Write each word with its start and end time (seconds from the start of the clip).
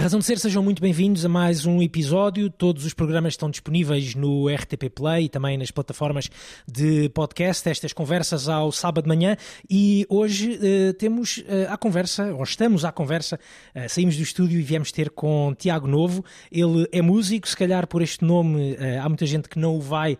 Razão 0.00 0.20
de 0.20 0.26
Ser, 0.26 0.38
sejam 0.38 0.62
muito 0.62 0.80
bem-vindos 0.80 1.24
a 1.24 1.28
mais 1.28 1.66
um 1.66 1.82
episódio. 1.82 2.48
Todos 2.48 2.84
os 2.84 2.94
programas 2.94 3.32
estão 3.32 3.50
disponíveis 3.50 4.14
no 4.14 4.48
RTP 4.48 4.88
Play 4.94 5.24
e 5.24 5.28
também 5.28 5.58
nas 5.58 5.72
plataformas 5.72 6.30
de 6.68 7.08
podcast. 7.08 7.68
Estas 7.68 7.92
conversas 7.92 8.48
ao 8.48 8.70
sábado 8.70 9.02
de 9.02 9.08
manhã 9.08 9.36
e 9.68 10.06
hoje 10.08 10.52
uh, 10.52 10.92
temos 10.92 11.38
uh, 11.38 11.42
a 11.68 11.76
conversa, 11.76 12.32
ou 12.32 12.44
estamos 12.44 12.84
à 12.84 12.92
conversa, 12.92 13.40
uh, 13.74 13.88
saímos 13.88 14.16
do 14.16 14.22
estúdio 14.22 14.60
e 14.60 14.62
viemos 14.62 14.92
ter 14.92 15.10
com 15.10 15.52
Tiago 15.58 15.88
Novo. 15.88 16.24
Ele 16.52 16.86
é 16.92 17.02
músico, 17.02 17.48
se 17.48 17.56
calhar 17.56 17.84
por 17.88 18.00
este 18.00 18.24
nome 18.24 18.76
há 19.02 19.08
muita 19.08 19.26
gente 19.26 19.48
que 19.48 19.58
não 19.58 19.76
o 19.76 19.80
vai 19.80 20.16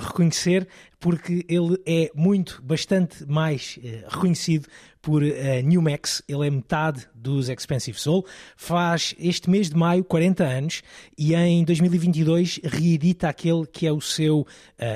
reconhecer, 0.00 0.66
porque 1.04 1.44
ele 1.50 1.78
é 1.84 2.10
muito, 2.14 2.62
bastante 2.62 3.26
mais 3.26 3.78
uh, 3.78 4.08
reconhecido 4.08 4.66
por 5.04 5.22
uh, 5.22 5.26
New 5.62 5.82
Max. 5.82 6.22
Ele 6.26 6.46
é 6.46 6.50
metade 6.50 7.06
dos 7.14 7.50
Expensive 7.50 8.00
Soul. 8.00 8.24
Faz 8.56 9.14
este 9.18 9.50
mês 9.50 9.68
de 9.68 9.76
maio 9.76 10.02
40 10.02 10.42
anos 10.42 10.82
e 11.16 11.34
em 11.34 11.62
2022 11.62 12.60
reedita 12.64 13.28
aquele 13.28 13.66
que 13.66 13.86
é 13.86 13.92
o 13.92 14.00
seu 14.00 14.40
uh, 14.40 14.46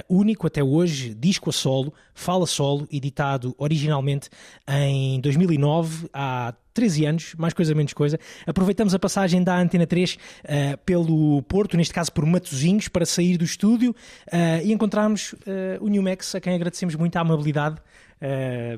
único 0.09 0.47
até 0.47 0.65
hoje 0.65 1.15
disco 1.15 1.51
a 1.51 1.53
solo, 1.53 1.93
Fala 2.15 2.47
Solo, 2.47 2.89
editado 2.91 3.55
originalmente 3.59 4.31
em 4.67 5.21
2009, 5.21 6.09
há 6.13 6.55
13 6.79 7.07
anos, 7.07 7.35
mais 7.37 7.53
coisa 7.53 7.75
menos 7.75 7.93
coisa. 7.93 8.19
Aproveitamos 8.47 8.95
a 8.95 8.99
passagem 8.99 9.43
da 9.43 9.59
Antena 9.59 9.87
3 9.87 10.15
uh, 10.15 10.79
pelo 10.87 11.43
Porto, 11.43 11.77
neste 11.77 11.93
caso 11.93 12.13
por 12.13 12.25
Matozinhos, 12.25 12.89
para 12.89 13.05
sair 13.05 13.37
do 13.37 13.45
estúdio 13.45 13.91
uh, 13.91 14.65
e 14.65 14.73
encontrarmos 14.73 15.33
uh, 15.33 15.37
o 15.81 15.89
New 15.89 16.03
Max, 16.03 16.35
a 16.35 16.41
quem 16.41 16.55
agradecemos 16.55 16.95
muito 16.95 17.17
a 17.17 17.21
amabilidade 17.21 17.77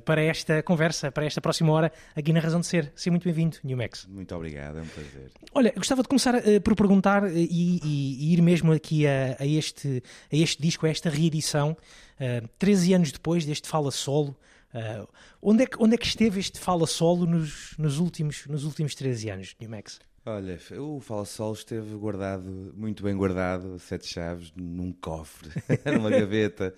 para 0.04 0.22
esta 0.22 0.62
conversa, 0.62 1.10
para 1.10 1.24
esta 1.24 1.40
próxima 1.40 1.72
hora, 1.72 1.92
aqui 2.14 2.32
na 2.32 2.40
Razão 2.40 2.60
de 2.60 2.66
Ser. 2.66 2.92
Seja 2.94 3.10
muito 3.10 3.24
bem-vindo, 3.24 3.56
New 3.64 3.76
Max. 3.76 4.06
Muito 4.06 4.34
obrigado, 4.34 4.78
é 4.78 4.82
um 4.82 4.86
prazer. 4.86 5.30
Olha, 5.54 5.72
gostava 5.76 6.02
de 6.02 6.08
começar 6.08 6.34
por 6.62 6.74
perguntar 6.74 7.30
e, 7.34 7.48
e, 7.82 8.30
e, 8.30 8.34
ir 8.34 8.42
mesmo 8.42 8.72
aqui 8.72 9.06
a, 9.06 9.36
a, 9.38 9.46
este, 9.46 10.02
a 10.32 10.36
este 10.36 10.62
disco, 10.62 10.86
a 10.86 10.90
esta 10.90 11.08
reedição, 11.08 11.76
uh, 12.20 12.48
13 12.58 12.94
anos 12.94 13.12
depois 13.12 13.44
deste 13.44 13.68
Fala 13.68 13.90
Solo. 13.90 14.36
Uh, 14.72 15.08
onde, 15.42 15.64
é 15.64 15.66
que, 15.66 15.76
onde 15.82 15.94
é 15.94 15.98
que 15.98 16.06
esteve 16.06 16.38
este 16.38 16.60
Fala 16.60 16.86
Solo 16.86 17.26
nos, 17.26 17.74
nos, 17.76 17.98
últimos, 17.98 18.46
nos 18.46 18.64
últimos 18.64 18.94
13 18.94 19.30
anos, 19.30 19.56
New 19.60 19.68
Max? 19.68 19.98
Olha, 20.24 20.58
o 20.78 21.00
Fala 21.00 21.24
Solo 21.24 21.54
esteve 21.54 21.94
guardado, 21.96 22.72
muito 22.76 23.02
bem 23.02 23.16
guardado, 23.16 23.78
sete 23.78 24.06
chaves, 24.06 24.52
num 24.54 24.92
cofre, 24.92 25.50
numa 25.92 26.10
gaveta. 26.10 26.74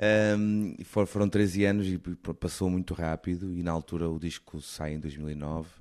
Um, 0.00 0.74
foram 1.06 1.28
13 1.28 1.64
anos 1.64 1.86
e 1.86 1.98
passou 2.38 2.70
muito 2.70 2.94
rápido. 2.94 3.54
E 3.54 3.62
na 3.62 3.72
altura 3.72 4.08
o 4.08 4.18
disco 4.18 4.60
sai 4.60 4.94
em 4.94 5.00
2009, 5.00 5.68
uh, 5.68 5.72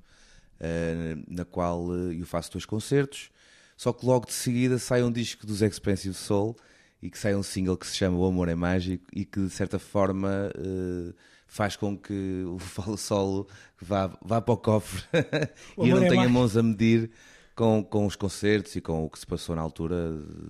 ah, 0.60 1.24
na 1.28 1.46
qual 1.46 1.86
uh, 1.86 2.12
eu 2.12 2.26
faço 2.26 2.52
dois 2.52 2.66
concertos. 2.66 3.30
Só 3.78 3.92
que 3.92 4.06
logo 4.06 4.28
de 4.28 4.34
seguida 4.34 4.78
sai 4.78 5.02
um 5.02 5.12
disco 5.12 5.48
dos 5.48 5.62
Expensive 5.62 6.14
Soul 6.14 6.56
e 7.02 7.10
que 7.10 7.18
sai 7.18 7.36
um 7.36 7.42
single 7.42 7.76
que 7.76 7.88
se 7.88 7.96
chama 7.96 8.18
O 8.18 8.26
Amor 8.26 8.48
é 8.48 8.54
Mágico 8.54 9.06
e 9.12 9.26
que 9.26 9.40
de 9.40 9.50
certa 9.50 9.80
forma 9.80 10.52
uh, 10.56 11.14
faz 11.48 11.76
com 11.76 11.98
que 11.98 12.44
o 12.46 12.60
Falo 12.60 12.98
Solo 12.98 13.48
vá, 13.82 14.16
vá 14.24 14.40
para 14.40 14.54
o 14.54 14.58
cofre 14.58 15.04
e 15.82 15.90
eu 15.90 16.00
não 16.00 16.06
é 16.06 16.10
tenha 16.10 16.30
mãos 16.30 16.56
a 16.56 16.62
medir 16.62 17.10
com, 17.56 17.84
com 17.84 18.06
os 18.06 18.16
concertos 18.16 18.76
e 18.76 18.82
com 18.82 19.04
o 19.06 19.10
que 19.10 19.20
se 19.20 19.26
passou 19.26 19.56
na 19.56 19.62
altura, 19.62 19.96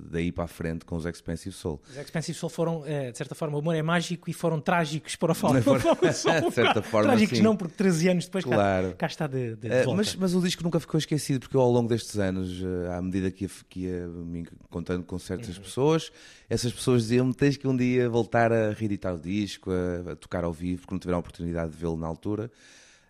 daí 0.10 0.32
para 0.32 0.44
a 0.44 0.48
frente, 0.48 0.86
com 0.86 0.96
os 0.96 1.06
Expensive 1.06 1.54
Soul. 1.56 1.82
Os 1.90 1.98
Expensive 1.98 2.38
Soul 2.38 2.50
foram, 2.50 2.84
eh, 2.86 3.12
de 3.12 3.18
certa 3.18 3.34
forma, 3.34 3.58
o 3.58 3.60
humor 3.60 3.76
é 3.76 3.82
mágico 3.82 4.30
e 4.30 4.34
foram 4.34 4.62
trágicos 4.62 5.16
para 5.16 5.32
o 5.32 5.36
Fall. 5.36 5.54
de 6.02 6.54
certa 6.54 6.81
forma, 6.81 7.09
Trágicos 7.09 7.38
sim. 7.38 7.44
não, 7.44 7.56
porque 7.56 7.74
13 7.75 8.09
anos 8.09 8.25
depois 8.25 8.46
claro. 8.46 8.90
cá, 8.90 8.96
cá 8.98 9.08
está 9.08 9.28
de, 9.28 9.56
de, 9.56 9.70
de 9.70 9.88
uh, 9.88 9.96
mas, 9.96 10.16
mas, 10.16 10.36
o 10.36 10.42
disco 10.42 10.64
nunca 10.64 10.80
ficou 10.80 10.98
esquecido, 10.98 11.42
porque 11.42 11.58
eu, 11.58 11.62
ao 11.62 11.72
longo 11.72 11.90
destes 11.90 12.18
anos, 12.20 12.62
uh, 12.62 12.92
à 12.92 13.02
medida 13.02 13.31
que 13.31 13.46
ia, 13.46 13.50
que 13.68 13.80
ia 13.81 14.08
me 14.08 14.48
contando 14.70 15.04
com 15.04 15.18
certas 15.18 15.58
uhum. 15.58 15.64
pessoas, 15.64 16.12
essas 16.50 16.72
pessoas 16.72 17.04
diziam-me: 17.04 17.34
tens 17.34 17.58
que 17.58 17.68
um 17.68 17.75
dia 17.75 18.09
voltar 18.09 18.52
a 18.52 18.72
reeditar 18.72 19.16
o 19.16 19.20
disco, 19.20 19.72
a, 19.72 20.12
a 20.12 20.16
tocar 20.16 20.44
ao 20.44 20.54
vivo, 20.54 20.81
porque 20.81 20.94
não 20.94 21.00
tiveram 21.00 21.18
a 21.18 21.20
oportunidade 21.20 21.72
de 21.72 21.78
vê-lo 21.78 21.98
na 21.98 22.08
altura. 22.08 22.52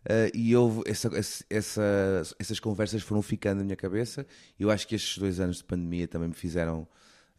Uh, 0.04 0.36
e 0.36 0.56
houve 0.56 0.82
essa, 0.88 1.10
essa, 1.50 2.24
essas 2.40 2.60
conversas 2.60 3.04
foram 3.04 3.22
ficando 3.22 3.60
na 3.60 3.64
minha 3.64 3.76
cabeça. 3.76 4.26
Eu 4.60 4.72
acho 4.72 4.88
que 4.88 4.96
estes 4.96 5.18
dois 5.18 5.40
anos 5.40 5.58
de 5.58 5.64
pandemia 5.64 6.08
também 6.08 6.30
me 6.30 6.34
fizeram 6.34 6.88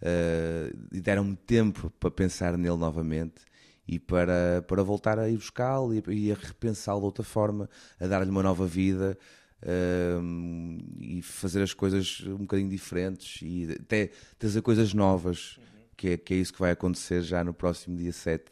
uh, 0.00 0.78
e 0.92 1.00
deram-me 1.00 1.34
tempo 1.34 1.90
para 1.98 2.10
pensar 2.10 2.56
nele 2.56 2.76
novamente 2.76 3.42
e 3.86 3.98
para, 3.98 4.64
para 4.68 4.82
voltar 4.84 5.18
a 5.18 5.28
ir 5.28 5.36
buscá-lo 5.36 5.92
e, 5.92 6.02
e, 6.08 6.30
a 6.30 6.36
repensá-lo 6.36 7.00
de 7.00 7.06
outra 7.06 7.24
forma, 7.24 7.68
a 7.98 8.06
dar-lhe 8.06 8.30
uma 8.30 8.42
nova 8.42 8.66
vida. 8.66 9.18
Uh, 9.64 10.82
e 10.98 11.22
fazer 11.22 11.62
as 11.62 11.72
coisas 11.72 12.20
um 12.26 12.38
bocadinho 12.38 12.68
diferentes 12.68 13.40
e 13.42 13.76
até 13.80 14.10
trazer 14.36 14.60
coisas 14.60 14.92
novas, 14.92 15.56
uhum. 15.56 15.64
que, 15.96 16.08
é, 16.08 16.16
que 16.16 16.34
é 16.34 16.36
isso 16.36 16.52
que 16.52 16.58
vai 16.58 16.72
acontecer 16.72 17.22
já 17.22 17.44
no 17.44 17.54
próximo 17.54 17.96
dia 17.96 18.12
7 18.12 18.42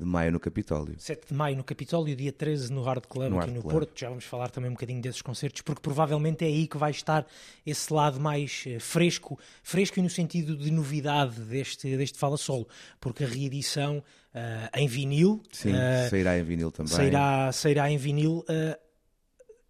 de 0.00 0.06
maio 0.06 0.32
no 0.32 0.40
Capitólio. 0.40 0.94
7 0.98 1.28
de 1.28 1.34
maio 1.34 1.56
no 1.56 1.62
Capitólio, 1.62 2.16
dia 2.16 2.32
13 2.32 2.72
no 2.72 2.82
Hard 2.82 3.04
Club, 3.06 3.30
no 3.30 3.38
aqui 3.38 3.46
Hard 3.46 3.56
no 3.56 3.60
Club. 3.62 3.72
Porto. 3.72 4.00
Já 4.00 4.08
vamos 4.08 4.24
falar 4.24 4.50
também 4.50 4.70
um 4.70 4.74
bocadinho 4.74 5.00
desses 5.02 5.20
concertos, 5.20 5.60
porque 5.60 5.82
provavelmente 5.82 6.44
é 6.44 6.48
aí 6.48 6.66
que 6.66 6.78
vai 6.78 6.90
estar 6.90 7.26
esse 7.66 7.92
lado 7.92 8.18
mais 8.18 8.64
eh, 8.66 8.78
fresco, 8.78 9.38
fresco 9.62 9.98
e 9.98 10.02
no 10.02 10.10
sentido 10.10 10.56
de 10.56 10.70
novidade 10.70 11.40
deste, 11.42 11.96
deste 11.96 12.18
Fala 12.18 12.38
Solo, 12.38 12.66
porque 12.98 13.24
a 13.24 13.26
reedição 13.26 13.98
uh, 13.98 14.78
em 14.78 14.88
vinil. 14.88 15.42
Sim, 15.52 15.72
uh, 15.72 16.08
sairá 16.08 16.38
em 16.38 16.42
vinil 16.42 16.72
também. 16.72 16.92
Sairá, 16.92 17.52
sairá 17.52 17.90
em 17.90 17.98
vinil. 17.98 18.44
Uh, 18.48 18.78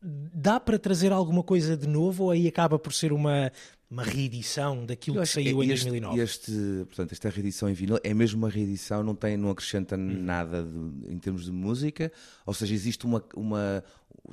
dá 0.02 0.58
para 0.60 0.78
trazer 0.78 1.12
alguma 1.12 1.42
coisa 1.42 1.76
de 1.76 1.86
novo 1.86 2.24
ou 2.24 2.30
aí 2.30 2.46
acaba 2.46 2.78
por 2.78 2.92
ser 2.92 3.12
uma 3.12 3.52
uma 3.90 4.04
reedição 4.04 4.86
daquilo 4.86 5.20
que 5.20 5.26
saiu 5.26 5.64
em 5.64 5.70
este, 5.70 5.86
2009. 5.86 6.20
Este, 6.20 6.52
portanto, 6.86 7.12
esta 7.12 7.28
reedição 7.28 7.68
em 7.68 7.72
vinil 7.74 7.98
é 8.04 8.14
mesmo 8.14 8.38
uma 8.38 8.48
reedição, 8.48 9.02
não, 9.02 9.16
tem, 9.16 9.36
não 9.36 9.50
acrescenta 9.50 9.96
hum. 9.96 10.22
nada 10.22 10.62
de, 10.62 11.12
em 11.12 11.18
termos 11.18 11.44
de 11.44 11.50
música, 11.50 12.12
ou 12.46 12.54
seja, 12.54 12.72
existe 12.72 13.04
uma, 13.04 13.24
uma, 13.34 13.82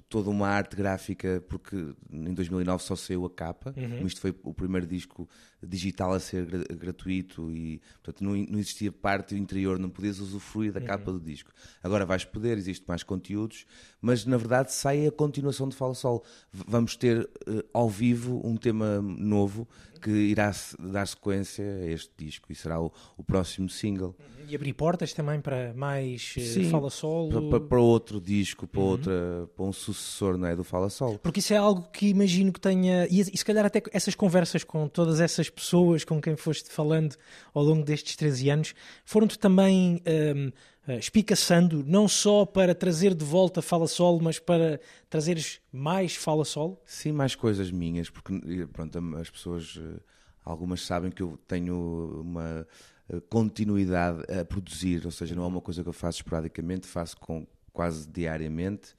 toda 0.09 0.29
uma 0.29 0.47
arte 0.47 0.75
gráfica, 0.75 1.43
porque 1.49 1.93
em 2.11 2.33
2009 2.33 2.83
só 2.83 2.95
saiu 2.95 3.25
a 3.25 3.29
capa, 3.29 3.73
uhum. 3.75 4.05
isto 4.05 4.21
foi 4.21 4.33
o 4.43 4.53
primeiro 4.53 4.85
disco 4.85 5.27
digital 5.61 6.13
a 6.13 6.19
ser 6.19 6.45
gratuito 6.45 7.51
e, 7.51 7.81
portanto, 8.01 8.23
não, 8.23 8.35
não 8.35 8.59
existia 8.59 8.91
parte 8.91 9.35
interior, 9.35 9.79
não 9.79 9.89
podias 9.89 10.19
usufruir 10.19 10.71
da 10.71 10.79
uhum. 10.79 10.85
capa 10.85 11.11
do 11.11 11.19
disco. 11.19 11.51
Agora 11.83 12.05
vais 12.05 12.23
poder, 12.23 12.57
existe 12.57 12.85
mais 12.87 13.03
conteúdos, 13.03 13.65
mas 14.01 14.25
na 14.25 14.37
verdade 14.37 14.71
sai 14.71 15.07
a 15.07 15.11
continuação 15.11 15.67
de 15.67 15.75
Fala 15.75 15.95
Sol. 15.95 16.23
Vamos 16.51 16.95
ter 16.95 17.21
uh, 17.21 17.63
ao 17.73 17.89
vivo 17.89 18.41
um 18.43 18.55
tema 18.55 19.01
novo 19.01 19.67
que 19.99 20.09
irá 20.09 20.53
dar 20.79 21.07
sequência 21.07 21.63
a 21.63 21.85
este 21.87 22.11
disco 22.17 22.51
e 22.51 22.55
será 22.55 22.79
o, 22.79 22.91
o 23.17 23.23
próximo 23.23 23.69
single. 23.69 24.15
E 24.47 24.55
abrir 24.55 24.73
portas 24.73 25.11
também 25.13 25.41
para 25.41 25.73
mais 25.73 26.33
uh, 26.37 26.41
Sim, 26.41 26.69
Fala 26.69 26.89
Solo? 26.89 27.49
Para, 27.49 27.59
para, 27.59 27.81
outro 27.81 28.21
disco, 28.21 28.65
para, 28.65 28.79
uhum. 28.79 28.87
outra, 28.87 29.49
para 29.55 29.65
um 29.65 29.73
sucessor 29.73 30.37
não 30.37 30.47
é, 30.47 30.55
do 30.55 30.63
Fala 30.63 30.89
Solo. 30.89 31.19
Porque 31.19 31.39
isso 31.39 31.53
é 31.53 31.57
algo 31.57 31.89
que 31.91 32.07
imagino 32.07 32.53
que 32.53 32.59
tenha. 32.61 33.07
E, 33.09 33.19
e 33.19 33.37
se 33.37 33.43
calhar 33.43 33.65
até 33.65 33.81
essas 33.91 34.15
conversas 34.15 34.63
com 34.63 34.87
todas 34.87 35.19
essas 35.19 35.49
pessoas 35.49 36.05
com 36.05 36.21
quem 36.21 36.35
foste 36.35 36.69
falando 36.69 37.15
ao 37.53 37.63
longo 37.63 37.83
destes 37.83 38.15
13 38.15 38.49
anos 38.49 38.75
foram-te 39.03 39.37
também. 39.37 40.01
Um, 40.07 40.47
uh, 40.47 40.53
espicaçando, 40.95 41.83
não 41.85 42.07
só 42.07 42.45
para 42.45 42.73
trazer 42.73 43.13
de 43.13 43.25
volta 43.25 43.61
Fala 43.61 43.87
Solo, 43.87 44.21
mas 44.21 44.39
para 44.39 44.79
trazeres 45.09 45.59
mais 45.71 46.15
Fala 46.15 46.45
Solo? 46.45 46.79
Sim, 46.85 47.11
mais 47.11 47.35
coisas 47.35 47.69
minhas, 47.71 48.09
porque 48.09 48.67
pronto, 48.71 48.97
as 49.17 49.29
pessoas, 49.29 49.77
eh, 49.77 49.99
algumas 50.45 50.81
sabem 50.81 51.11
que 51.11 51.21
eu 51.21 51.37
tenho 51.47 52.21
uma 52.21 52.65
eh, 53.09 53.21
continuidade 53.29 54.23
a 54.31 54.45
produzir, 54.45 55.05
ou 55.05 55.11
seja, 55.11 55.35
não 55.35 55.43
é 55.43 55.47
uma 55.47 55.61
coisa 55.61 55.83
que 55.83 55.89
eu 55.89 55.93
faço 55.93 56.19
esporadicamente, 56.19 56.87
faço 56.87 57.17
com, 57.17 57.45
quase 57.73 58.07
diariamente 58.07 58.95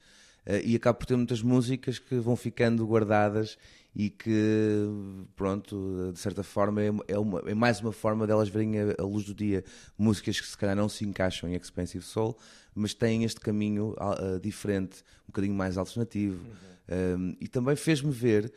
e 0.63 0.75
acabo 0.75 0.99
por 0.99 1.05
ter 1.05 1.15
muitas 1.15 1.41
músicas 1.41 1.99
que 1.99 2.15
vão 2.15 2.35
ficando 2.35 2.85
guardadas 2.85 3.57
e 3.95 4.09
que, 4.09 4.87
pronto, 5.35 6.11
de 6.13 6.19
certa 6.19 6.43
forma 6.43 6.81
é, 6.81 6.91
é, 7.07 7.17
uma, 7.17 7.39
é 7.45 7.53
mais 7.53 7.81
uma 7.81 7.91
forma 7.91 8.25
delas 8.27 8.47
verem 8.47 8.79
a, 8.79 8.95
a, 8.99 9.03
luz 9.03 9.25
do 9.25 9.33
dia. 9.33 9.63
Músicas 9.97 10.39
que 10.39 10.47
se 10.47 10.57
calhar 10.57 10.75
não 10.75 10.87
se 10.87 11.05
encaixam 11.05 11.49
em 11.49 11.55
Expensive 11.55 12.03
Soul, 12.03 12.37
mas 12.73 12.93
têm 12.93 13.23
este 13.23 13.39
caminho 13.39 13.95
uh, 13.97 14.39
diferente, 14.39 15.03
um 15.23 15.27
bocadinho 15.27 15.55
mais 15.55 15.77
alternativo. 15.77 16.43
Uhum. 16.45 17.17
Um, 17.17 17.35
e 17.39 17.47
também 17.47 17.75
fez-me 17.75 18.11
ver 18.11 18.51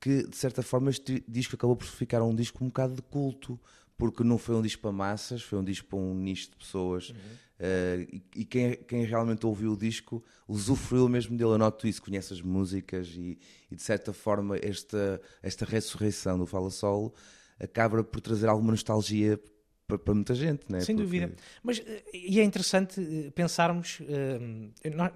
que, 0.00 0.26
de 0.26 0.36
certa 0.36 0.62
forma, 0.62 0.90
este 0.90 1.22
disco 1.28 1.56
acabou 1.56 1.76
por 1.76 1.86
ficar 1.86 2.22
um 2.22 2.34
disco 2.34 2.64
um 2.64 2.68
bocado 2.68 2.94
de 2.94 3.02
culto, 3.02 3.60
porque 4.00 4.24
não 4.24 4.38
foi 4.38 4.56
um 4.56 4.62
disco 4.62 4.80
para 4.82 4.90
massas, 4.90 5.42
foi 5.42 5.58
um 5.58 5.64
disco 5.64 5.86
para 5.88 5.98
um 5.98 6.14
nicho 6.14 6.50
de 6.50 6.56
pessoas. 6.56 7.10
Uhum. 7.10 7.16
Uh, 7.60 8.00
e, 8.10 8.22
e 8.36 8.44
quem, 8.46 8.74
quem, 8.88 9.04
realmente 9.04 9.44
ouviu 9.44 9.72
o 9.72 9.76
disco 9.76 10.24
usufruiu 10.48 11.06
mesmo 11.10 11.36
dele. 11.36 11.50
Eu 11.50 11.58
noto 11.58 11.86
isso, 11.86 12.00
conhece 12.02 12.32
as 12.32 12.40
músicas 12.40 13.08
e, 13.08 13.38
e 13.70 13.76
de 13.76 13.82
certa 13.82 14.14
forma 14.14 14.56
esta, 14.56 15.20
esta 15.42 15.66
ressurreição 15.66 16.38
do 16.38 16.46
Fala 16.46 16.70
Solo 16.70 17.12
acaba 17.58 18.02
por 18.02 18.20
trazer 18.22 18.48
alguma 18.48 18.70
nostalgia 18.70 19.38
para, 19.86 19.98
para 19.98 20.14
muita 20.14 20.34
gente, 20.34 20.62
né? 20.72 20.80
Sem 20.80 20.96
Porque- 20.96 21.20
dúvida. 21.20 21.34
Mas, 21.62 21.82
eh, 21.84 22.02
e 22.14 22.40
é 22.40 22.44
interessante 22.44 22.98
eh, 23.26 23.30
pensarmos. 23.32 23.98
eh, 24.08 24.40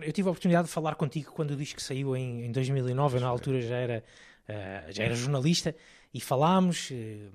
eu 0.01 0.13
tive 0.13 0.29
a 0.29 0.31
oportunidade 0.33 0.67
de 0.69 0.75
falar 0.75 0.97
contigo 0.97 1.33
quando 1.33 1.53
o 1.53 1.57
disco 1.57 1.81
saiu 1.81 2.15
em, 2.15 2.45
em 2.45 2.53
2009. 2.53 3.17
Eu, 3.17 3.21
na 3.23 3.29
altura, 3.29 3.63
já 3.63 3.77
era, 3.77 4.05
eh, 4.47 4.87
já 4.91 5.05
era 5.05 5.15
jornalista 5.15 5.75
e 6.13 6.21
falámos. 6.21 6.91
eh, 6.93 7.31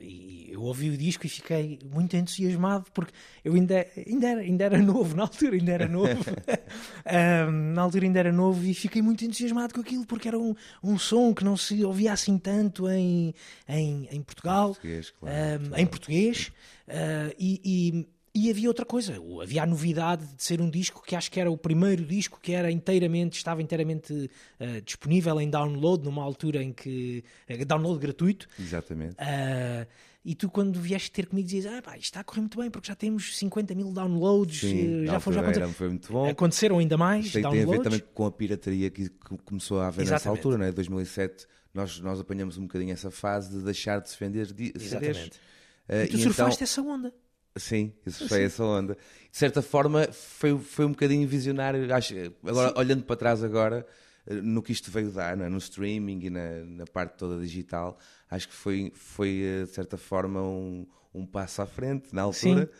E 0.00 0.48
eu 0.50 0.62
ouvi 0.62 0.90
o 0.90 0.96
disco 0.96 1.26
e 1.26 1.28
fiquei 1.28 1.78
muito 1.92 2.16
entusiasmado 2.16 2.86
porque 2.94 3.12
eu 3.44 3.54
ainda, 3.54 3.86
ainda, 4.06 4.28
era, 4.28 4.40
ainda 4.40 4.64
era 4.64 4.78
novo, 4.78 5.14
na 5.16 5.22
altura 5.24 5.56
ainda 5.56 5.72
era 5.72 5.88
novo. 5.88 6.24
Ahm, 7.04 7.74
na 7.74 7.82
altura 7.82 8.04
ainda 8.06 8.18
era 8.18 8.32
novo 8.32 8.64
e 8.64 8.74
fiquei 8.74 9.02
muito 9.02 9.24
entusiasmado 9.24 9.74
com 9.74 9.80
aquilo 9.80 10.06
porque 10.06 10.28
era 10.28 10.38
um, 10.38 10.54
um 10.82 10.98
som 10.98 11.34
que 11.34 11.44
não 11.44 11.56
se 11.56 11.84
ouvia 11.84 12.12
assim 12.12 12.38
tanto 12.38 12.88
em, 12.88 13.34
em, 13.68 14.08
em 14.10 14.22
Portugal 14.22 14.68
Português, 14.68 15.10
claro, 15.10 15.36
um, 15.36 15.66
claro. 15.68 15.82
em 15.82 15.86
português 15.86 16.52
uh, 16.88 17.34
e, 17.38 17.60
e- 17.64 18.19
e 18.34 18.48
havia 18.50 18.68
outra 18.68 18.86
coisa, 18.86 19.16
havia 19.42 19.62
a 19.62 19.66
novidade 19.66 20.24
de 20.36 20.42
ser 20.42 20.60
um 20.60 20.70
disco 20.70 21.02
que 21.04 21.16
acho 21.16 21.30
que 21.30 21.40
era 21.40 21.50
o 21.50 21.56
primeiro 21.56 22.04
disco 22.04 22.38
que 22.40 22.52
era 22.52 22.70
inteiramente, 22.70 23.36
estava 23.36 23.60
inteiramente 23.60 24.12
uh, 24.12 24.80
disponível 24.84 25.40
em 25.40 25.50
download 25.50 26.04
numa 26.04 26.22
altura 26.22 26.62
em 26.62 26.72
que 26.72 27.24
uh, 27.50 27.64
download 27.64 27.98
gratuito 27.98 28.46
Exatamente. 28.58 29.14
Uh, 29.14 29.86
e 30.24 30.34
tu 30.34 30.48
quando 30.50 30.78
vieste 30.80 31.10
ter 31.10 31.26
comigo 31.26 31.48
dizias 31.48 31.66
ah, 31.74 31.82
pá, 31.82 31.92
isto 31.96 32.04
está 32.04 32.20
a 32.20 32.24
correr 32.24 32.40
muito 32.42 32.58
bem 32.58 32.70
porque 32.70 32.86
já 32.88 32.94
temos 32.94 33.36
50 33.38 33.74
mil 33.74 33.90
downloads 33.92 34.60
Sim, 34.60 35.02
uh, 35.02 35.06
já, 35.06 35.18
foi, 35.18 35.32
já 35.32 35.40
altura 35.40 35.40
aconte- 35.40 35.58
era- 35.64 35.68
foi 35.72 35.88
muito 35.88 36.12
bom. 36.12 36.28
aconteceram 36.28 36.78
ainda 36.78 36.96
mais 36.96 37.26
Isto 37.26 37.40
tem, 37.40 37.44
a 37.62 37.66
ver 37.66 37.80
também 37.82 38.02
com 38.14 38.26
a 38.26 38.30
pirataria 38.30 38.90
que 38.90 39.08
começou 39.44 39.80
a 39.80 39.88
haver 39.88 40.02
nessa 40.02 40.14
Exatamente. 40.16 40.38
altura, 40.38 40.58
né? 40.66 40.70
2007, 40.72 41.46
nós, 41.74 41.98
nós 42.00 42.20
apanhamos 42.20 42.58
um 42.58 42.62
bocadinho 42.62 42.92
essa 42.92 43.10
fase 43.10 43.50
de 43.56 43.64
deixar 43.64 44.00
de 44.00 44.08
se 44.10 44.16
vender 44.20 44.52
di- 44.52 44.66
CDs. 44.78 44.82
Exatamente. 44.92 45.40
Eh, 45.88 46.04
e 46.04 46.08
tu 46.08 46.16
e 46.18 46.22
surfaste 46.22 46.62
então, 46.62 46.64
essa 46.64 46.82
onda 46.82 47.14
sim, 47.56 47.92
isso 48.06 48.28
foi 48.28 48.44
essa 48.44 48.64
onda. 48.64 48.94
De 49.30 49.36
certa 49.36 49.62
forma, 49.62 50.08
foi, 50.12 50.58
foi 50.58 50.84
um 50.84 50.90
bocadinho 50.90 51.26
visionário. 51.28 51.92
Acho, 51.94 52.14
agora, 52.44 52.78
olhando 52.78 53.04
para 53.04 53.16
trás 53.16 53.42
agora, 53.44 53.86
eh, 54.26 54.34
no 54.34 54.62
que 54.62 54.72
isto 54.72 54.90
veio 54.90 55.10
dar, 55.10 55.36
né? 55.36 55.48
no 55.48 55.58
streaming 55.58 56.20
e 56.24 56.30
na, 56.30 56.64
na 56.64 56.84
parte 56.84 57.16
toda 57.16 57.40
digital, 57.40 57.98
acho 58.30 58.48
que 58.48 58.54
foi, 58.54 58.92
foi 58.94 59.40
eh, 59.42 59.64
de 59.64 59.70
certa 59.70 59.96
forma, 59.96 60.42
um, 60.42 60.86
um 61.14 61.26
passo 61.26 61.62
à 61.62 61.66
frente 61.66 62.14
na 62.14 62.22
altura. 62.22 62.70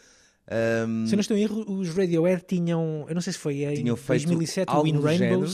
Ahm, 0.50 1.06
se 1.06 1.14
não 1.14 1.20
estou 1.20 1.36
em 1.36 1.42
erro 1.42 1.64
os 1.78 1.90
Radiohead 1.90 2.42
tinham 2.44 3.04
eu 3.08 3.14
não 3.14 3.20
sei 3.20 3.32
se 3.32 3.38
foi 3.38 3.62
em 3.62 3.74
tinham 3.74 3.96
feito 3.96 4.26
2007 4.26 4.72
o 4.72 4.84
In 4.84 4.98
Rainbows 4.98 5.18
género, 5.18 5.48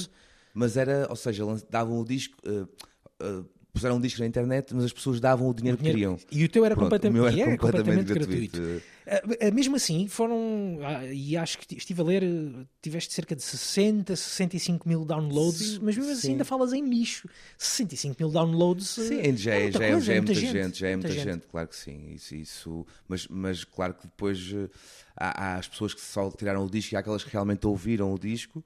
mas 0.54 0.76
era, 0.78 1.06
ou 1.10 1.16
seja, 1.16 1.44
davam 1.68 2.00
o 2.00 2.04
disco, 2.04 2.34
eh, 2.46 2.66
eh, 3.20 3.44
puseram 3.76 3.96
um 3.96 4.00
disco 4.00 4.20
na 4.20 4.26
internet, 4.26 4.74
mas 4.74 4.84
as 4.86 4.92
pessoas 4.92 5.20
davam 5.20 5.48
o 5.48 5.54
dinheiro, 5.54 5.76
que 5.78 5.84
queriam. 5.84 6.18
E 6.32 6.44
o 6.44 6.48
teu 6.48 6.64
era 6.64 6.74
Pronto, 6.74 6.86
completamente, 6.86 7.20
o 7.20 7.22
meu 7.22 7.26
era 7.26 7.40
era 7.40 7.58
completamente 7.58 7.98
completamente 8.06 8.26
gratuito. 8.26 8.60
gratuito. 8.60 8.96
Ah, 9.40 9.50
Mesmo 9.52 9.76
assim, 9.76 10.08
foram, 10.08 10.78
ah, 10.82 11.04
e 11.06 11.36
acho 11.36 11.58
que 11.58 11.76
estive 11.76 12.00
a 12.00 12.04
ler, 12.04 12.24
tiveste 12.82 13.14
cerca 13.14 13.36
de 13.36 13.42
60, 13.42 14.16
65 14.16 14.88
mil 14.88 15.04
downloads, 15.04 15.58
Sim, 15.74 15.78
mas 15.82 15.96
mesmo 15.96 16.10
assim 16.10 16.20
sim. 16.20 16.30
ainda 16.32 16.44
falas 16.44 16.72
em 16.72 16.82
nicho. 16.82 17.28
65 17.56 18.16
mil 18.18 18.30
downloads. 18.32 18.88
Sim, 18.88 19.36
já 19.36 19.54
é, 19.54 19.62
muita 19.64 19.78
já 19.78 19.84
é, 19.84 20.00
já 20.00 20.12
é 20.14 20.20
muita 20.20 20.32
muita 20.32 20.34
gente, 20.34 20.78
já 20.78 20.88
é 20.88 20.96
muita 20.96 21.12
gente, 21.12 21.24
gente. 21.24 21.46
claro 21.46 21.68
que 21.68 21.76
sim. 21.76 22.12
Isso, 22.14 22.34
isso, 22.34 22.86
mas, 23.06 23.28
mas 23.28 23.62
claro 23.64 23.94
que 23.94 24.02
depois 24.04 24.52
eh, 24.52 24.68
há, 25.16 25.44
há 25.44 25.58
as 25.58 25.68
pessoas 25.68 25.94
que 25.94 26.00
só 26.00 26.30
tiraram 26.30 26.64
o 26.64 26.70
disco 26.70 26.94
e 26.94 26.96
há 26.96 27.00
aquelas 27.00 27.22
que 27.22 27.30
realmente 27.30 27.66
ouviram 27.66 28.12
o 28.12 28.18
disco. 28.18 28.64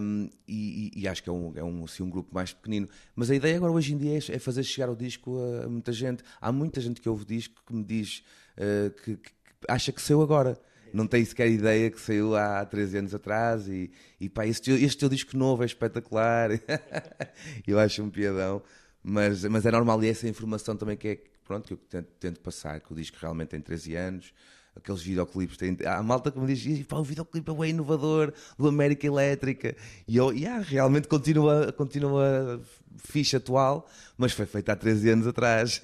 Um, 0.00 0.28
e, 0.48 0.90
e- 0.94 1.08
acho 1.08 1.22
que 1.22 1.28
é, 1.28 1.32
um, 1.32 1.52
é 1.56 1.62
um, 1.62 1.84
assim, 1.84 2.02
um 2.02 2.10
grupo 2.10 2.34
mais 2.34 2.52
pequenino. 2.52 2.88
Mas 3.14 3.30
a 3.30 3.34
ideia 3.34 3.56
agora 3.56 3.72
hoje 3.72 3.92
em 3.94 3.98
dia 3.98 4.14
é, 4.18 4.36
é 4.36 4.38
fazer 4.38 4.62
chegar 4.62 4.88
o 4.90 4.96
disco 4.96 5.38
a, 5.38 5.64
a 5.64 5.68
muita 5.68 5.92
gente. 5.92 6.22
Há 6.40 6.50
muita 6.52 6.80
gente 6.80 7.00
que 7.00 7.08
ouve 7.08 7.22
o 7.22 7.26
disco 7.26 7.62
que 7.66 7.74
me 7.74 7.84
diz 7.84 8.22
eh, 8.56 8.90
que, 9.04 9.16
que- 9.16 9.32
acha 9.68 9.92
que 9.92 10.00
saiu 10.00 10.22
agora. 10.22 10.58
Não 10.92 11.06
tem 11.06 11.24
sequer 11.24 11.48
ideia 11.48 11.88
que 11.90 12.00
saiu 12.00 12.34
há 12.34 12.64
13 12.64 12.98
anos 12.98 13.14
atrás 13.14 13.68
e, 13.68 13.90
e 14.18 14.28
pá, 14.28 14.44
este, 14.46 14.72
este 14.72 14.98
teu 14.98 15.08
disco 15.08 15.36
novo 15.36 15.62
é 15.62 15.66
espetacular. 15.66 16.50
Eu 17.66 17.78
acho 17.78 18.02
um 18.02 18.10
piadão. 18.10 18.62
Mas, 19.02 19.44
mas 19.44 19.64
é 19.64 19.70
normal 19.70 20.02
e 20.04 20.08
essa 20.08 20.28
informação 20.28 20.76
também 20.76 20.96
que 20.96 21.08
é 21.08 21.18
pronto, 21.44 21.66
que 21.66 21.72
eu 21.72 21.76
tento, 21.78 22.06
tento 22.20 22.40
passar, 22.40 22.80
que 22.80 22.92
o 22.92 22.94
disco 22.96 23.16
realmente 23.20 23.48
tem 23.48 23.60
13 23.60 23.96
anos, 23.96 24.32
aqueles 24.74 25.02
videoclipes 25.02 25.56
têm. 25.56 25.76
Há 25.86 26.02
malta 26.02 26.30
que 26.30 26.38
me 26.38 26.46
diz, 26.46 26.64
"Ih, 26.64 26.84
pá, 26.84 26.96
o 26.96 27.04
videoclipe 27.04 27.50
é 27.50 27.68
inovador, 27.68 28.32
do 28.58 28.68
América 28.68 29.06
Elétrica. 29.06 29.76
E 30.06 30.16
eu, 30.16 30.32
yeah, 30.32 30.62
realmente 30.62 31.08
continua, 31.08 31.72
continua 31.72 32.60
fixe 32.96 33.36
atual, 33.36 33.88
mas 34.16 34.32
foi 34.32 34.46
feito 34.46 34.68
há 34.70 34.76
13 34.76 35.10
anos 35.10 35.26
atrás. 35.26 35.80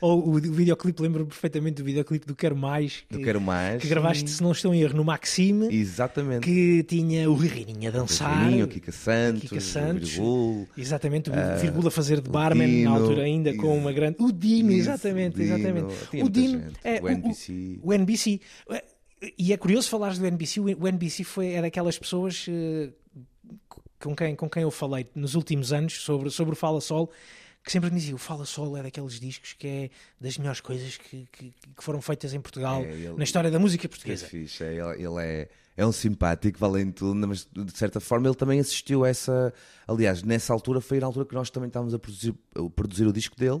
Ou 0.00 0.28
o 0.28 0.34
videoclipe, 0.34 1.02
lembro-me 1.02 1.28
perfeitamente 1.28 1.76
do 1.82 1.84
videoclipe 1.84 2.26
do 2.26 2.34
Quero 2.34 2.56
Mais, 2.56 3.04
que, 3.08 3.16
Eu 3.16 3.22
quero 3.22 3.40
mais. 3.40 3.82
que 3.82 3.88
gravaste, 3.88 4.28
se 4.30 4.42
não 4.42 4.52
estou 4.52 4.74
em 4.74 4.82
erro, 4.82 4.96
no 4.96 5.04
Maxime, 5.04 5.74
Exatamente. 5.74 6.44
que 6.44 6.82
tinha 6.84 7.28
o 7.30 7.34
Ririnho 7.34 7.88
a 7.88 7.90
dançar. 7.92 8.44
Reininho, 8.44 8.66
o 8.66 8.68
Kika 8.68 8.92
Santos, 8.92 9.42
Kika 9.42 9.60
Santos. 9.60 10.10
o 10.10 10.12
Virgul, 10.14 10.68
Exatamente, 10.76 11.30
o 11.30 11.32
vírgula 11.60 11.90
fazer 11.90 12.20
de 12.20 12.30
barman 12.30 12.68
Dino, 12.68 12.90
na 12.90 12.96
altura 12.96 13.22
ainda 13.22 13.54
com 13.56 13.76
uma 13.76 13.92
grande. 13.92 14.16
O 14.20 14.30
Dino, 14.32 14.72
exatamente, 14.72 15.36
o 15.40 15.42
Dino. 15.42 15.54
exatamente. 15.54 16.22
O 16.22 16.28
Dino, 16.28 16.72
é, 16.84 17.00
O 17.02 17.08
NBC. 17.08 17.78
O, 17.82 17.92
NBC. 17.92 18.40
E 19.38 19.52
é 19.52 19.56
curioso 19.56 19.88
falares 19.88 20.18
do 20.18 20.26
NBC. 20.26 20.60
O 20.60 20.86
NBC 20.86 21.24
foi, 21.24 21.52
é 21.54 21.62
daquelas 21.62 21.98
pessoas 21.98 22.46
eh, 22.48 22.90
com, 24.06 24.16
quem, 24.16 24.34
com 24.36 24.48
quem 24.48 24.62
eu 24.62 24.70
falei 24.70 25.06
nos 25.14 25.34
últimos 25.34 25.72
anos 25.72 26.00
sobre, 26.02 26.30
sobre 26.30 26.54
o 26.54 26.56
Fala 26.56 26.80
Sol. 26.80 27.10
Que 27.62 27.72
sempre 27.72 27.90
me 27.90 27.98
dizia, 27.98 28.14
o 28.14 28.18
Fala 28.18 28.44
Sol 28.44 28.76
é 28.76 28.82
daqueles 28.84 29.18
discos 29.18 29.52
que 29.52 29.66
é 29.66 29.90
das 30.20 30.38
melhores 30.38 30.60
coisas 30.60 30.96
que, 30.96 31.26
que, 31.32 31.52
que 31.76 31.82
foram 31.84 32.00
feitas 32.00 32.32
em 32.32 32.40
Portugal, 32.40 32.84
É, 32.84 32.92
ele- 32.92 33.14
na 33.16 33.24
história 33.24 33.50
da 33.50 33.58
música 33.58 33.86
é 33.86 33.88
portuguesa. 33.88 34.24
fixe, 34.26 34.62
é, 34.62 34.74
ele, 34.74 35.02
ele 35.04 35.20
é, 35.20 35.48
é 35.76 35.84
um 35.84 35.90
simpático, 35.90 36.58
valendo 36.60 36.92
tudo, 36.92 37.26
mas 37.26 37.44
de 37.52 37.76
certa 37.76 37.98
forma 37.98 38.28
ele 38.28 38.36
também 38.36 38.60
assistiu 38.60 39.04
a 39.04 39.08
essa. 39.08 39.52
Aliás, 39.88 40.22
nessa 40.22 40.52
altura 40.52 40.80
foi 40.80 41.00
na 41.00 41.06
altura 41.06 41.26
que 41.26 41.34
nós 41.34 41.50
também 41.50 41.66
estávamos 41.66 41.92
a 41.92 41.98
produzir, 41.98 42.34
a 42.54 42.70
produzir 42.70 43.04
o 43.06 43.12
disco 43.12 43.34
dele. 43.36 43.60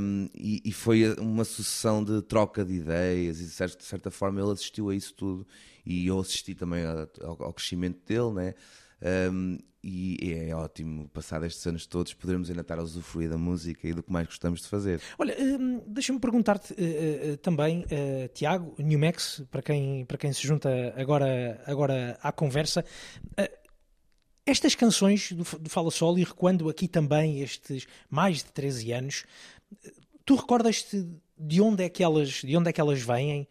Um, 0.00 0.28
e, 0.34 0.62
e 0.64 0.72
foi 0.72 1.12
uma 1.18 1.44
sucessão 1.44 2.02
de 2.02 2.22
troca 2.22 2.64
de 2.64 2.72
ideias 2.74 3.40
e 3.40 3.44
de 3.44 3.50
certa, 3.50 3.76
de 3.76 3.84
certa 3.84 4.10
forma 4.10 4.40
ele 4.40 4.50
assistiu 4.52 4.88
a 4.88 4.94
isso 4.94 5.12
tudo 5.12 5.46
e 5.84 6.06
eu 6.06 6.18
assisti 6.18 6.54
também 6.54 6.82
ao, 6.84 7.42
ao 7.44 7.52
crescimento 7.52 7.98
dele 8.06 8.30
né? 8.32 8.54
Um, 9.02 9.58
e 9.82 10.34
é 10.48 10.54
ótimo 10.54 11.08
passar 11.08 11.42
estes 11.42 11.66
anos 11.66 11.86
todos 11.86 12.12
podermos 12.12 12.50
ainda 12.50 12.60
estar 12.60 12.78
a 12.78 12.82
usufruir 12.82 13.30
da 13.30 13.38
música 13.38 13.88
e 13.88 13.94
do 13.94 14.02
que 14.02 14.12
mais 14.12 14.26
gostamos 14.26 14.60
de 14.60 14.68
fazer 14.68 15.00
Olha, 15.18 15.34
hum, 15.40 15.82
deixa-me 15.86 16.20
perguntar-te 16.20 16.74
eh, 16.74 17.32
eh, 17.32 17.36
também, 17.36 17.86
eh, 17.90 18.28
Tiago, 18.28 18.74
New 18.78 18.98
Max, 18.98 19.42
para 19.50 19.62
quem, 19.62 20.04
para 20.04 20.18
quem 20.18 20.32
se 20.32 20.46
junta 20.46 20.68
agora, 20.96 21.62
agora 21.66 22.18
à 22.22 22.30
conversa, 22.30 22.84
estas 24.44 24.74
canções 24.74 25.32
do, 25.32 25.44
do 25.58 25.70
Fala 25.70 25.90
Sol 25.90 26.18
e 26.18 26.24
recuando 26.24 26.68
aqui 26.68 26.86
também 26.86 27.40
estes 27.40 27.86
mais 28.10 28.38
de 28.38 28.52
13 28.52 28.92
anos, 28.92 29.24
tu 30.26 30.34
recordas-te 30.34 31.08
de 31.38 31.60
onde 31.62 31.84
é 31.84 31.88
que 31.88 32.02
elas, 32.02 32.28
de 32.28 32.54
onde 32.54 32.68
é 32.68 32.72
que 32.72 32.80
elas 32.80 33.00
vêm? 33.00 33.48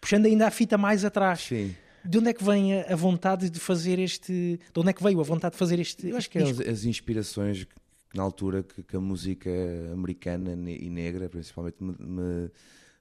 Puxando 0.00 0.26
ainda 0.26 0.46
a 0.46 0.50
fita 0.50 0.78
mais 0.78 1.04
atrás. 1.04 1.40
sim 1.40 1.74
De 2.04 2.18
onde 2.18 2.30
é 2.30 2.32
que 2.32 2.44
vem 2.44 2.80
a, 2.80 2.96
vontade 2.96 3.50
de 3.50 3.60
fazer 3.60 3.98
este. 3.98 4.60
De 4.72 4.80
onde 4.80 4.90
é 4.90 4.92
que 4.92 5.02
veio 5.02 5.20
a 5.20 5.24
vontade 5.24 5.52
de 5.52 5.58
fazer 5.58 5.78
este. 5.78 6.08
Eu 6.08 6.16
acho 6.16 6.30
que 6.30 6.38
é 6.38 6.42
as, 6.42 6.60
as 6.60 6.84
inspirações 6.84 7.64
que, 7.64 7.74
na 8.14 8.22
altura 8.22 8.62
que, 8.62 8.82
que 8.82 8.96
a 8.96 9.00
música 9.00 9.50
americana 9.92 10.52
e 10.70 10.88
negra, 10.88 11.28
principalmente, 11.28 11.76
me, 11.80 11.94
me, 11.98 12.50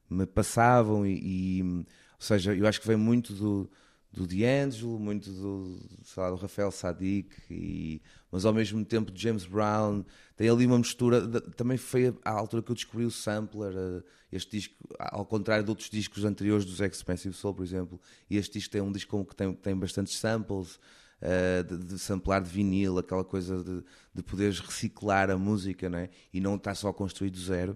me 0.10 0.26
passavam. 0.26 1.06
E, 1.06 1.60
e, 1.60 1.64
ou 1.64 1.86
seja, 2.20 2.56
eu 2.56 2.66
acho 2.68 2.82
que 2.82 2.88
vem 2.88 2.98
muito 2.98 3.34
do, 3.34 3.70
do 4.12 4.26
D'Angelo, 4.26 5.00
muito 5.00 5.30
do, 5.32 5.78
lá, 6.16 6.30
do 6.32 6.36
Rafael 6.38 6.72
Sadiq, 6.72 7.30
e, 7.52 8.02
mas 8.32 8.46
ao 8.46 8.54
mesmo 8.54 8.84
tempo 8.84 9.12
de 9.12 9.22
James 9.22 9.46
Brown. 9.46 10.04
Tem 10.36 10.50
ali 10.50 10.66
uma 10.66 10.78
mistura. 10.78 11.22
de- 11.28 11.42
também 11.56 11.78
foi 11.78 12.14
a 12.24 12.32
altura 12.32 12.62
que 12.64 12.72
eu 12.72 12.76
descobri 12.76 13.06
o 13.06 13.12
sampler. 13.12 13.74
eh, 13.76 14.04
Este 14.32 14.52
disco, 14.58 14.76
ao 15.00 15.26
contrário 15.26 15.64
de 15.64 15.70
outros 15.70 15.90
discos 15.90 16.26
anteriores 16.26 16.66
dos 16.66 16.80
Expensive 16.80 17.34
Soul, 17.36 17.54
por 17.56 17.64
exemplo, 17.64 18.00
e 18.30 18.38
este 18.38 18.54
disco 18.54 18.72
tem 18.72 18.82
um 18.82 18.92
disco 18.92 19.26
que 19.26 19.36
tem, 19.36 19.54
tem 19.54 19.76
bastantes 19.76 20.18
samples. 20.18 20.80
uh, 21.22 21.64
de, 21.64 21.78
de 21.94 22.00
samplar 22.00 22.42
de 22.42 22.50
vinil, 22.50 22.98
aquela 23.00 23.24
coisa 23.24 23.64
de, 23.64 23.84
de 24.14 24.22
poderes 24.24 24.60
reciclar 24.60 25.32
a 25.32 25.38
música 25.38 25.90
não 25.90 25.98
é? 25.98 26.10
e 26.32 26.40
não 26.40 26.56
estar 26.56 26.76
só 26.76 26.94
construído 26.94 27.34
do 27.34 27.42
zero. 27.42 27.76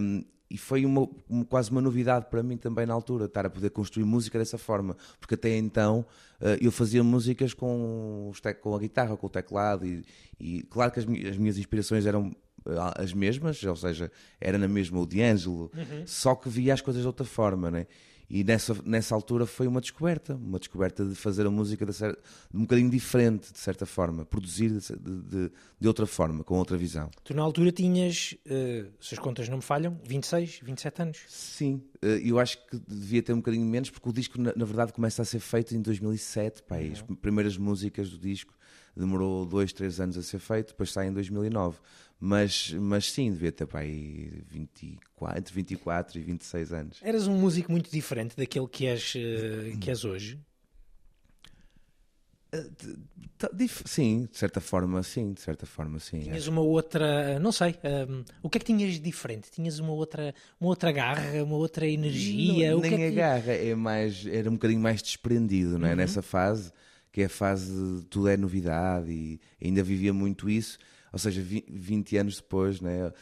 Um, 0.00 0.24
e 0.54 0.58
foi 0.58 0.84
uma, 0.84 1.08
uma- 1.28 1.44
quase 1.44 1.70
uma 1.70 1.80
novidade 1.80 2.26
para 2.30 2.42
mim 2.42 2.56
também 2.56 2.84
na 2.86 2.92
altura, 2.94 3.24
estar 3.24 3.46
a 3.46 3.50
poder 3.50 3.70
construir 3.70 4.04
música 4.04 4.38
dessa 4.38 4.58
forma, 4.58 4.96
porque 5.18 5.34
até 5.34 5.56
então 5.56 6.04
uh, 6.40 6.58
eu 6.60 6.70
fazia 6.70 7.02
músicas 7.02 7.54
com, 7.54 8.30
com 8.60 8.74
a 8.74 8.78
guitarra, 8.78 9.16
com 9.16 9.26
o 9.26 9.30
teclado, 9.30 9.86
e, 9.86 10.04
e 10.38 10.62
claro 10.64 10.92
que 10.92 10.98
as, 11.00 11.06
as 11.06 11.36
minhas 11.36 11.56
inspirações 11.58 12.04
eram 12.06 12.30
eh, 12.66 12.70
as 12.96 13.12
mesmas, 13.12 13.62
ou 13.64 13.74
seja, 13.76 14.10
era 14.40 14.58
na 14.58 14.68
mesma 14.68 15.00
o 15.00 15.06
D'Angelo, 15.06 15.70
Uhum. 15.74 16.02
só 16.06 16.34
que 16.34 16.48
via 16.48 16.74
as 16.74 16.80
coisas 16.80 17.02
de 17.02 17.06
outra 17.06 17.24
forma, 17.24 17.70
né? 17.70 17.86
E 18.34 18.42
nessa, 18.42 18.74
nessa 18.86 19.14
altura 19.14 19.44
foi 19.44 19.66
uma 19.66 19.78
descoberta, 19.78 20.34
uma 20.34 20.58
descoberta 20.58 21.04
de 21.04 21.14
fazer 21.14 21.46
a 21.46 21.50
música 21.50 21.84
de, 21.84 21.92
cer- 21.92 22.16
de 22.50 22.56
um 22.56 22.62
bocadinho 22.62 22.88
diferente, 22.88 23.52
de 23.52 23.58
certa 23.58 23.84
forma, 23.84 24.24
produzir 24.24 24.70
de, 24.70 24.96
de, 24.96 25.52
de 25.78 25.86
outra 25.86 26.06
forma, 26.06 26.42
com 26.42 26.56
outra 26.56 26.78
visão. 26.78 27.10
Tu 27.22 27.34
na 27.34 27.42
altura 27.42 27.70
tinhas, 27.70 28.34
eh, 28.46 28.86
se 28.98 29.14
as 29.14 29.18
contas 29.20 29.50
não 29.50 29.58
me 29.58 29.62
falham, 29.62 30.00
26, 30.08 30.60
27 30.64 31.02
anos. 31.02 31.18
Sim, 31.28 31.82
eh, 32.00 32.22
eu 32.24 32.38
acho 32.38 32.56
que 32.68 32.80
devia 32.88 33.22
ter 33.22 33.34
um 33.34 33.36
bocadinho 33.36 33.66
menos, 33.66 33.90
porque 33.90 34.08
o 34.08 34.12
disco, 34.14 34.40
na, 34.40 34.54
na 34.56 34.64
verdade, 34.64 34.94
começa 34.94 35.20
a 35.20 35.24
ser 35.26 35.38
feito 35.40 35.74
em 35.76 35.82
2007. 35.82 36.62
Pá, 36.62 36.78
As 36.78 37.02
primeiras 37.20 37.58
músicas 37.58 38.08
do 38.08 38.16
disco 38.18 38.54
demorou 38.96 39.44
dois, 39.44 39.74
três 39.74 40.00
anos 40.00 40.16
a 40.16 40.22
ser 40.22 40.38
feito, 40.38 40.68
depois 40.68 40.90
sai 40.90 41.08
em 41.08 41.12
2009. 41.12 41.78
Mas, 42.24 42.70
mas 42.74 43.10
sim, 43.10 43.32
devia 43.32 43.50
ter 43.50 43.66
aí 43.74 44.30
24, 44.46 45.38
entre 45.40 45.52
24 45.52 46.18
e 46.20 46.22
26 46.22 46.72
anos. 46.72 46.98
Eras 47.02 47.26
um 47.26 47.36
músico 47.36 47.72
muito 47.72 47.90
diferente 47.90 48.36
daquele 48.36 48.68
que 48.68 48.86
és, 48.86 49.14
eh, 49.16 49.76
que 49.80 49.90
és 49.90 50.04
hoje. 50.04 50.38
Tá, 53.38 53.50
dif- 53.52 53.82
Sim, 53.86 54.28
de 54.30 54.38
certa 54.38 54.60
forma, 54.60 55.02
sim, 55.02 55.32
de 55.32 55.40
certa 55.40 55.66
forma, 55.66 55.98
sim. 55.98 56.20
Tinhas 56.20 56.46
uma 56.46 56.60
outra, 56.60 57.40
não 57.40 57.50
sei, 57.50 57.74
hum, 58.08 58.22
o 58.40 58.48
que 58.48 58.58
é 58.58 58.60
que 58.60 58.66
tinhas 58.66 58.92
de 58.92 59.00
diferente? 59.00 59.50
Tinhas 59.50 59.80
uma 59.80 59.92
outra, 59.92 60.32
uma 60.60 60.68
outra 60.70 60.92
garra, 60.92 61.42
uma 61.42 61.56
outra 61.56 61.88
energia? 61.88 62.70
Não, 62.70 62.78
o 62.78 62.82
que 62.82 62.90
nem 62.90 63.02
é 63.02 63.10
que... 63.10 63.18
agarra, 63.18 63.52
é 63.52 63.74
mais, 63.74 64.24
era 64.26 64.48
um 64.48 64.52
bocadinho 64.52 64.80
mais 64.80 65.02
desprendido, 65.02 65.76
não 65.76 65.88
é? 65.88 65.96
Nessa 65.96 66.22
fase, 66.22 66.70
que 67.10 67.22
é 67.22 67.24
a 67.24 67.28
fase 67.28 67.72
de 67.98 68.04
tudo 68.04 68.28
é 68.28 68.36
novidade 68.36 69.10
e 69.10 69.40
ainda 69.60 69.82
vivia 69.82 70.12
muito 70.12 70.48
isso. 70.48 70.78
Ou 71.12 71.18
seja, 71.18 71.42
vi- 71.42 71.64
20 71.68 72.16
anos 72.16 72.36
depois, 72.36 72.80
né? 72.80 73.12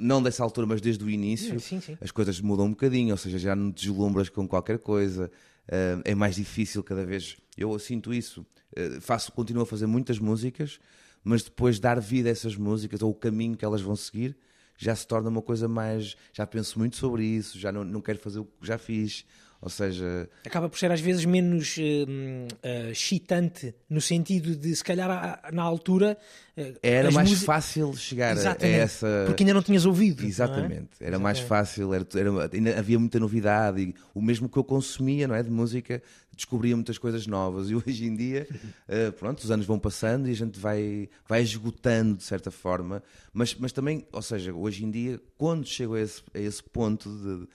Não 0.00 0.22
dessa 0.22 0.42
altura, 0.42 0.66
mas 0.66 0.80
desde 0.80 1.04
o 1.04 1.08
início, 1.10 1.60
Sim, 1.60 1.80
sim. 1.80 1.96
as 2.00 2.10
coisas 2.10 2.40
mudam 2.40 2.66
um 2.66 2.70
bocadinho. 2.70 3.12
Ou 3.12 3.16
seja, 3.16 3.38
já 3.38 3.54
não 3.54 3.70
deslumbras 3.70 4.28
com 4.28 4.46
qualquer 4.48 4.78
coisa, 4.78 5.30
ah, 5.70 6.00
é 6.04 6.14
mais 6.14 6.34
difícil 6.36 6.82
cada 6.82 7.04
vez. 7.06 7.36
Eu 7.56 7.78
sinto 7.78 8.12
isso. 8.12 8.44
Ah, 8.76 9.00
faço, 9.00 9.30
continuo 9.32 9.62
a 9.62 9.66
fazer 9.66 9.86
muitas 9.86 10.18
músicas, 10.18 10.80
mas 11.22 11.42
depois 11.42 11.78
dar 11.78 12.00
vida 12.00 12.28
a 12.28 12.32
essas 12.32 12.56
músicas 12.56 13.02
ou 13.02 13.10
o 13.10 13.14
caminho 13.14 13.56
que 13.56 13.64
elas 13.64 13.80
vão 13.80 13.94
seguir 13.96 14.36
já 14.80 14.94
se 14.94 15.04
torna 15.08 15.28
uma 15.28 15.42
coisa 15.42 15.66
mais. 15.66 16.16
Já 16.32 16.46
penso 16.46 16.78
muito 16.78 16.94
sobre 16.96 17.24
isso, 17.24 17.58
já 17.58 17.72
não, 17.72 17.82
não 17.82 18.00
quero 18.00 18.18
fazer 18.20 18.38
o 18.38 18.44
que 18.44 18.64
já 18.66 18.78
fiz. 18.78 19.24
Ou 19.60 19.68
seja, 19.68 20.30
Acaba 20.46 20.68
por 20.68 20.78
ser 20.78 20.92
às 20.92 21.00
vezes 21.00 21.24
menos 21.24 21.76
hum, 21.78 22.46
eh, 22.62 22.90
excitante, 22.92 23.74
no 23.90 24.00
sentido 24.00 24.54
de, 24.54 24.74
se 24.76 24.84
calhar, 24.84 25.42
na 25.52 25.62
altura... 25.64 26.16
eh, 26.56 26.74
era 26.80 27.10
mais 27.10 27.42
fácil 27.42 27.92
chegar 27.96 28.28
a- 28.28 28.38
a 28.38 28.40
Exatamente, 28.40 28.76
essa. 28.78 29.24
porque 29.26 29.42
ainda 29.42 29.54
não 29.54 29.62
tinhas 29.62 29.84
ouvido. 29.84 30.22
é? 30.22 30.26
Exatamente, 30.26 30.90
era 31.00 31.18
mais 31.18 31.38
Exatamente. 31.38 31.48
fácil, 31.48 31.92
era, 31.92 32.06
era- 32.14 32.50
ainda 32.52 32.78
havia 32.78 32.98
muita 33.00 33.18
novidade 33.18 33.82
e 33.82 33.94
o 34.14 34.22
mesmo 34.22 34.48
que 34.48 34.56
eu 34.56 34.62
consumia 34.62 35.26
não 35.26 35.34
é, 35.34 35.42
de 35.42 35.50
música, 35.50 36.00
descobria 36.36 36.76
muitas 36.76 36.96
coisas 36.96 37.26
novas 37.26 37.68
e 37.68 37.74
hoje 37.74 38.04
em 38.06 38.14
dia, 38.14 38.46
eh, 38.86 39.10
pronto, 39.10 39.40
os 39.40 39.50
anos 39.50 39.66
vão 39.66 39.76
passando 39.76 40.28
e 40.28 40.30
a 40.30 40.36
gente 40.36 40.56
vai, 40.56 41.08
vai 41.28 41.42
esgotando 41.42 42.16
de 42.16 42.22
certa 42.22 42.52
forma, 42.52 43.02
mas, 43.32 43.56
mas 43.56 43.72
também, 43.72 44.06
ou 44.12 44.22
seja, 44.22 44.52
hoje 44.54 44.84
em 44.84 44.90
dia, 44.92 45.20
quando 45.36 45.66
chego 45.66 45.94
a 45.96 46.00
esse, 46.00 46.22
a 46.32 46.38
esse 46.38 46.62
ponto 46.62 47.08
de- 47.10 47.48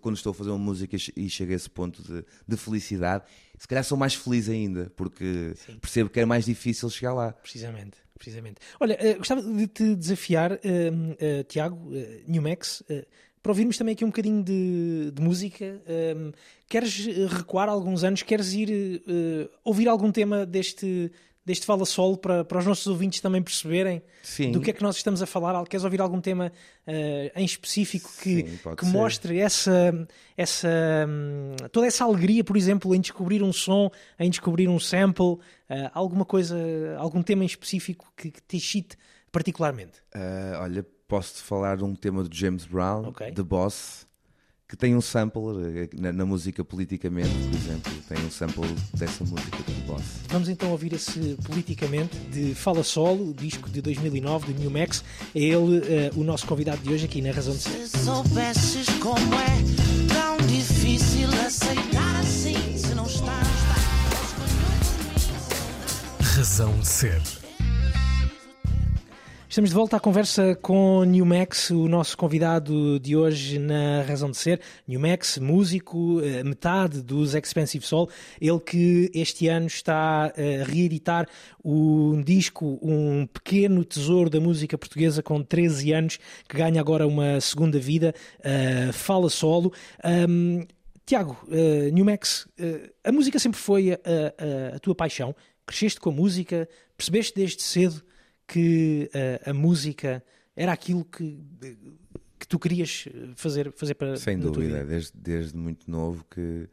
quando 0.00 0.16
estou 0.16 0.32
a 0.32 0.34
fazer 0.34 0.50
uma 0.50 0.58
música 0.58 0.96
e 1.16 1.28
chego 1.30 1.52
a 1.52 1.54
esse 1.54 1.70
ponto 1.70 2.02
de, 2.02 2.24
de 2.46 2.56
felicidade, 2.56 3.24
se 3.58 3.66
calhar 3.66 3.84
sou 3.84 3.96
mais 3.96 4.14
feliz 4.14 4.48
ainda, 4.48 4.92
porque 4.96 5.54
percebo 5.80 6.10
que 6.10 6.20
é 6.20 6.24
mais 6.24 6.44
difícil 6.44 6.90
chegar 6.90 7.14
lá. 7.14 7.32
Precisamente, 7.32 7.96
precisamente. 8.18 8.56
Olha, 8.78 8.96
eh, 9.00 9.14
gostava 9.14 9.42
de 9.42 9.66
te 9.66 9.94
desafiar, 9.94 10.52
eh, 10.52 10.92
eh, 11.18 11.42
Tiago, 11.44 11.90
eh, 11.94 12.22
Newmax, 12.26 12.82
para 13.42 13.50
ouvirmos 13.50 13.76
também 13.76 13.94
aqui 13.94 14.04
um 14.04 14.08
bocadinho 14.08 14.42
de, 14.42 15.10
de 15.10 15.22
música. 15.22 15.82
Eh, 15.86 16.32
queres 16.68 17.06
recuar 17.28 17.68
alguns 17.68 18.04
anos? 18.04 18.22
Queres 18.22 18.52
ir 18.52 19.02
ouvir 19.64 19.88
algum 19.88 20.12
tema 20.12 20.44
deste, 20.46 21.10
deste 21.44 21.66
Fala 21.66 21.84
Solo 21.84 22.16
para, 22.16 22.44
para 22.44 22.58
os 22.58 22.66
nossos 22.66 22.86
ouvintes 22.86 23.20
também 23.20 23.42
perceberem 23.42 24.02
Sim. 24.22 24.52
do 24.52 24.60
que 24.60 24.70
é 24.70 24.72
que 24.72 24.82
nós 24.82 24.96
estamos 24.96 25.20
a 25.22 25.26
falar? 25.26 25.62
Queres 25.66 25.84
ouvir 25.84 26.00
algum 26.00 26.20
tema 26.20 26.52
eh, 26.86 27.32
em 27.34 27.44
específico 27.44 28.10
que, 28.22 28.36
Sim, 28.48 28.58
que 28.76 28.86
ser. 28.86 28.92
mostre 28.92 29.38
essa, 29.38 30.06
essa, 30.36 30.68
hum, 31.08 31.56
toda 31.72 31.86
essa 31.86 32.04
alegria, 32.04 32.44
por 32.44 32.56
exemplo, 32.56 32.94
em 32.94 33.00
descobrir 33.00 33.42
um 33.42 33.52
som, 33.52 33.90
em 34.18 34.30
descobrir 34.30 34.68
um 34.68 34.78
sample, 34.78 35.38
eh, 35.68 35.90
alguma 35.92 36.24
coisa, 36.24 36.56
algum 36.98 37.22
tema 37.22 37.42
em 37.42 37.46
específico 37.46 38.12
que, 38.16 38.30
que 38.30 38.42
te 38.42 38.56
excite 38.56 38.96
particularmente? 39.32 39.98
Ah, 40.14 40.60
olha, 40.62 40.86
posso-te 41.08 41.40
falar 41.42 41.76
de 41.78 41.84
um 41.84 41.94
tema 41.94 42.22
do 42.22 42.34
James 42.34 42.64
Brown, 42.66 43.08
Ok. 43.08 43.32
The 43.32 43.42
Boss, 43.42 44.06
que 44.72 44.76
tem 44.76 44.96
um 44.96 45.02
sample 45.02 45.42
eh, 45.76 45.90
na, 46.00 46.10
na 46.14 46.24
música 46.24 46.64
Politicamente, 46.64 47.28
por 47.28 47.54
exemplo, 47.54 47.92
tem 48.08 48.24
um 48.24 48.30
sample 48.30 48.74
dessa 48.94 49.22
música 49.22 49.58
do 49.58 49.86
Boss. 49.86 50.02
Vamos 50.28 50.48
então 50.48 50.70
ouvir 50.70 50.94
esse 50.94 51.36
politicamente 51.44 52.16
de 52.30 52.54
Fala 52.54 52.82
Solo, 52.82 53.28
o 53.28 53.34
disco 53.34 53.68
de 53.68 53.82
2009 53.82 54.50
do 54.50 54.58
New 54.58 54.70
Max. 54.70 55.04
É 55.34 55.40
ele 55.40 55.82
eh, 55.84 56.10
o 56.16 56.24
nosso 56.24 56.46
convidado 56.46 56.80
de 56.80 56.90
hoje 56.90 57.04
aqui 57.04 57.20
na 57.20 57.32
Razão 57.32 57.52
de 57.52 57.60
Ser. 57.60 57.86
Se 57.86 57.98
soubesses 58.02 58.88
como 59.00 59.34
é 59.34 59.58
tão 60.08 60.38
difícil 60.46 61.28
aceitar 61.46 62.20
assim, 62.20 62.78
se 62.78 62.94
não 62.94 63.04
está, 63.04 63.26
não 63.26 63.42
está. 63.42 63.74
Razão 66.34 66.80
de 66.80 66.88
ser. 66.88 67.41
Estamos 69.52 69.68
de 69.68 69.76
volta 69.76 69.98
à 69.98 70.00
conversa 70.00 70.54
com 70.62 71.04
New 71.04 71.26
Max, 71.26 71.68
o 71.68 71.86
nosso 71.86 72.16
convidado 72.16 72.98
de 72.98 73.14
hoje 73.14 73.58
na 73.58 74.00
Razão 74.00 74.30
de 74.30 74.38
Ser. 74.38 74.62
New 74.88 74.98
Max, 74.98 75.36
músico, 75.36 76.22
eh, 76.22 76.42
metade 76.42 77.02
dos 77.02 77.34
Expensive 77.34 77.84
Soul, 77.84 78.08
ele 78.40 78.58
que 78.58 79.10
este 79.14 79.48
ano 79.48 79.66
está 79.66 80.32
a 80.34 80.64
reeditar 80.64 81.28
um 81.62 82.22
disco, 82.22 82.78
um 82.80 83.26
pequeno 83.26 83.84
tesouro 83.84 84.30
da 84.30 84.40
música 84.40 84.78
portuguesa 84.78 85.22
com 85.22 85.42
13 85.42 85.92
anos, 85.92 86.18
que 86.48 86.56
ganha 86.56 86.80
agora 86.80 87.06
uma 87.06 87.38
segunda 87.38 87.78
vida, 87.78 88.14
eh, 88.42 88.88
Fala 88.90 89.28
Solo. 89.28 89.70
Ahm, 90.02 90.62
Tiago, 91.04 91.36
eh, 91.50 91.90
New 91.92 92.06
Max, 92.06 92.48
eh, 92.58 92.90
a 93.04 93.12
música 93.12 93.38
sempre 93.38 93.60
foi 93.60 93.92
a, 93.92 93.96
a- 93.96 94.76
a 94.76 94.78
tua 94.78 94.94
paixão? 94.94 95.36
Cresceste 95.66 96.00
com 96.00 96.08
a 96.08 96.12
música? 96.14 96.66
Percebeste 96.96 97.34
desde 97.36 97.62
cedo 97.62 98.02
que 98.46 99.10
eh, 99.14 99.40
a 99.46 99.52
música 99.54 100.22
era 100.54 100.72
aquilo 100.72 101.04
que, 101.04 101.38
que 102.38 102.46
tu 102.46 102.58
querias 102.58 103.08
fazer, 103.36 103.72
fazer 103.72 103.94
para 103.94 104.16
Sem 104.16 104.38
dúvida, 104.38 104.74
vida? 104.78 104.84
desde, 104.84 105.12
desde 105.16 105.56
muito 105.56 105.90
novo 105.90 106.24
que, 106.30 106.68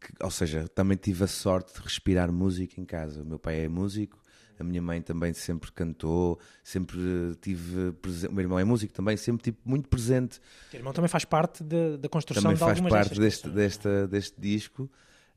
que- 0.00 0.12
Ou 0.24 0.30
seja, 0.30 0.68
também 0.68 0.96
tive 0.96 1.24
a 1.24 1.26
sorte 1.26 1.74
de 1.74 1.80
respirar 1.80 2.30
música 2.30 2.80
em 2.80 2.84
casa. 2.84 3.22
O 3.22 3.24
meu 3.24 3.38
pai 3.38 3.60
é 3.60 3.68
músico, 3.68 4.18
a 4.58 4.62
minha 4.64 4.80
mãe 4.80 5.02
também 5.02 5.32
sempre 5.32 5.72
cantou, 5.72 6.38
sempre 6.62 6.98
tive 7.40 7.92
presente. 8.00 8.30
O 8.30 8.34
meu 8.34 8.42
irmão 8.42 8.58
é 8.58 8.64
músico 8.64 8.92
também, 8.92 9.16
sempre 9.16 9.42
tive 9.42 9.58
muito 9.64 9.88
presente 9.88 10.38
O 10.68 10.70
teu 10.70 10.78
irmão 10.78 10.92
também 10.92 11.08
faz 11.08 11.24
parte 11.24 11.64
da, 11.64 11.96
da 11.96 12.08
construção 12.08 12.42
também 12.42 12.54
de 12.54 12.60
faz 12.60 12.80
parte 12.80 13.18
deste, 13.20 13.42
canções. 13.42 13.54
desta, 13.56 14.06
deste 14.06 14.40
disco 14.40 14.90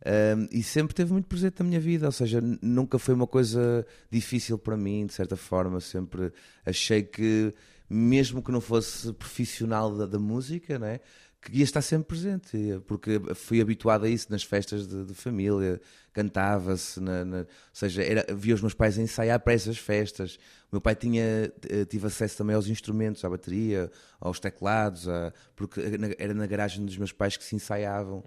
um, 0.06 0.48
e 0.52 0.64
sempre 0.64 0.96
teve 0.96 1.12
muito 1.12 1.28
presente 1.28 1.60
na 1.60 1.66
minha 1.66 1.80
vida, 1.80 2.06
ou 2.06 2.12
seja, 2.12 2.42
nunca 2.62 2.98
foi 2.98 3.14
uma 3.14 3.28
coisa 3.28 3.86
difícil 4.10 4.58
para 4.58 4.78
mim, 4.78 5.06
de 5.06 5.14
certa 5.14 5.36
forma, 5.36 5.80
sempre 5.82 6.32
achei 6.66 7.04
que, 7.04 7.54
mesmo 7.90 8.42
que 8.42 8.52
não 8.52 8.62
fosse 8.62 9.12
profissional 9.14 9.96
da, 9.96 10.06
da 10.06 10.20
música, 10.20 10.80
né, 10.80 11.02
que 11.42 11.58
ia 11.58 11.64
estar 11.64 11.82
sempre 11.82 12.08
presente, 12.08 12.82
porque 12.86 13.20
fui 13.36 13.62
habituado 13.62 14.06
a 14.06 14.10
isso 14.10 14.28
nas 14.30 14.44
festas 14.44 14.88
de, 14.88 15.06
de 15.06 15.14
família, 15.14 15.82
cantava-se, 16.12 17.00
ou 17.00 17.46
seja, 17.72 18.04
era, 18.04 18.26
via 18.36 18.56
os 18.56 18.62
meus 18.62 18.74
pais 18.74 18.98
ensaiar 18.98 19.40
para 19.40 19.54
essas 19.54 19.78
festas. 19.78 20.36
O 20.70 20.76
meu 20.76 20.82
pai 20.82 20.96
tinha, 20.96 21.52
eh, 21.70 21.86
tive 21.86 22.08
acesso 22.08 22.38
também 22.38 22.56
aos 22.56 22.68
instrumentos, 22.68 23.24
à 23.24 23.30
bateria, 23.30 23.90
aos 24.20 24.38
teclados, 24.38 25.08
porque 25.56 25.82
era 26.18 26.34
na 26.34 26.46
garagem 26.46 26.86
dos 26.86 26.98
meus 26.98 27.14
pais 27.14 27.38
que 27.38 27.44
se 27.44 27.56
ensaiavam. 27.56 28.22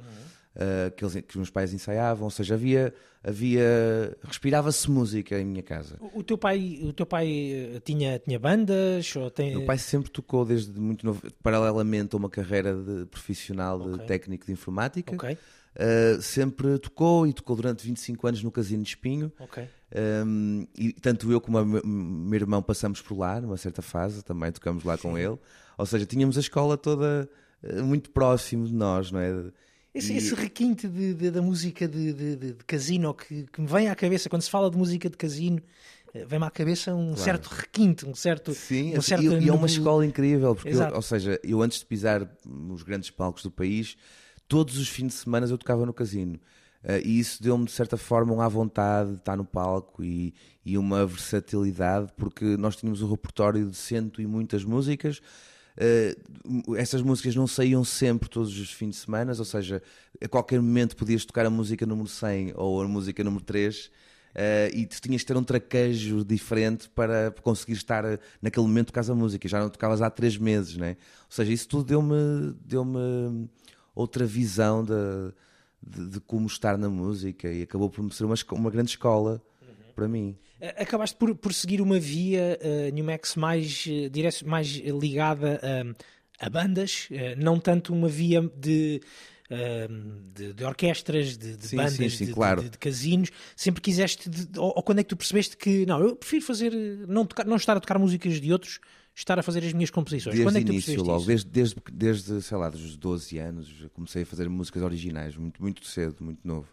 Eh, 0.56 0.90
que, 0.97 1.04
eles- 1.04 1.14
que 1.23 1.30
os 1.30 1.37
meus 1.37 1.50
pais 1.50 1.73
ensaiavam, 1.73 2.25
ou 2.25 2.30
seja, 2.30 2.54
havia, 2.54 2.92
havia 3.25 4.16
respirava-se 4.23 4.90
música 4.90 5.38
em 5.38 5.44
minha 5.44 5.62
casa. 5.62 5.97
O, 6.00 6.21
o 6.21 6.23
teu 6.23 6.37
pai, 6.38 6.78
o 6.82 6.92
teu 6.92 7.06
pai 7.06 7.26
eh, 7.76 7.80
tinha, 7.85 8.18
tinha 8.18 8.38
bandas? 8.38 9.14
Ou 9.16 9.30
tem... 9.30 9.50
O 9.54 9.59
meu 9.59 9.66
pai 9.66 9.78
sempre 9.78 10.11
tocou 10.11 10.44
desde 10.44 10.78
muito 10.78 11.04
novo, 11.06 11.23
paralelamente 11.42 12.14
a 12.14 12.18
uma 12.18 12.28
carreira 12.30 12.75
de 12.75 13.06
profissional 13.06 13.80
de 13.80 13.94
Ok. 13.94 14.06
técnico 14.06 14.47
de 14.47 14.52
informática. 14.52 15.14
Ok, 15.14 15.37
Uh, 15.75 16.21
sempre 16.21 16.78
tocou 16.78 17.26
e 17.26 17.32
tocou 17.32 17.56
durante 17.56 17.82
25 17.87 18.26
anos 18.26 18.42
no 18.42 18.50
Casino 18.52 18.82
de 18.82 18.90
Espinho. 18.90 19.32
ok. 19.40 19.66
Um, 20.26 20.66
e 20.76 20.92
tanto 20.92 21.32
eu 21.32 21.40
como 21.40 21.59
o 21.59 21.64
meu, 21.87 22.35
irmão 22.38 22.62
passamos 22.62 23.00
por 23.00 23.16
lá 23.16 23.40
numa 23.40 23.56
certa 23.56 23.80
fase, 23.80 24.23
também 24.23 24.52
tocamos 24.52 24.85
lá 24.85 24.99
com 24.99 25.16
ele. 25.16 25.38
Ou 25.78 25.87
seja, 25.87 26.04
tínhamos 26.04 26.37
a 26.37 26.40
escola 26.40 26.76
toda 26.76 27.26
uh, 27.62 27.82
muito 27.85 28.11
próximo 28.11 28.66
de 28.66 28.75
nós, 28.75 29.11
não 29.11 29.18
é? 29.21 29.32
Esse, 29.95 30.13
E- 30.13 30.17
esse 30.17 30.35
requinte 30.35 30.89
de- 30.89 31.15
de- 31.15 31.31
da 31.31 31.43
música 31.43 31.87
de, 31.87 32.13
de- 32.37 32.55
casino 32.67 33.13
que, 33.15 33.45
que 33.53 33.61
me 33.61 33.67
vem 33.67 33.89
à 33.89 33.95
cabeça 33.95 34.29
quando 34.29 34.43
se 34.43 34.51
fala 34.51 34.71
de 34.71 34.77
música 34.77 35.09
de 35.11 35.17
casino, 35.17 35.61
eh, 36.15 36.25
vem-me 36.25 36.47
à 36.47 36.51
cabeça 36.51 36.95
um 36.95 37.15
certo 37.17 37.47
requinte, 37.49 38.07
um 38.07 38.15
certo. 38.15 38.55
Sim, 38.55 38.95
um 38.95 38.99
assim, 38.99 39.09
certo 39.09 39.23
e, 39.35 39.45
e 39.45 39.49
é 39.49 39.53
uma 39.53 39.67
escola 39.67 40.05
incrível, 40.07 40.55
porque 40.55 40.71
eu- 40.71 40.95
ou 40.95 41.03
seja, 41.03 41.39
eu 41.45 41.61
antes 41.61 41.81
de 41.81 41.87
pisar 41.87 42.27
nos 42.47 42.83
grandes 42.83 43.11
palcos 43.11 43.43
do 43.43 43.51
país, 43.51 43.97
todos 44.49 44.79
os 44.79 44.89
fins 44.89 45.09
de 45.09 45.15
semana 45.15 45.47
eu 45.47 45.59
tocava 45.59 45.85
no 45.85 45.93
casino. 45.93 46.41
Eh, 46.85 47.03
e 47.05 47.19
isso 47.21 47.43
deu-me, 47.43 47.65
de 47.67 47.71
certa 47.73 47.97
forma, 47.97 48.33
um 48.35 48.41
à 48.41 48.49
vontade 48.49 49.11
de 49.13 49.17
estar 49.19 49.37
no 49.37 49.45
palco 49.45 50.03
e, 50.03 50.35
e 50.65 50.77
uma 50.79 51.07
versatilidade, 51.07 52.11
porque 52.17 52.57
nós 52.57 52.77
tínhamos 52.77 53.03
um 53.03 53.11
repertório 53.11 53.69
de 53.71 53.77
cento 53.77 54.21
e 54.23 54.27
muitas 54.27 54.65
músicas. 54.65 55.21
Eh, 55.76 56.17
essas 56.76 57.02
músicas 57.02 57.35
não 57.35 57.47
saíam 57.47 57.85
sempre 57.85 58.29
todos 58.29 58.59
os 58.59 58.71
fins 58.73 58.91
de 58.91 58.97
semana, 58.97 59.33
ou 59.37 59.45
seja, 59.45 59.83
a 60.23 60.29
qualquer 60.29 60.61
momento 60.61 60.97
podias 60.97 61.25
tocar 61.25 61.47
a 61.47 61.50
música 61.50 61.87
número 61.87 62.09
100 62.09 62.52
ou 62.57 62.83
a 62.83 62.88
música 62.88 63.25
número 63.25 63.43
3 63.45 63.91
eh, 64.35 64.71
e 64.75 64.87
tu 64.87 65.00
tinhas 65.00 65.21
de 65.21 65.26
ter 65.26 65.37
um 65.37 65.45
traquejo 65.45 66.25
diferente 66.25 66.88
para 66.88 67.35
conseguir 67.43 67.75
estar 67.75 68.05
eh, 68.05 68.19
naquele 68.41 68.67
momento 68.67 68.88
tocas 68.88 69.11
a 69.11 69.14
música. 69.14 69.49
Já 69.49 69.61
não 69.61 69.69
tocavas 69.69 70.00
há 70.02 70.11
três 70.11 70.37
meses, 70.37 70.76
né? 70.76 70.97
Ou 71.25 71.31
seja, 71.31 71.52
isso 71.52 71.69
tudo 71.69 71.85
deu-me 71.85 72.55
deu-me 72.64 73.49
outra 73.95 74.25
visão 74.25 74.85
de, 74.85 74.93
de, 75.83 76.09
de 76.09 76.21
como 76.21 76.47
estar 76.47 76.79
na 76.79 76.88
música 76.88 77.50
e 77.50 77.62
acabou 77.62 77.91
por 77.91 78.02
me 78.02 78.12
ser 78.12 78.25
uma, 78.25 78.35
uma 78.52 78.71
grande 78.71 78.91
escola 78.91 79.43
para 79.95 80.09
mim. 80.09 80.37
Eh, 80.62 80.83
Acabaste 80.85 81.16
por, 81.16 81.35
por 81.35 81.52
seguir 81.52 81.81
uma 81.81 81.99
via 81.99 82.57
uh, 82.62 82.95
New 82.95 83.04
Max 83.04 83.35
mais, 83.35 83.85
direc- 84.11 84.45
mais 84.47 84.69
ligada 84.69 85.61
a, 86.40 86.47
a 86.47 86.49
bandas, 86.49 87.09
eh, 87.11 87.35
não 87.37 87.59
tanto 87.59 87.92
uma 87.92 88.09
via 88.09 88.40
de. 88.57 89.00
eh, 89.50 89.88
De, 90.35 90.52
de 90.54 90.64
orquestras, 90.64 91.37
de, 91.37 91.57
de 91.57 91.66
Sim, 91.66 91.76
bandas, 91.76 91.95
sim, 91.97 92.09
sim, 92.11 92.25
de, 92.26 92.33
claro. 92.33 92.62
de- 92.62 92.78
casinos, 92.78 93.31
sempre 93.57 93.83
quiseste, 93.83 94.31
de- 94.31 94.59
ou, 94.59 94.73
ou 94.76 94.83
quando 94.83 95.00
é 95.00 95.02
que 95.02 95.09
tu 95.11 95.16
percebeste 95.16 95.57
que 95.57 95.85
não, 95.85 96.00
eu 96.00 96.14
prefiro 96.16 96.45
fazer, 96.45 96.73
não, 97.09 97.26
tocar- 97.26 97.45
não 97.45 97.57
estar 97.57 97.76
a 97.76 97.81
tocar 97.81 97.99
músicas 97.99 98.40
de 98.40 98.52
outros, 98.52 98.78
estar 99.14 99.38
a 99.38 99.42
fazer 99.42 99.64
as 99.64 99.73
minhas 99.73 99.90
composições. 99.90 100.35
Desde 100.37 100.47
quando 100.49 100.54
o 100.54 100.59
é 100.59 100.61
que 100.62 100.66
tu 100.69 100.73
início, 100.73 101.02
logo, 101.02 101.25
desde, 101.26 101.50
desde, 101.50 101.76
desde, 101.92 102.40
sei 102.42 102.57
lá, 102.57 102.71
dos 102.71 102.97
12 102.97 103.37
anos, 103.38 103.69
comecei 103.92 104.23
a 104.23 104.26
fazer 104.26 104.49
músicas 104.49 104.83
originais, 104.83 105.37
muito, 105.37 105.61
muito 105.61 105.85
cedo, 105.85 106.16
muito 106.25 106.40
novo. 106.47 106.69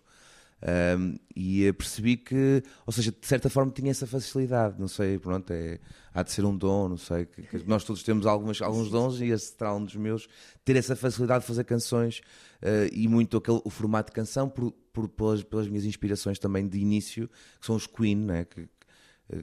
Um, 0.62 1.16
e 1.34 1.72
percebi 1.74 2.18
que, 2.18 2.62
ou 2.86 2.92
seja, 2.92 3.12
de 3.12 3.26
certa 3.26 3.50
forma 3.50 3.72
tinha 3.72 3.92
essa 3.92 4.06
facilidade, 4.06 4.76
não 4.78 4.90
sei, 4.90 5.18
pronto, 5.18 5.52
é, 5.54 5.80
há 6.14 6.22
de 6.22 6.34
ser 6.34 6.44
um 6.44 6.56
dom, 6.56 6.90
não 6.90 6.98
sei, 6.98 7.26
que, 7.26 7.44
que 7.44 7.64
nós 7.66 7.86
todos 7.86 8.04
temos 8.04 8.26
algumas, 8.26 8.62
alguns 8.62 8.90
dons 8.90 9.22
e 9.22 9.28
esse 9.28 9.56
será 9.58 9.74
um 9.74 9.86
dos 9.86 9.96
meus, 9.96 10.28
ter 10.66 10.76
essa 10.76 10.98
facilidade 10.98 11.42
de 11.42 11.48
fazer 11.48 11.64
canções 11.64 12.20
eh, 12.62 12.90
e 12.92 13.08
muito 13.08 13.38
aquele, 13.38 13.62
o 13.64 13.70
formato 13.70 14.12
de 14.12 14.16
canção 14.16 14.50
por, 14.50 14.72
por, 14.92 15.08
pelas, 15.08 15.44
pelas 15.44 15.70
minhas 15.70 15.86
inspirações 15.86 16.38
também 16.38 16.68
de 16.68 16.78
início, 16.78 17.30
que 17.58 17.66
são 17.66 17.78
os 17.78 17.88
Queen, 17.88 18.18
né, 18.18 18.44
que, 18.44 18.68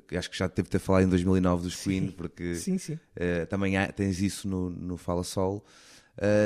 que 0.07 0.17
acho 0.19 0.31
que 0.31 0.37
já 0.37 0.51
teve 0.51 0.69
ter 0.69 0.79
falado 0.81 1.05
em 1.05 1.09
2009 1.09 1.63
dos 1.63 1.77
Queen, 1.77 2.11
porque 2.11 2.57
Sim, 2.57 2.77
sim. 2.77 2.93
Uh, 2.95 3.47
também 3.49 3.79
há- 3.79 3.91
tens 3.91 4.21
isso 4.21 4.47
no, 4.47 4.69
no 4.69 4.99
Fala 4.99 5.25
Sol. 5.25 5.65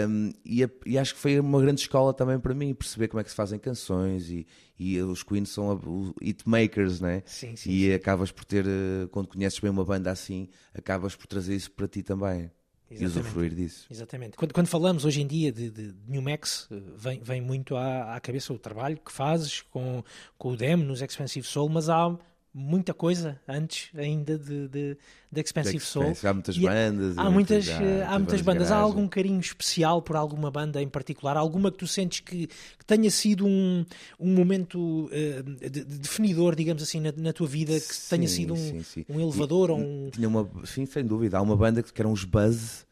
Um, 0.09 0.33
e, 0.45 0.65
a- 0.65 0.71
e 0.85 0.99
acho 0.99 1.15
que 1.15 1.21
foi 1.21 1.39
uma 1.39 1.61
grande 1.61 1.81
escola 1.83 2.13
também 2.13 2.39
para 2.41 2.53
mim, 2.55 2.75
perceber 2.75 3.09
como 3.09 3.21
é 3.21 3.25
que 3.25 3.31
se 3.31 3.37
fazem 3.37 3.59
canções 3.59 4.29
e, 4.29 4.47
e 4.79 5.01
os 5.01 5.23
Queen 5.23 5.45
são 5.45 5.71
a- 5.71 5.75
o 5.75 6.13
hitmakers, 6.21 7.01
né? 7.01 7.23
Sim, 7.25 7.55
sim, 7.55 7.71
e 7.71 7.93
acabas 7.95 8.33
por 8.33 8.45
ter, 8.45 8.67
uh, 8.67 9.09
quando 9.11 9.29
conheces 9.29 9.59
bem 9.61 9.71
uma 9.71 9.85
banda 9.85 10.11
assim, 10.11 10.49
acabas 10.75 11.15
por 11.15 11.27
trazer 11.27 11.55
isso 11.55 11.71
para 11.71 11.87
ti 11.87 12.03
também 12.03 12.51
e 12.91 12.95
Exatamente. 12.95 13.21
usufruir 13.21 13.55
disso. 13.55 13.87
Exatamente. 13.89 14.37
Quando, 14.37 14.53
quando 14.53 14.67
falamos 14.67 15.05
hoje 15.05 15.21
em 15.23 15.27
dia 15.27 15.53
de, 15.53 15.71
de, 15.71 15.93
de 15.93 16.11
New 16.11 16.21
Max, 16.23 16.67
eh, 16.73 16.81
vem, 16.97 17.21
vem 17.23 17.41
muito 17.41 17.77
à, 17.77 18.17
à 18.17 18.21
cabeça 18.21 18.53
o 18.53 18.59
trabalho 18.59 18.97
que 18.99 19.13
fazes 19.13 19.61
com, 19.63 20.03
com 20.37 20.53
o 20.53 20.57
demo 20.57 20.83
nos 20.83 21.01
Expensive 21.01 21.47
Soul, 21.47 21.69
mas 21.69 21.89
há 21.89 22.19
muita 22.53 22.93
coisa 22.93 23.41
antes 23.47 23.91
ainda 23.97 24.37
de, 24.37 24.67
de, 24.69 24.97
de 25.31 25.41
Expensive 25.41 25.79
Soul. 25.85 26.07
Expensive. 26.13 26.27
Há 26.29 26.35
muitas 26.35 26.57
E 26.57 26.67
há- 26.67 26.71
bandas, 26.71 27.19
Há 27.19 27.23
e 27.27 27.31
muitas, 27.33 27.67
muitas- 27.69 27.83
eh, 27.89 28.03
há 28.03 28.11
há 28.15 28.19
muitas 28.19 28.19
bandas 28.19 28.39
de 28.41 28.43
bandas. 28.45 28.67
Há 28.67 28.71
garagem. 28.75 28.83
algum 28.93 29.09
carinho 29.09 29.41
especial 29.41 30.03
por 30.03 30.17
alguma 30.17 30.51
banda 30.51 30.83
em 30.83 30.89
particular? 30.89 31.37
Alguma 31.37 31.71
que 31.71 31.79
tu 31.79 31.87
sentes 31.87 32.21
que, 32.21 32.47
que 32.49 32.85
tenha 32.87 33.11
sido 33.11 33.47
um, 33.47 33.85
um 34.19 34.35
momento 34.35 35.09
eh, 35.13 35.43
de- 35.43 35.69
de- 35.71 35.85
definidor, 35.85 36.57
digamos 36.57 36.83
assim, 36.83 37.01
na, 37.01 37.13
na 37.17 37.33
tua 37.33 37.47
vida, 37.47 37.73
que 37.79 37.87
tenha 38.09 38.27
Sim, 38.29 38.35
sido 38.35 38.55
um, 38.55 38.57
sim, 38.57 38.83
sim. 38.83 39.05
um 39.09 39.21
elevador 39.21 39.71
ou 39.71 39.79
um. 39.79 40.11
Tinha 40.11 40.27
uma, 40.29 40.49
sim, 40.65 40.85
sem 40.87 41.05
dúvida. 41.05 41.39
Há 41.39 41.43
uma 41.43 41.57
banda 41.57 41.83
que 41.83 42.01
eram 42.01 42.11
os 42.13 42.25
Buzz, 42.25 42.85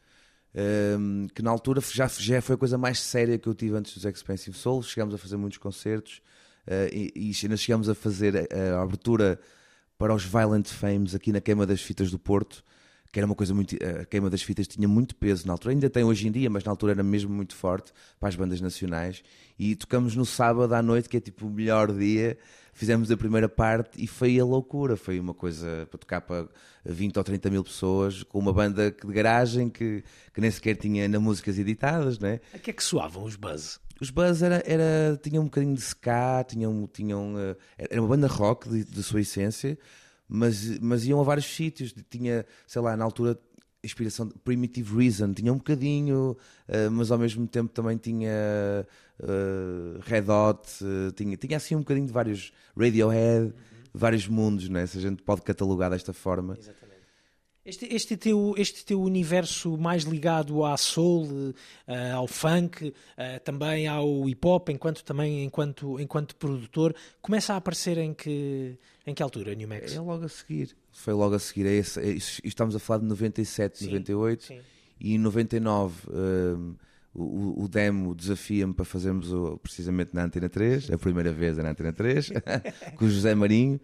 um, 0.55 1.27
que 1.33 1.41
na 1.41 1.51
altura 1.51 1.81
já, 1.81 2.07
já 2.07 2.41
foi 2.41 2.55
a 2.55 2.57
coisa 2.57 2.77
mais 2.77 2.99
séria 2.99 3.37
que 3.37 3.47
eu 3.47 3.53
tive 3.53 3.75
antes 3.75 3.93
dos 3.93 4.05
Expensive 4.05 4.55
Soul. 4.57 4.81
Chegámos 4.83 5.13
a 5.13 5.17
fazer 5.17 5.37
muitos 5.37 5.57
concertos 5.57 6.17
uh, 6.17 6.28
e, 6.91 7.11
e 7.15 7.31
ainda 7.43 7.57
chegámos 7.57 7.89
a 7.89 7.95
fazer 7.95 8.47
a, 8.51 8.77
a 8.77 8.81
abertura 8.81 9.39
para 9.97 10.13
os 10.13 10.23
Violent 10.23 10.67
Fames 10.67 11.13
aqui 11.15 11.31
na 11.31 11.41
Queima 11.41 11.65
das 11.65 11.81
Fitas 11.81 12.09
do 12.11 12.19
Porto. 12.19 12.63
Que 13.11 13.19
era 13.19 13.25
uma 13.25 13.33
coisa 13.33 13.55
muito. 13.55 13.75
A 13.99 14.05
queima 14.05 14.29
das 14.29 14.43
fitas 14.43 14.67
tinha 14.67 14.87
muito 14.87 15.15
peso 15.15 15.47
na 15.47 15.53
altura, 15.53 15.73
ainda 15.73 15.89
tem 15.89 16.03
hoje 16.03 16.27
em 16.27 16.31
dia, 16.31 16.47
mas 16.47 16.63
na 16.63 16.71
altura 16.71 16.91
era 16.91 17.01
mesmo 17.01 17.33
muito 17.33 17.55
forte 17.55 17.91
para 18.19 18.29
as 18.29 18.35
bandas 18.35 18.61
nacionais. 18.61 19.23
E 19.57 19.75
tocamos 19.75 20.15
no 20.15 20.25
sábado 20.27 20.75
à 20.75 20.81
noite, 20.81 21.09
que 21.09 21.17
é 21.17 21.19
tipo 21.19 21.47
o 21.47 21.49
melhor 21.49 21.91
dia. 21.91 22.37
Fizemos 22.71 23.09
a 23.09 23.17
primeira 23.17 23.49
parte 23.49 24.01
e 24.01 24.05
foi 24.05 24.39
a 24.39 24.45
loucura. 24.45 24.95
Foi 24.95 25.19
uma 25.19 25.33
coisa 25.33 25.87
para 25.89 25.97
tocar 25.97 26.21
para 26.21 26.47
20 26.85 27.17
ou 27.17 27.23
30 27.23 27.49
mil 27.49 27.63
pessoas, 27.63 28.21
com 28.21 28.37
uma 28.37 28.53
banda 28.53 28.91
de 28.91 29.11
garagem 29.11 29.69
que, 29.69 30.03
que 30.31 30.39
nem 30.39 30.51
sequer 30.51 30.75
tinha 30.75 31.01
ainda 31.03 31.19
músicas 31.19 31.57
editadas, 31.57 32.19
né? 32.19 32.39
A 32.53 32.59
que 32.59 32.69
é 32.69 32.73
que 32.73 32.83
soavam 32.83 33.23
os 33.23 33.35
Buzz? 33.35 33.79
Os 34.01 34.09
Buzz 34.09 34.41
era, 34.41 34.63
era, 34.65 35.19
tinham 35.21 35.43
um 35.43 35.45
bocadinho 35.45 35.75
de 35.75 35.81
ska, 35.81 36.43
tinham, 36.47 36.87
tinham, 36.91 37.33
eh, 37.37 37.55
era 37.77 38.01
uma 38.01 38.07
banda 38.07 38.27
rock 38.27 38.69
de, 38.69 38.83
de 38.83 39.03
sua 39.03 39.21
essência, 39.21 39.77
mas, 40.27 40.79
mas 40.79 41.05
iam 41.05 41.19
a 41.19 41.23
vários 41.23 41.45
sítios. 41.45 41.93
Tinha, 42.09 42.45
sei 42.65 42.81
lá, 42.81 42.95
na 42.95 43.03
altura, 43.03 43.37
inspiração 43.83 44.27
de 44.27 44.33
Primitive 44.35 44.95
Reason, 44.95 45.33
tinha 45.33 45.51
um 45.51 45.57
bocadinho, 45.57 46.37
eh, 46.67 46.89
mas 46.89 47.11
ao 47.11 47.17
mesmo 47.17 47.47
tempo 47.47 47.71
também 47.73 47.97
tinha 47.97 48.85
eh, 49.21 49.99
Red 50.01 50.29
Hot, 50.29 50.69
eh, 50.83 51.11
tinha, 51.15 51.37
tinha 51.37 51.57
assim 51.57 51.75
um 51.75 51.79
bocadinho 51.79 52.07
de 52.07 52.13
vários 52.13 52.51
Radiohead, 52.77 53.53
vários 53.93 54.27
mundos, 54.27 54.69
né? 54.69 54.85
se 54.85 54.97
a 54.97 55.01
gente 55.01 55.23
pode 55.23 55.41
catalogar 55.41 55.89
desta 55.89 56.13
forma. 56.13 56.55
Este, 57.65 57.85
este, 57.93 58.17
teu, 58.17 58.55
este 58.57 58.83
teu 58.85 59.01
universo 59.01 59.77
mais 59.77 60.03
ligado 60.03 60.63
à 60.65 60.75
soul, 60.77 61.53
eh, 61.85 62.11
ao 62.11 62.25
funk, 62.27 62.93
eh, 63.17 63.37
também 63.39 63.85
ao 63.87 64.27
hip 64.27 64.47
hop, 64.47 64.69
enquanto 64.69 65.03
também 65.03 65.43
enquanto, 65.43 65.99
enquanto 65.99 66.35
produtor, 66.37 66.95
começa 67.21 67.53
a 67.53 67.57
aparecer 67.57 67.97
em 67.97 68.13
que, 68.13 68.77
em 69.05 69.13
que 69.13 69.21
altura, 69.21 69.53
New 69.53 69.67
Max? 69.67 69.93
É 69.93 69.99
logo 69.99 70.23
a 70.25 70.29
seguir. 70.29 70.75
Foi 70.91 71.13
logo 71.13 71.35
a 71.35 71.39
seguir. 71.39 71.67
É 71.67 71.73
esse, 71.73 71.99
é 71.99 72.15
estamos 72.43 72.75
a 72.75 72.79
falar 72.79 73.01
de 73.01 73.05
97, 73.07 73.79
Sim, 73.79 73.85
98. 73.87 74.43
sim. 74.43 74.59
E 74.99 75.13
em 75.13 75.17
99 75.17 75.95
hum, 76.11 76.75
o, 77.13 77.63
o 77.63 77.67
demo 77.67 78.15
desafia-me 78.15 78.73
para 78.73 78.85
fazermos 78.85 79.31
o- 79.31 79.57
precisamente 79.57 80.13
na 80.13 80.23
Antena 80.23 80.47
3, 80.49 80.89
a 80.91 80.97
primeira 80.97 81.31
vez 81.31 81.57
na 81.57 81.69
Antena 81.69 81.91
3, 81.93 82.31
com 82.97 83.05
o 83.05 83.09
José 83.09 83.35
Marinho. 83.35 83.79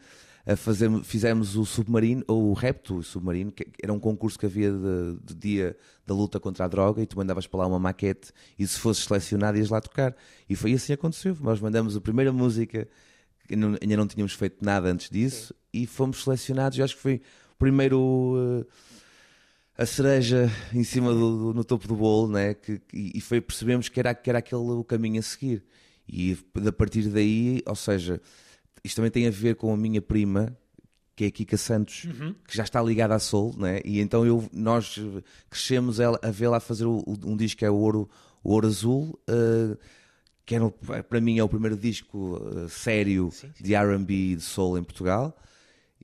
A 0.47 0.55
fazer, 0.55 0.91
fizemos 1.03 1.55
o 1.55 1.65
Submarino, 1.65 2.23
ou 2.27 2.51
o 2.51 2.53
Repto 2.53 3.01
Submarino, 3.01 3.51
que 3.51 3.65
era 3.81 3.91
um 3.91 3.99
concurso 3.99 4.38
que 4.38 4.45
havia 4.45 4.71
de, 4.71 5.17
de 5.23 5.34
dia 5.34 5.75
da 6.05 6.13
luta 6.13 6.39
contra 6.39 6.65
a 6.65 6.67
droga 6.67 7.01
e 7.01 7.05
tu 7.08 7.17
mandavas 7.17 7.47
para 7.47 7.62
lá 7.62 7.67
uma 7.67 7.79
maquete 7.79 8.31
e 8.60 8.67
se 8.67 8.77
fosses 8.79 9.03
selecionado 9.05 9.58
ias 9.58 9.69
lá 9.69 9.81
tocar. 9.81 10.15
E 10.47 10.55
foi 10.55 10.73
assim 10.73 10.88
que 10.88 10.93
aconteceu. 10.93 11.36
Nós 11.41 11.60
mandamos 11.60 11.95
a 11.97 12.01
primeira 12.01 12.31
música, 12.31 12.88
que 13.47 13.55
não- 13.55 13.75
ainda 13.81 13.97
não 13.97 14.05
tínhamos 14.08 14.34
feito 14.34 14.63
nada 14.63 14.88
antes 14.88 15.10
disso, 15.10 15.51
e 15.73 15.88
fomos 15.88 16.23
selecionados. 16.23 16.77
Eu 16.77 16.86
acho 16.86 16.95
que 16.95 17.01
foi 17.01 17.15
o 17.53 17.58
primeiro. 17.58 17.99
uh, 17.99 18.65
a 19.77 19.86
cereja 19.86 20.49
em 20.73 20.84
cima 20.84 21.12
do, 21.12 21.38
do- 21.38 21.53
no 21.53 21.63
topo 21.63 21.88
do 21.88 21.95
bolo, 21.95 22.31
né? 22.31 22.53
que, 22.53 22.79
que- 22.79 23.12
e 23.15 23.19
foi 23.19 23.41
percebemos 23.41 23.89
que 23.89 23.99
era, 23.99 24.13
que 24.13 24.29
era 24.29 24.39
aquele 24.39 24.62
o 24.62 24.84
caminho 24.84 25.19
a 25.19 25.23
seguir. 25.23 25.63
E 26.08 26.38
a 26.67 26.71
partir 26.71 27.10
daí, 27.10 27.62
ou 27.65 27.75
seja, 27.75 28.21
isto 28.86 28.95
também 28.98 29.12
tem 29.12 29.28
a 29.28 29.32
ver 29.32 29.56
com 29.56 29.74
a 29.74 29.78
minha 29.78 30.02
prima, 30.02 30.56
que 31.15 31.24
é 31.26 31.28
a 31.28 31.32
Kika 31.32 31.58
Santos, 31.58 32.06
que 32.48 32.56
já 32.58 32.63
está 32.63 32.82
ligada 32.82 33.15
à 33.15 33.19
Soul, 33.19 33.56
né? 33.58 33.80
e 33.86 34.00
então 34.00 34.26
eu, 34.26 34.48
nós 34.54 35.00
crescemos 35.50 36.00
ela, 36.00 36.19
a 36.21 36.30
vê-la 36.32 36.60
fazer 36.60 36.86
o- 36.86 37.04
o- 37.06 37.17
um 37.32 37.36
disco 37.38 37.60
que 37.60 37.65
é 37.65 37.69
o 37.69 37.76
Ouro, 37.76 38.10
o 38.43 38.52
Ouro 38.52 38.67
Azul, 38.67 39.19
uh, 39.30 39.78
que 40.45 40.54
era, 40.56 40.65
o- 40.65 40.71
para 40.71 41.21
mim 41.21 41.39
é 41.39 41.43
o 41.43 41.50
primeiro 41.50 41.76
disco 41.78 42.36
uh, 42.38 42.67
sério 42.69 43.30
de 43.60 43.74
R&B 43.74 44.13
e 44.13 44.36
de 44.36 44.41
Soul 44.41 44.78
em 44.78 44.84
Portugal. 44.84 45.36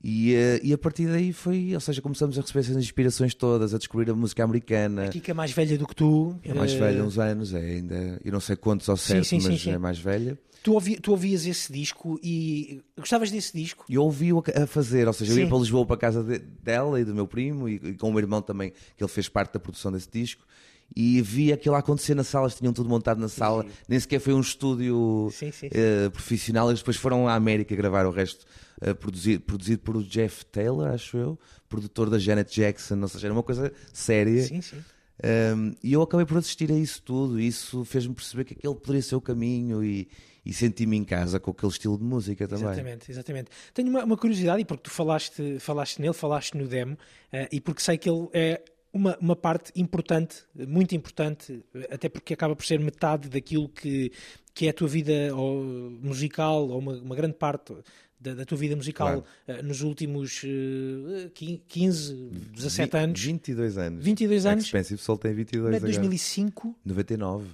E, 0.04 0.34
eh, 0.34 0.60
e 0.64 0.72
a 0.72 0.78
partir 0.78 1.06
daí 1.06 1.32
foi, 1.32 1.72
ou 1.74 1.80
seja, 1.80 2.02
começamos 2.02 2.36
a 2.36 2.40
receber 2.40 2.60
essas 2.60 2.76
inspirações 2.76 3.34
todas, 3.34 3.72
a 3.72 3.78
descobrir 3.78 4.10
a 4.10 4.14
música 4.14 4.42
americana. 4.42 5.04
A 5.04 5.08
Kika 5.08 5.30
é 5.30 5.34
mais 5.34 5.52
velha 5.52 5.78
do 5.78 5.86
que 5.86 5.94
tu. 5.94 6.36
É 6.42 6.52
mais 6.52 6.72
eh, 6.72 6.78
velha, 6.78 7.04
uns 7.04 7.18
anos, 7.18 7.54
é 7.54 7.60
ainda, 7.60 8.20
eu 8.24 8.32
não 8.32 8.40
sei 8.40 8.56
quantos 8.56 8.88
ao 8.88 8.96
certo, 8.96 9.24
sim, 9.24 9.38
sim, 9.38 9.48
mas 9.48 9.60
sim. 9.62 9.70
é 9.70 9.78
mais 9.78 9.98
velha. 9.98 10.36
Tu, 10.62 10.72
ouvi, 10.72 10.96
tu 10.96 11.10
ouvias 11.12 11.44
esse 11.46 11.72
disco 11.72 12.18
e 12.22 12.80
gostavas 12.96 13.30
desse 13.30 13.56
disco? 13.56 13.84
E 13.88 13.94
eu 13.94 14.02
ouvi-o 14.02 14.42
a 14.56 14.62
a 14.62 14.66
fazer, 14.66 15.06
ou 15.06 15.12
seja, 15.12 15.32
eu 15.32 15.38
ia 15.38 15.46
para 15.48 15.58
Lisboa 15.58 15.84
para 15.86 15.96
a 15.96 15.98
casa 15.98 16.22
de- 16.22 16.38
dela 16.38 17.00
e 17.00 17.04
do 17.04 17.14
meu 17.14 17.26
primo 17.26 17.68
e, 17.68 17.74
e 17.82 17.94
com 17.94 18.08
o 18.08 18.10
meu 18.12 18.20
irmão 18.20 18.40
também, 18.42 18.72
que 18.96 19.02
ele 19.02 19.10
fez 19.10 19.28
parte 19.28 19.54
da 19.54 19.60
produção 19.60 19.90
desse 19.92 20.08
disco. 20.10 20.44
E 20.94 21.20
vi 21.22 21.52
aquilo 21.52 21.74
acontecer 21.74 22.14
na 22.14 22.24
sala, 22.24 22.46
eles 22.46 22.56
tinham 22.56 22.72
tudo 22.72 22.88
montado 22.88 23.18
na 23.18 23.28
sala, 23.28 23.64
nem 23.88 23.98
sequer 23.98 24.20
foi 24.20 24.34
um 24.34 24.40
estúdio 24.40 25.28
Sim, 25.32 25.50
sim, 25.50 25.68
sim. 25.68 25.70
eh, 25.72 26.10
profissional, 26.10 26.68
eles 26.68 26.80
depois 26.80 26.96
foram 26.96 27.28
à 27.28 27.34
América 27.34 27.74
gravar 27.74 28.06
o 28.06 28.10
resto, 28.10 28.44
eh, 28.80 28.94
produzido, 28.94 29.42
produzido 29.42 29.80
por 29.82 29.96
o 29.96 30.02
Jeff 30.02 30.44
Taylor, 30.46 30.88
acho 30.88 31.16
eu, 31.16 31.38
produtor 31.68 32.10
da 32.10 32.18
Janet 32.18 32.54
Jackson, 32.54 33.00
ou 33.00 33.08
seja, 33.08 33.26
era 33.28 33.34
uma 33.34 33.42
coisa 33.42 33.72
séria. 33.92 34.42
Sim, 34.42 34.60
sim. 34.60 34.82
Um, 35.24 35.74
e 35.82 35.92
eu 35.92 36.02
acabei 36.02 36.26
por 36.26 36.36
assistir 36.38 36.70
a 36.72 36.74
isso 36.74 37.00
tudo, 37.02 37.38
e 37.38 37.46
isso 37.46 37.84
fez-me 37.84 38.14
perceber 38.14 38.44
que 38.44 38.54
aquele 38.54 38.74
poderia 38.74 39.02
ser 39.02 39.14
o 39.14 39.20
caminho 39.20 39.84
e, 39.84 40.08
e 40.44 40.52
senti-me 40.52 40.96
em 40.96 41.04
casa 41.04 41.38
com 41.38 41.52
aquele 41.52 41.70
estilo 41.70 41.96
de 41.96 42.02
música 42.02 42.48
também. 42.48 42.64
Exatamente, 42.64 43.10
exatamente. 43.10 43.50
Tenho 43.72 43.88
uma, 43.88 44.04
uma 44.04 44.16
curiosidade, 44.16 44.60
e 44.62 44.64
porque 44.64 44.84
tu 44.84 44.90
falaste, 44.90 45.60
falaste 45.60 46.00
nele, 46.00 46.12
falaste 46.12 46.56
no 46.56 46.66
demo, 46.66 46.98
eh, 47.32 47.48
e 47.52 47.60
porque 47.60 47.80
sei 47.80 47.96
que 47.98 48.10
ele 48.10 48.28
é 48.32 48.62
uma, 48.92 49.16
uma 49.18 49.36
parte 49.36 49.72
importante, 49.74 50.44
muito 50.54 50.94
importante, 50.94 51.64
até 51.90 52.08
porque 52.08 52.34
acaba 52.34 52.54
por 52.54 52.64
ser 52.66 52.78
metade 52.78 53.28
daquilo 53.28 53.68
que, 53.68 54.12
que 54.54 54.66
é 54.66 54.70
a 54.70 54.72
tua 54.74 54.88
vida 54.88 55.34
ou, 55.34 55.62
musical, 56.02 56.68
ou 56.68 56.78
uma, 56.78 56.92
uma 56.94 57.16
grande 57.16 57.34
parte 57.34 57.74
da, 58.20 58.34
da 58.34 58.44
tua 58.44 58.56
vida 58.58 58.76
musical 58.76 59.22
Claro. 59.22 59.24
eh, 59.48 59.62
nos 59.62 59.82
últimos 59.82 60.42
eh, 60.44 61.30
15, 61.66 62.14
17 62.54 62.96
anos. 62.96 63.20
22 63.20 63.78
anos. 63.78 64.04
22 64.04 64.46
anos. 64.46 64.64
Expensive 64.64 65.00
Soul 65.00 65.18
tem 65.18 65.32
22 65.34 65.62
Não 65.70 65.74
é 65.74 65.76
agora. 65.78 65.92
2005, 65.92 66.76
99. 66.84 67.46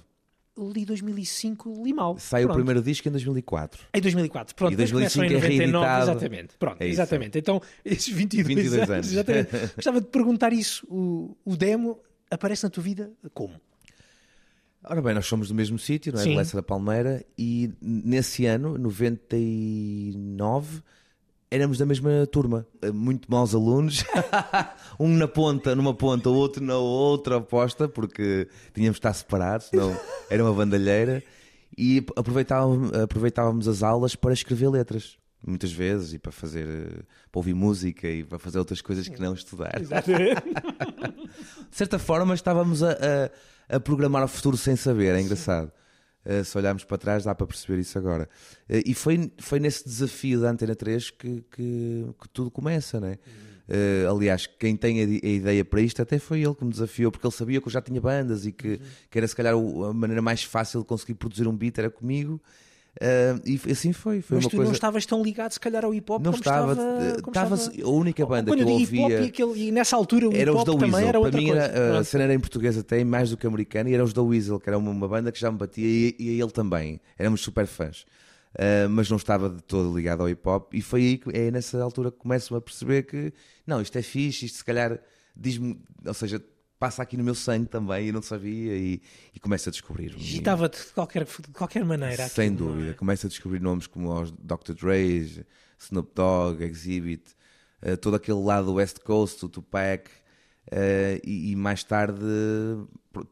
Li 0.59 0.85
2005, 0.85 1.83
li 1.83 1.93
mal. 1.93 2.17
Sai 2.17 2.45
o 2.45 2.53
primeiro 2.53 2.81
disco 2.81 3.07
em 3.07 3.11
2004. 3.11 3.79
Em 3.93 4.01
2004, 4.01 4.55
pronto. 4.55 4.73
E 4.73 4.77
mas 4.77 4.91
começam 4.91 5.21
2005 5.21 5.23
é 5.23 5.27
em 5.27 5.31
99, 5.67 5.85
reeditado. 5.85 6.11
exatamente. 6.11 6.57
Pronto, 6.57 6.81
É 6.81 6.87
exatamente. 6.87 7.37
Então, 7.37 7.61
esses 7.85 8.13
22, 8.13 8.47
22 8.47 8.89
anos, 8.89 9.11
exatamente. 9.11 9.49
Gostava 9.75 10.01
de 10.01 10.07
perguntar 10.07 10.53
isso. 10.53 10.85
O, 10.89 11.35
o 11.45 11.55
demo 11.55 11.99
aparece 12.29 12.63
na 12.63 12.69
tua 12.69 12.83
vida 12.83 13.11
como? 13.33 13.53
Ora 14.83 15.01
bem, 15.01 15.13
nós 15.13 15.25
somos 15.25 15.49
do 15.49 15.55
mesmo 15.55 15.77
sítio, 15.77 16.13
não 16.13 16.21
é? 16.21 16.23
Sim. 16.23 16.37
Leça 16.37 16.55
da 16.55 16.63
Palmeira, 16.63 17.25
e 17.37 17.69
nesse 17.81 18.45
ano, 18.45 18.77
99, 18.77 20.81
éramos 21.51 21.77
da 21.77 21.85
mesma 21.85 22.25
turma. 22.31 22.65
Eh, 22.81 22.91
Muito 22.91 23.29
maus 23.29 23.53
alunos. 23.55 24.03
um 24.99 25.07
na 25.09 25.27
ponta, 25.27 25.75
numa 25.75 25.93
ponta, 25.93 26.29
o 26.29 26.33
outro 26.35 26.63
na 26.63 26.77
outra 26.77 27.37
oposta, 27.37 27.87
porque 27.87 28.47
tínhamos 28.73 28.95
de 28.95 28.99
estar 28.99 29.13
separados, 29.13 29.67
senão 29.67 29.95
era 30.29 30.43
uma 30.43 30.53
bandalheira. 30.53 31.23
E 31.77 32.03
aproveitávamos, 32.15 32.91
aproveitávamos 32.93 33.67
as 33.67 33.83
aulas 33.83 34.15
para 34.15 34.33
escrever 34.33 34.69
letras. 34.69 35.17
Muitas 35.45 35.71
vezes, 35.71 36.13
e 36.13 36.19
para 36.19 36.33
fazer, 36.33 36.67
eh, 36.67 37.01
para 37.31 37.39
ouvir 37.39 37.53
música 37.53 38.07
e 38.09 38.25
para 38.25 38.37
fazer 38.37 38.59
outras 38.59 38.81
coisas 38.81 39.07
que 39.07 39.21
não 39.21 39.33
estudar. 39.33 39.79
Exatamente. 39.79 40.41
De 41.71 41.75
certa 41.77 41.97
forma, 41.97 42.33
estávamos 42.33 42.83
a, 42.83 42.91
a- 42.91 43.75
a 43.77 43.79
programar 43.79 44.23
o 44.23 44.27
futuro 44.27 44.57
sem 44.57 44.75
saber, 44.75 45.15
é 45.15 45.21
engraçado. 45.21 45.67
Uh, 45.67 45.71
se 46.43 46.57
olharmos 46.57 46.83
para 46.83 46.97
trás, 46.97 47.23
dá 47.23 47.33
para 47.33 47.47
perceber 47.47 47.79
isso 47.79 47.97
agora. 47.97 48.29
Uh, 48.69 48.83
e 48.85 48.93
foi, 48.93 49.31
foi 49.37 49.59
nesse 49.59 49.85
desafio 49.85 50.41
da 50.41 50.51
Antena 50.51 50.75
3 50.75 51.11
que, 51.11 51.43
que, 51.51 52.05
que 52.21 52.29
tudo 52.31 52.51
começa, 52.51 52.99
né? 52.99 53.17
Uh, 53.69 54.15
aliás, 54.15 54.47
quem 54.47 54.75
tem 54.75 55.01
a, 55.01 55.05
a 55.05 55.29
ideia 55.29 55.63
para 55.63 55.79
isto 55.79 56.01
até 56.01 56.17
foi 56.17 56.41
ele 56.41 56.55
que 56.55 56.65
me 56.65 56.71
desafiou, 56.71 57.11
porque 57.11 57.25
ele 57.25 57.33
sabia 57.33 57.61
que 57.61 57.67
eu 57.67 57.71
já 57.71 57.81
tinha 57.81 58.01
bandas 58.01 58.45
e 58.45 58.51
que, 58.51 58.81
que 59.09 59.17
era 59.17 59.27
se 59.27 59.35
calhar 59.35 59.53
a 59.53 59.93
maneira 59.93 60.21
mais 60.21 60.43
fácil 60.43 60.79
de 60.79 60.87
conseguir 60.87 61.13
produzir 61.13 61.47
um 61.47 61.55
beat 61.55 61.77
era 61.77 61.89
comigo. 61.89 62.41
Uh, 63.01 63.39
e 63.45 63.71
assim 63.71 63.93
foi. 63.93 64.21
foi 64.21 64.35
Mas 64.35 64.45
uma 64.45 64.49
tu 64.51 64.55
coisa... 64.57 64.69
não 64.71 64.73
estavas 64.75 65.05
tão 65.05 65.23
ligado, 65.23 65.51
se 65.53 65.59
calhar, 65.59 65.85
ao 65.85 65.93
hip 65.93 66.11
hop 66.11 66.21
Não 66.21 66.31
como 66.33 66.41
estava, 66.43 66.73
estava. 66.73 67.05
eh, 67.05 67.15
estava- 67.27 67.55
a 67.85 67.89
única 67.89 68.25
banda 68.25 68.51
Quando 68.51 68.57
que 68.57 68.63
eu 68.65 68.69
ouvia- 68.73 69.21
e, 69.21 69.25
aquele, 69.27 69.67
e 69.67 69.71
nessa 69.71 69.95
altura 69.95 70.27
o 70.27 70.35
Era 70.35 70.51
os 70.53 70.65
da 70.65 70.71
também 70.73 70.91
Weasel. 70.91 71.07
era 71.07 71.21
Para 71.21 71.31
mim, 71.31 71.45
coisa. 71.47 71.61
era, 71.61 71.87
a 71.87 71.91
Pronto. 71.93 72.03
cena 72.05 72.23
era 72.25 72.33
em 72.33 72.39
português 72.39 72.77
até, 72.77 73.01
mais 73.05 73.29
do 73.29 73.37
que 73.37 73.47
americana, 73.47 73.89
e 73.89 73.93
era 73.93 74.03
os 74.03 74.11
da 74.11 74.21
Weasel, 74.21 74.59
que 74.59 74.69
era 74.69 74.77
uma, 74.77 74.91
uma 74.91 75.07
banda 75.07 75.31
que 75.31 75.39
já 75.39 75.49
me 75.49 75.57
batia, 75.57 75.85
e, 75.85 76.13
e 76.19 76.41
ele 76.41 76.51
também. 76.51 76.99
Éramos 77.17 77.39
super 77.39 77.65
fãs. 77.67 78.01
Uh, 78.55 78.89
mas 78.89 79.09
não 79.09 79.15
estava 79.17 79.47
de 79.49 79.61
todo 79.63 79.95
ligado 79.95 80.21
ao 80.21 80.27
hip 80.29 80.41
hop, 80.49 80.73
e 80.73 80.81
foi 80.81 81.01
aí 81.01 81.17
que 81.19 81.29
é 81.37 81.51
nessa 81.51 81.81
altura 81.81 82.11
que 82.11 82.17
começo 82.17 82.53
a 82.55 82.59
perceber 82.59 83.03
que 83.03 83.31
não, 83.65 83.79
isto 83.79 83.95
é 83.97 84.01
fixe, 84.01 84.45
isto 84.45 84.57
se 84.57 84.65
calhar 84.65 84.99
diz-me, 85.37 85.79
ou 86.05 86.13
seja, 86.13 86.41
passa 86.79 87.03
aqui 87.03 87.17
no 87.17 87.23
meu 87.23 87.35
sangue 87.35 87.67
também, 87.67 88.07
e 88.07 88.11
não 88.11 88.21
sabia, 88.21 88.73
e, 88.75 89.01
e 89.35 89.39
começo 89.39 89.67
a 89.67 89.71
descobrir. 89.71 90.15
Agitava-te 90.15 90.79
de 90.79 90.93
qualquer, 90.93 91.25
de 91.25 91.51
qualquer 91.53 91.83
maneira. 91.83 92.27
Sem 92.29 92.49
não 92.49 92.55
é? 92.55 92.57
dúvida. 92.71 92.93
Começa 92.93 93.27
a 93.27 93.29
descobrir 93.29 93.59
nomes 93.59 93.85
como 93.85 94.11
os 94.13 94.31
Dr. 94.31 94.73
Dre, 94.79 95.45
Snoop 95.77 96.11
Dogg, 96.15 96.63
Exhibit, 96.63 97.35
eh, 97.81 97.95
todo 97.97 98.15
aquele 98.15 98.39
lado 98.41 98.73
West 98.73 98.99
Coast, 98.99 99.43
o 99.45 99.49
Tupac, 99.49 100.09
eh, 100.71 101.19
e, 101.23 101.51
e 101.51 101.55
mais 101.55 101.83
tarde 101.83 102.23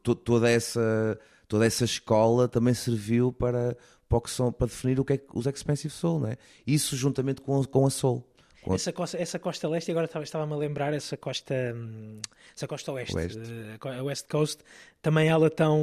to- 0.02 0.14
toda, 0.14 0.50
essa, 0.50 1.18
toda 1.46 1.66
essa 1.66 1.84
escola 1.84 2.48
também 2.48 2.74
serviu 2.74 3.32
para, 3.32 3.76
para, 4.08 4.20
para 4.52 4.66
definir 4.66 5.00
o 5.00 5.04
que 5.04 5.14
é 5.14 5.20
os 5.34 5.46
Expensive 5.46 5.92
Soul, 5.92 6.20
né? 6.20 6.36
Isso 6.66 6.96
juntamente 6.96 7.40
com, 7.40 7.62
com 7.64 7.86
a 7.86 7.90
Soul. 7.90 8.26
Essa 8.74 8.92
costa, 8.92 9.16
essa 9.20 9.38
costa 9.38 9.68
leste, 9.68 9.90
agora 9.90 10.06
estava- 10.06 10.24
estava-me 10.24 10.52
a 10.52 10.56
lembrar 10.56 10.92
essa 10.94 11.16
costa, 11.16 11.54
hum, 11.76 12.20
essa 12.56 12.66
costa 12.66 12.92
oeste, 12.92 13.16
Oeste. 13.16 13.38
a 13.82 14.02
West 14.02 14.26
Coast, 14.28 14.62
também 15.00 15.28
ela 15.28 15.48
tão 15.48 15.80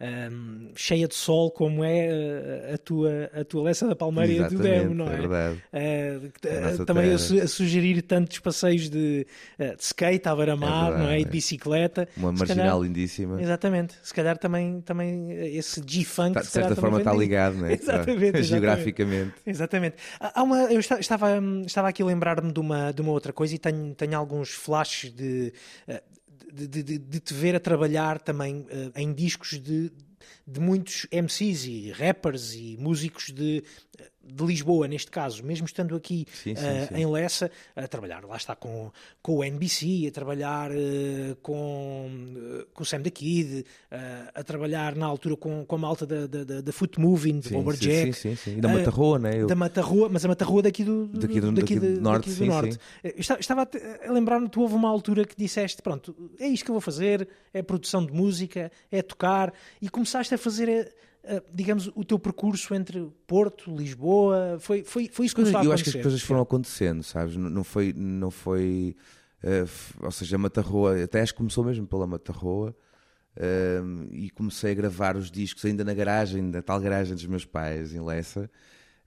hum, 0.00 0.70
cheia 0.74 1.06
de 1.06 1.14
sol 1.14 1.50
como 1.50 1.84
é 1.84 2.06
eh, 2.08 2.70
a 2.74 2.78
tua, 2.78 3.30
a 3.34 3.44
tua 3.44 3.62
Lessa 3.64 3.86
da 3.86 3.94
Palmeira 3.94 4.32
e 4.32 4.48
do 4.48 4.58
Demo, 4.60 4.94
não 4.94 5.06
é? 5.08 5.14
é 5.14 5.16
verdade. 5.16 5.62
É 5.72 6.18
nossa 6.60 6.84
também 6.84 7.12
a, 7.14 7.16
terra. 7.18 7.44
a 7.44 7.48
sugerir 7.48 8.02
tantos 8.02 8.38
passeios 8.40 8.90
de, 8.90 9.26
de 9.58 9.76
skate 9.78 10.28
à 10.28 10.34
beira-mar, 10.34 10.92
É 10.92 10.98
não 10.98 11.08
é? 11.08 11.20
E 11.20 11.22
de 11.22 11.28
é. 11.28 11.32
bicicleta. 11.32 12.08
Uma 12.16 12.32
Se 12.32 12.38
marginal 12.40 12.66
calhar- 12.66 12.80
lindíssima. 12.80 13.40
Exatamente, 13.40 13.94
se 14.02 14.12
calhar 14.12 14.36
também, 14.38 14.80
também 14.80 15.30
esse 15.56 15.80
G-Funk. 15.86 16.34
Tá- 16.34 16.40
de 16.40 16.46
certa 16.48 16.74
forma 16.74 16.98
está 16.98 17.12
ligado, 17.14 17.54
né? 17.56 17.74
Exatamente, 17.80 18.38
exatamente. 18.38 18.42
Geograficamente. 18.42 19.32
Exatamente. 19.46 19.96
Há 20.18 20.42
uma, 20.42 20.62
eu 20.64 20.80
esta- 20.80 20.98
estava, 20.98 21.28
estava 21.64 21.88
aqui 21.88 22.01
a 22.02 22.06
lembrar-me 22.06 22.52
de 22.52 22.60
uma, 22.60 22.92
de 22.92 23.00
uma 23.00 23.12
outra 23.12 23.32
coisa 23.32 23.54
e 23.54 23.58
tenho, 23.58 23.94
tenho 23.94 24.16
alguns 24.16 24.50
flashes 24.50 25.12
de, 25.14 25.52
eh, 25.86 26.02
de- 26.52 26.82
de- 26.82 26.98
de 26.98 27.20
te 27.20 27.32
ver 27.34 27.54
a 27.56 27.60
trabalhar 27.60 28.20
também 28.20 28.66
eh, 28.68 28.90
em 29.00 29.12
discos 29.12 29.58
de, 29.60 29.90
de 30.46 30.60
muitos 30.60 31.06
MCs 31.10 31.64
e 31.64 31.90
rappers 31.92 32.54
e 32.54 32.76
músicos 32.78 33.30
de, 33.32 33.62
de 34.24 34.44
Lisboa, 34.44 34.86
neste 34.86 35.10
caso, 35.10 35.42
mesmo 35.44 35.66
estando 35.66 35.96
aqui 35.96 36.26
Sim, 36.32 36.54
sim, 36.54 36.64
eh, 36.64 36.86
sim. 36.88 36.94
em 36.94 37.06
Lessa, 37.06 37.50
a 37.74 37.88
trabalhar, 37.88 38.24
lá 38.24 38.36
está 38.36 38.54
com, 38.54 38.90
com 39.20 39.36
o 39.38 39.44
NBC, 39.44 40.06
a 40.08 40.10
trabalhar 40.12 40.70
eh, 40.72 41.36
com, 41.42 42.08
eh, 42.36 42.66
com 42.72 42.82
o 42.82 42.86
Sam 42.86 43.02
the 43.02 43.10
Kid, 43.10 43.64
a 44.34 44.42
trabalhar 44.44 44.94
na 44.96 45.06
altura 45.06 45.36
com, 45.36 45.64
com 45.64 45.74
a 45.74 45.78
malta 45.78 46.06
da, 46.06 46.26
da, 46.26 46.60
da, 46.60 46.72
Foot 46.72 46.98
Moving, 47.00 47.40
de 47.40 47.50
Bomberjack. 47.50 48.12
sim, 48.14 48.30
sim, 48.30 48.36
sim. 48.36 48.58
E 48.58 48.60
da 48.60 48.68
Matarroa, 48.68 49.18
né? 49.18 49.40
Eu- 49.40 49.46
Da 49.46 49.54
Matarrua, 49.54 50.08
mas 50.08 50.24
a 50.24 50.28
Matarrua 50.28 50.62
daqui 50.62 50.84
do, 50.84 51.06
do- 51.06 51.20
Daqui 51.20 51.40
do- 51.40 51.52
daqui 51.52 51.78
do 51.78 52.00
norte, 52.00 52.28
daqui 52.30 52.40
do 52.40 52.46
norte. 52.46 52.78
Estava 53.04 53.62
a 53.62 54.08
a 54.08 54.12
lembrar-me, 54.12 54.48
tu 54.48 54.60
houve 54.60 54.74
uma 54.74 54.88
altura 54.88 55.24
que 55.24 55.34
disseste: 55.36 55.82
pronto, 55.82 56.14
é 56.38 56.46
isto 56.46 56.64
que 56.64 56.70
eu 56.70 56.74
vou 56.74 56.80
fazer, 56.80 57.28
é 57.52 57.62
produção 57.62 58.04
de 58.04 58.12
música, 58.12 58.70
é 58.90 59.02
tocar, 59.02 59.52
e 59.80 59.88
começaste 59.88 60.34
a 60.34 60.38
fazer, 60.38 60.68
eh, 60.68 60.92
digamos, 61.52 61.90
o 61.94 62.04
teu 62.04 62.18
percurso 62.18 62.74
entre 62.74 63.08
Porto, 63.26 63.74
Lisboa. 63.74 64.58
Foi, 64.60 64.82
foi, 64.82 65.08
foi 65.08 65.26
isso 65.26 65.34
que 65.34 65.42
começou 65.42 65.60
a 65.60 65.64
eu 65.64 65.72
acho 65.72 65.84
que 65.84 65.90
as 65.90 65.94
acontecer. 65.94 66.02
coisas 66.02 66.22
foram 66.22 66.40
acontecendo, 66.42 67.02
sabes? 67.02 67.36
Não, 67.36 67.48
não 67.50 67.64
foi, 67.64 67.92
não 67.96 68.30
foi 68.30 68.96
eh, 69.42 69.62
f- 69.62 69.94
ou 70.02 70.10
seja, 70.10 70.36
a 70.36 70.38
Matarroa, 70.38 71.02
até 71.02 71.20
acho 71.20 71.32
que 71.32 71.38
começou 71.38 71.64
mesmo 71.64 71.86
pela 71.86 72.06
Matarroa 72.06 72.74
ehm, 73.36 74.08
e 74.12 74.30
comecei 74.30 74.72
a 74.72 74.74
gravar 74.74 75.16
os 75.16 75.30
discos 75.30 75.64
ainda 75.64 75.84
na 75.84 75.94
garagem, 75.94 76.42
na 76.42 76.62
tal 76.62 76.80
garagem 76.80 77.14
dos 77.14 77.26
meus 77.26 77.44
pais, 77.44 77.94
em 77.94 78.00
Lessa, 78.00 78.50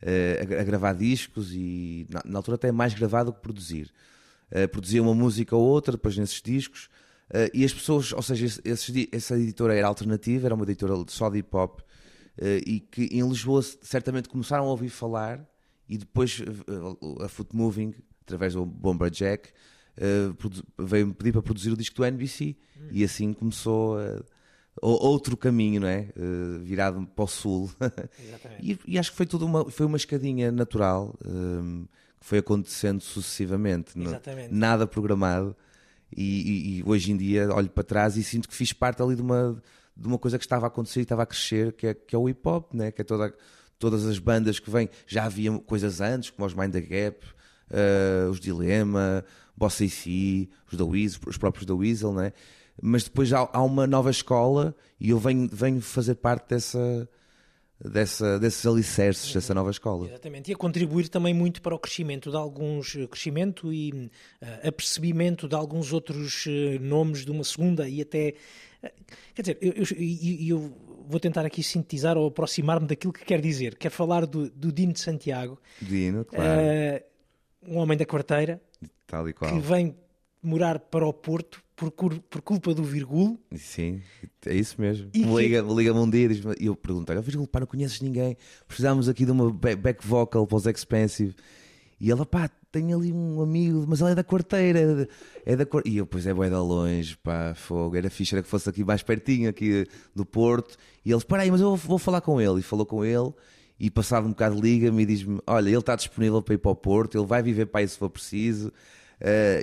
eh, 0.01 0.45
a, 0.57 0.61
a 0.61 0.63
gravar 0.63 0.93
discos 0.93 1.51
e 1.53 2.07
na, 2.09 2.21
na 2.25 2.39
altura 2.39 2.55
até 2.55 2.71
mais 2.71 2.93
gravado 2.93 3.33
que 3.33 3.41
produzir. 3.41 3.91
Eh, 4.51 4.67
produzia 4.67 5.01
uma 5.01 5.13
música 5.15 5.55
ou 5.55 5.63
outra 5.65 5.93
depois 5.93 6.17
nesses 6.17 6.41
discos 6.41 6.87
eh, 7.29 7.49
e 7.53 7.65
as 7.65 7.73
pessoas, 7.73 8.13
ou 8.13 8.21
seja, 8.21 8.45
esses 8.63 9.07
essa 9.11 9.37
editora 9.37 9.75
era 9.75 9.87
alternativa, 9.87 10.47
era 10.47 10.55
uma 10.55 10.63
editora 10.63 10.93
só 11.07 11.29
de 11.29 11.39
hip 11.39 11.55
hop 11.55 11.79
eh, 11.79 11.85
e 12.65 12.79
que 12.79 13.03
em 13.05 13.27
Lisboa 13.27 13.61
certamente 13.61 14.27
começaram 14.29 14.65
a 14.65 14.69
ouvir 14.69 14.89
falar 14.89 15.45
e 15.87 15.97
depois 15.97 16.41
eh, 16.41 17.23
a 17.25 17.27
Foot 17.29 17.55
Moving, 17.55 17.93
através 18.21 18.53
do 18.53 18.65
Bomberjack, 18.65 19.49
eh, 19.97 20.33
produ- 20.37 20.63
veio-me 20.77 21.13
pedir 21.13 21.31
para 21.31 21.41
produzir 21.41 21.71
o 21.71 21.77
disco 21.77 21.95
do 21.95 22.05
NBC 22.05 22.55
e 22.91 23.03
assim 23.03 23.31
começou 23.33 23.99
eh, 24.01 24.21
o- 24.81 25.07
outro 25.07 25.37
caminho, 25.37 25.79
não 25.81 25.87
é? 25.87 26.09
Eh, 26.15 26.57
virado 26.63 27.05
para 27.07 27.23
o 27.23 27.27
sul. 27.27 27.71
Exatamente. 28.19 28.61
e, 28.61 28.79
e 28.93 28.99
acho 28.99 29.11
que 29.11 29.17
foi 29.17 29.25
tudo 29.25 29.45
uma, 29.45 29.69
foi 29.69 29.85
uma 29.85 29.95
escadinha 29.97 30.51
natural 30.51 31.15
ehm, 31.25 31.85
que 32.19 32.25
foi 32.25 32.39
acontecendo 32.39 32.99
sucessivamente, 33.01 33.97
não- 33.97 34.07
Exatamente. 34.07 34.53
nada 34.53 34.85
programado. 34.87 35.55
E, 36.15 36.21
e- 36.23 36.79
e 36.79 36.83
hoje 36.85 37.11
em 37.11 37.17
dia 37.17 37.49
olho 37.53 37.69
para 37.69 37.83
trás 37.83 38.15
e 38.17 38.23
sinto 38.23 38.47
que 38.47 38.55
fiz 38.55 38.71
parte 38.73 39.01
ali 39.01 39.15
de 39.15 39.21
uma, 39.21 39.61
de 39.95 40.07
uma 40.07 40.17
coisa 40.17 40.37
que 40.37 40.45
estava 40.45 40.65
a 40.65 40.67
acontecer 40.67 40.99
e 40.99 41.03
estava 41.03 41.23
a 41.23 41.25
crescer, 41.25 41.73
que 41.73 41.87
é, 41.87 41.93
que 41.93 42.15
é 42.15 42.17
o 42.17 42.27
hip 42.27 42.47
hop, 42.47 42.73
né? 42.73 42.91
que 42.91 43.01
é 43.01 43.03
toda, 43.05 43.33
todas 43.79 44.05
as 44.05 44.19
bandas 44.19 44.59
que 44.59 44.69
vêm. 44.69 44.89
Já 45.07 45.25
havia 45.25 45.57
coisas 45.59 46.01
antes, 46.01 46.29
como 46.29 46.45
os 46.45 46.53
Mind 46.53 46.71
the 46.71 46.81
Gap, 46.81 47.25
eh, 47.69 48.27
os 48.29 48.39
Dilema, 48.39 49.23
Bossa 49.55 49.83
AC, 49.83 50.49
os, 50.71 50.77
da 50.77 50.83
Weasel, 50.83 51.21
os 51.27 51.37
próprios 51.37 51.65
da 51.65 51.73
Weasel, 51.73 52.13
né? 52.13 52.33
mas 52.81 53.03
depois 53.03 53.31
há, 53.31 53.49
há 53.51 53.63
uma 53.63 53.87
nova 53.87 54.11
escola 54.11 54.75
e 54.99 55.09
eu 55.09 55.19
venho, 55.19 55.49
venho 55.51 55.81
fazer 55.81 56.15
parte 56.15 56.49
dessa, 56.49 57.09
dessa, 57.79 58.39
desses 58.39 58.65
alicerces 58.65 59.33
dessa 59.33 59.53
nova 59.53 59.71
escola. 59.71 60.07
Exatamente, 60.07 60.51
e 60.51 60.53
a 60.53 60.57
contribuir 60.57 61.07
também 61.07 61.33
muito 61.33 61.61
para 61.61 61.73
o 61.73 61.79
crescimento 61.79 62.29
de 62.29 62.37
alguns 62.37 62.95
eh, 62.95 63.07
crescimento 63.07 63.71
e 63.71 63.91
uh, 63.91 64.67
apercebimento 64.67 65.47
de 65.47 65.55
alguns 65.55 65.93
outros 65.93 66.45
uh, 66.45 66.79
nomes 66.81 67.25
de 67.25 67.31
uma 67.31 67.43
segunda 67.43 67.87
e 67.87 68.01
até 68.01 68.29
uh, 68.29 68.74
quer 69.33 69.41
dizer, 69.41 69.57
eu, 69.61 69.73
eu, 69.73 70.47
eu, 70.47 71.05
vou 71.07 71.19
tentar 71.19 71.45
aqui 71.45 71.61
sintetizar 71.63 72.17
ou 72.17 72.27
aproximar-me 72.27 72.87
daquilo 72.87 73.13
que 73.13 73.23
quer 73.25 73.39
dizer. 73.41 73.75
Quero 73.77 73.93
falar 73.93 74.25
do, 74.25 74.49
do 74.49 74.71
Dino 74.71 74.93
de 74.93 74.99
Santiago, 74.99 75.59
Dino, 75.81 76.25
claro. 76.25 76.59
um 77.67 77.77
homem 77.77 77.97
da 77.97 78.05
quarteira 78.05 78.61
Tal 79.07 79.27
e 79.29 79.33
qual. 79.33 79.51
que 79.53 79.59
vem 79.59 79.95
morar 80.41 80.79
para 80.79 81.05
o 81.07 81.13
Porto 81.13 81.63
por, 81.75 81.91
por 81.91 82.41
culpa 82.41 82.73
do 82.73 82.83
Virgulo. 82.83 83.37
Sim, 83.55 84.01
é 84.45 84.53
isso 84.53 84.79
mesmo. 84.79 85.09
E 85.13 85.19
Me 85.19 85.25
que- 85.25 85.41
liga, 85.41 85.61
liga-me 85.61 85.99
um 85.99 86.09
dia 86.09 86.29
e 86.59 86.65
eu 86.67 86.75
pergunto: 86.75 87.11
Olha, 87.11 87.21
Virgílio, 87.21 87.47
pá, 87.47 87.59
não 87.59 87.67
conheces 87.67 87.99
ninguém? 88.01 88.37
Precisamos 88.67 89.09
aqui 89.09 89.25
de 89.25 89.31
uma 89.31 89.51
ba- 89.51 89.75
back 89.75 90.05
vocal 90.07 90.47
para 90.47 90.55
os 90.57 90.65
Expensive. 90.65 91.35
E 91.99 92.09
ela, 92.11 92.25
pá, 92.25 92.49
tem 92.81 92.93
ali 92.93 93.13
um 93.13 93.41
amigo, 93.41 93.85
mas 93.87 94.01
ele 94.01 94.11
é 94.11 94.15
da 94.15 94.23
quarteira. 94.23 95.07
É 95.45 95.55
da 95.55 95.65
quar- 95.65 95.83
E 95.85 95.97
eu, 95.97 96.05
pois 96.05 96.27
é, 96.27 96.33
bué 96.33 96.49
de 96.49 96.55
longe, 96.55 97.15
pá, 97.17 97.53
fogo. 97.55 97.95
Era 97.95 98.09
fixe, 98.09 98.35
era 98.35 98.43
que 98.43 98.49
fosse 98.49 98.69
aqui 98.69 98.83
mais 98.83 99.01
pertinho, 99.01 99.49
aqui 99.49 99.85
do 100.13 100.25
Porto. 100.25 100.75
E 101.05 101.09
ele, 101.11 101.17
espera 101.17 101.43
aí, 101.43 101.51
mas 101.51 101.61
eu 101.61 101.69
vou, 101.69 101.77
vou 101.77 101.97
falar 101.97 102.19
com 102.21 102.41
ele. 102.41 102.59
E 102.59 102.63
falou 102.63 102.85
com 102.85 103.05
ele. 103.05 103.31
E 103.79 103.89
passado 103.89 104.25
um 104.25 104.29
bocado 104.29 104.59
liga-me 104.59 105.03
e 105.03 105.05
diz-me: 105.05 105.39
Olha, 105.47 105.69
ele 105.69 105.77
está 105.77 105.95
disponível 105.95 106.41
para 106.41 106.55
ir 106.55 106.57
para 106.57 106.71
o 106.71 106.75
Porto, 106.75 107.17
ele 107.17 107.25
vai 107.25 107.41
viver 107.43 107.65
para 107.67 107.81
aí 107.81 107.87
se 107.87 107.97
for 107.97 108.09
preciso. 108.09 108.71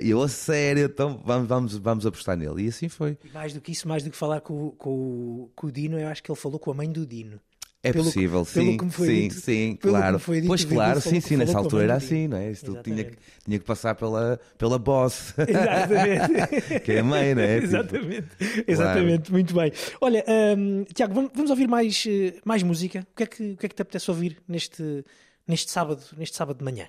E 0.01 0.09
eu, 0.09 0.21
a 0.21 0.27
sério, 0.27 0.85
então 0.85 1.21
vamos, 1.23 1.47
vamos, 1.47 1.77
vamos 1.77 2.05
apostar 2.05 2.35
nele. 2.35 2.63
E 2.63 2.67
assim 2.69 2.89
foi. 2.89 3.17
E 3.23 3.29
mais 3.33 3.53
do 3.53 3.61
que 3.61 3.71
isso, 3.71 3.87
mais 3.87 4.03
do 4.03 4.09
que 4.09 4.17
falar 4.17 4.41
com, 4.41 4.71
com, 4.71 5.49
com 5.55 5.67
o 5.67 5.71
Dino, 5.71 5.99
eu 5.99 6.07
acho 6.07 6.21
que 6.23 6.31
ele 6.31 6.39
falou 6.39 6.57
com 6.59 6.71
a 6.71 6.73
mãe 6.73 6.91
do 6.91 7.05
Dino. 7.05 7.39
É 7.85 7.91
Pelo 7.91 8.05
possível, 8.05 8.45
pelo 8.45 8.65
sim, 8.71 8.77
que 8.77 8.85
me 8.85 8.91
foi 8.91 9.07
sim, 9.07 9.21
dito- 9.27 9.41
sim, 9.41 9.75
pelo 9.81 9.93
claro. 9.93 10.17
dito, 10.17 10.47
pois 10.47 10.63
claro, 10.63 11.01
sim, 11.01 11.19
sim, 11.19 11.35
nessa 11.35 11.57
altura 11.57 11.83
era 11.83 11.95
assim, 11.95 12.29
não 12.29 12.37
é? 12.37 12.49
Isto 12.49 12.67
tinha, 12.81 13.01
Exatamente. 13.01 13.11
que- 13.11 13.17
tinha 13.43 13.59
que 13.59 13.65
passar 13.65 13.93
pela, 13.93 14.39
pela 14.57 14.79
boss, 14.79 15.33
Exatamente. 15.45 16.79
que 16.79 16.91
é 16.93 16.99
a 16.99 17.03
mãe, 17.03 17.35
não 17.35 17.41
é? 17.43 17.55
Tipo, 17.55 17.65
Exatamente, 17.65 18.27
exatamente, 18.65 19.31
muito 19.33 19.53
bem. 19.53 19.71
Olha, 19.99 20.23
hum, 20.57 20.85
Tiago, 20.93 21.13
vamos, 21.13 21.31
vamos 21.35 21.51
ouvir 21.51 21.67
mais, 21.67 22.05
eh, 22.07 22.35
mais 22.45 22.63
música. 22.63 23.05
O 23.11 23.15
que, 23.17 23.23
é 23.23 23.25
que, 23.25 23.51
o 23.51 23.57
que 23.57 23.65
é 23.65 23.69
que 23.69 23.75
te 23.75 23.81
apetece 23.81 24.09
ouvir 24.09 24.37
neste, 24.47 25.03
neste, 25.45 25.69
sábado, 25.69 26.01
neste 26.17 26.37
sábado 26.37 26.57
de 26.59 26.63
manhã? 26.63 26.87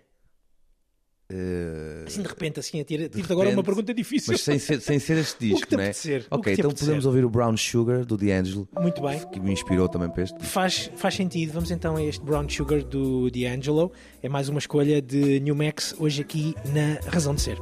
Eh, 1.37 2.05
Assim 2.07 2.23
de 2.23 2.29
repente, 2.29 2.61
assim, 2.61 2.81
a 2.81 2.85
tirar 2.85 3.09
tive 3.09 3.33
agora 3.33 3.51
uma 3.51 3.63
pergunta 3.65 3.93
difícil. 3.93 4.33
mas 4.33 4.41
sem 4.43 4.59
ser, 4.59 4.81
sem 4.81 4.99
ser 4.99 5.19
este 5.19 5.35
O 5.37 5.39
que 5.39 5.47
disco, 5.55 5.67
te 5.69 5.77
não 5.77 5.83
é? 5.83 5.87
apetecer, 5.87 6.21
o 6.21 6.25
que 6.25 6.35
Ok, 6.37 6.55
te 6.55 6.61
então 6.61 6.71
apetecer. 6.71 6.87
podemos 6.87 7.07
ouvir 7.07 7.25
o 7.25 7.31
Brown 7.31 7.57
Sugar 7.57 8.05
do 8.05 8.17
D'Angelo, 8.17 8.69
Muito 8.81 9.03
bem. 9.03 9.21
que 9.33 9.41
me 9.41 9.53
inspirou 9.53 9.89
também 9.89 10.09
para 10.09 10.23
este. 10.23 10.39
Faz, 10.47 10.91
faz 10.97 11.15
sentido. 11.15 11.53
Vamos 11.53 11.71
então 11.71 11.97
a 11.97 12.03
este 12.05 12.25
Brown 12.25 12.49
Sugar 12.49 12.83
do 12.85 13.31
D'Angelo. 13.31 13.91
É 14.23 14.29
mais 14.29 14.49
uma 14.49 14.59
escolha 14.59 15.03
de 15.03 15.41
New 15.41 15.55
Max 15.57 15.95
hoje 15.99 16.23
aqui 16.23 16.55
na 16.73 16.99
Razão 17.11 17.35
de 17.35 17.41
Ser. 17.43 17.59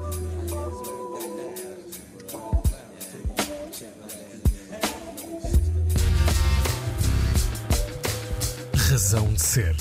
Razão 8.74 9.32
de 9.32 9.40
ser. 9.40 9.76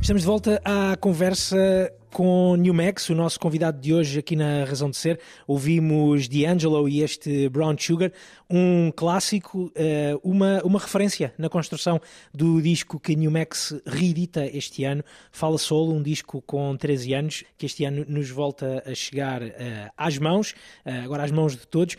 Estamos 0.00 0.22
de 0.22 0.26
volta 0.26 0.60
à 0.64 0.96
conversa 0.96 1.90
com 2.14 2.54
New 2.54 2.72
Max, 2.72 3.10
o 3.10 3.14
nosso 3.14 3.40
convidado 3.40 3.80
de 3.80 3.92
hoje 3.92 4.20
aqui 4.20 4.36
na 4.36 4.64
Razão 4.64 4.88
de 4.88 4.96
Ser. 4.96 5.18
Ouvimos 5.48 6.28
D'Angelo 6.28 6.88
e 6.88 7.02
este 7.02 7.48
Brown 7.48 7.74
Sugar, 7.76 8.12
um 8.48 8.92
clássico, 8.94 9.72
eh, 9.74 10.16
uma, 10.22 10.62
uma 10.62 10.78
referência 10.78 11.34
na 11.36 11.48
construção 11.48 12.00
do 12.32 12.62
disco 12.62 13.00
que 13.00 13.16
New 13.16 13.32
Max 13.32 13.74
reedita 13.84 14.46
este 14.46 14.84
ano. 14.84 15.02
Fala 15.32 15.58
Solo, 15.58 15.92
um 15.92 16.00
disco 16.00 16.40
com 16.42 16.76
13 16.76 17.14
anos, 17.14 17.44
que 17.58 17.66
este 17.66 17.84
ano 17.84 18.04
nos 18.06 18.30
volta 18.30 18.84
a 18.86 18.94
chegar 18.94 19.42
eh, 19.42 19.90
às 19.96 20.16
mãos, 20.16 20.54
eh, 20.84 21.00
agora 21.00 21.24
às 21.24 21.32
mãos 21.32 21.56
de 21.56 21.66
todos. 21.66 21.96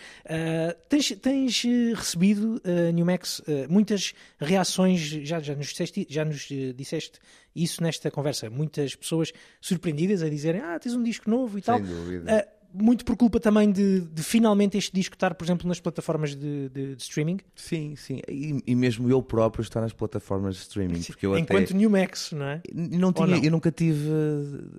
Tens 0.88 1.12
tens, 1.22 1.64
recebido, 1.94 2.62
New 2.94 3.06
Max, 3.06 3.42
muitas 3.70 4.14
reações, 4.40 5.02
já, 5.02 5.42
já, 5.42 5.56
nos 5.56 5.68
disseste, 5.68 6.08
já 6.10 6.24
nos 6.24 6.48
disseste 6.74 7.20
isso 7.56 7.82
nesta 7.82 8.12
conversa, 8.12 8.50
muitas 8.50 8.96
pessoas 8.96 9.32
surpreendidas 9.62 10.22
a 10.22 10.30
dizerem 10.30 10.62
ah, 10.62 10.78
tens 10.80 10.94
um 10.96 11.04
disco 11.04 11.30
novo 11.30 11.58
e 11.58 11.62
tal. 11.62 11.80
dúvida. 11.80 12.46
Ah, 12.50 12.56
muito 12.78 13.06
por 13.06 13.16
culpa 13.16 13.40
também 13.40 13.72
de, 13.72 14.02
de 14.02 14.22
finalmente 14.22 14.78
este 14.78 14.92
disco 14.94 15.16
estar, 15.16 15.34
por 15.34 15.46
exemplo, 15.46 15.66
nas 15.66 15.80
plataformas 15.80 16.36
de, 16.36 16.68
de- 16.68 16.96
de 16.98 17.02
streaming, 17.02 17.40
Sim, 17.56 17.96
sim. 17.96 18.20
E, 18.28 18.62
e 18.68 18.76
mesmo 18.76 19.10
eu 19.10 19.24
próprio 19.24 19.62
estar 19.62 19.80
nas 19.80 19.94
plataformas 19.94 20.56
de 20.56 20.62
streaming, 20.64 21.02
porque 21.04 21.26
eu 21.26 21.38
enquanto 21.38 21.70
até... 21.70 21.74
New 21.74 21.90
Max, 21.90 22.34
não 22.34 22.46
é? 22.46 22.62
Não 22.74 23.14
tinha, 23.14 23.28
não? 23.28 23.42
Eu 23.42 23.50
nunca 23.52 23.72
tive, 23.72 24.10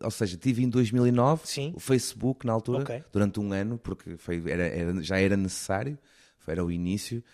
ou 0.03 0.11
seja, 0.11 0.37
tive 0.37 0.62
em 0.62 0.69
2009 0.69 1.41
Sim. 1.47 1.73
o 1.75 1.81
Facebook 1.81 2.47
na 2.47 2.53
altura, 2.53 2.83
Ok. 2.83 3.03
durante 3.11 3.41
um 3.41 3.51
ano, 3.55 3.79
porque 3.79 4.19
foi, 4.19 4.43
era, 4.47 4.65
era- 4.67 5.03
já 5.03 5.19
era 5.19 5.35
necessário, 5.35 5.99
foi- 6.39 6.53
era 6.53 6.62
o 6.62 6.71
início, 6.71 7.25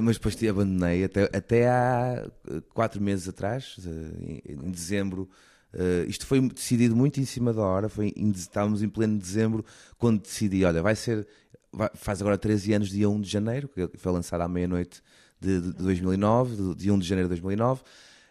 mas 0.00 0.16
depois 0.16 0.34
te 0.36 0.48
abandonei 0.48 1.04
até, 1.04 1.24
até 1.32 1.68
há 1.68 2.24
eh, 2.48 2.62
quatro 2.72 3.00
meses 3.00 3.28
atrás, 3.28 3.76
eh, 3.86 4.42
em, 4.48 4.66
em 4.66 4.70
dezembro. 4.70 5.28
eh, 5.72 6.04
isto 6.08 6.26
foi 6.26 6.40
decidido 6.48 6.94
muito 6.96 7.20
em 7.20 7.24
cima 7.24 7.52
da 7.52 7.62
hora, 7.62 7.88
foi 7.88 8.12
em, 8.16 8.30
estávamos 8.30 8.82
em 8.82 8.88
pleno 8.88 9.18
dezembro 9.18 9.64
quando 9.98 10.20
decidi, 10.22 10.64
olha, 10.64 10.82
vai 10.82 10.94
ser, 10.96 11.26
vai- 11.72 11.90
faz 11.94 12.20
agora 12.20 12.38
13 12.38 12.72
anos, 12.72 12.88
dia 12.90 13.08
1 13.08 13.20
de 13.20 13.28
janeiro, 13.30 13.68
que 13.68 13.88
foi 13.98 14.12
lançado 14.12 14.40
à 14.42 14.48
meia-noite 14.48 15.02
de, 15.40 15.60
de 15.60 15.72
2009, 15.74 16.56
de, 16.56 16.74
de 16.74 16.90
1 16.90 16.98
de 16.98 17.06
janeiro 17.08 17.28
de 17.28 17.30
2009. 17.34 17.82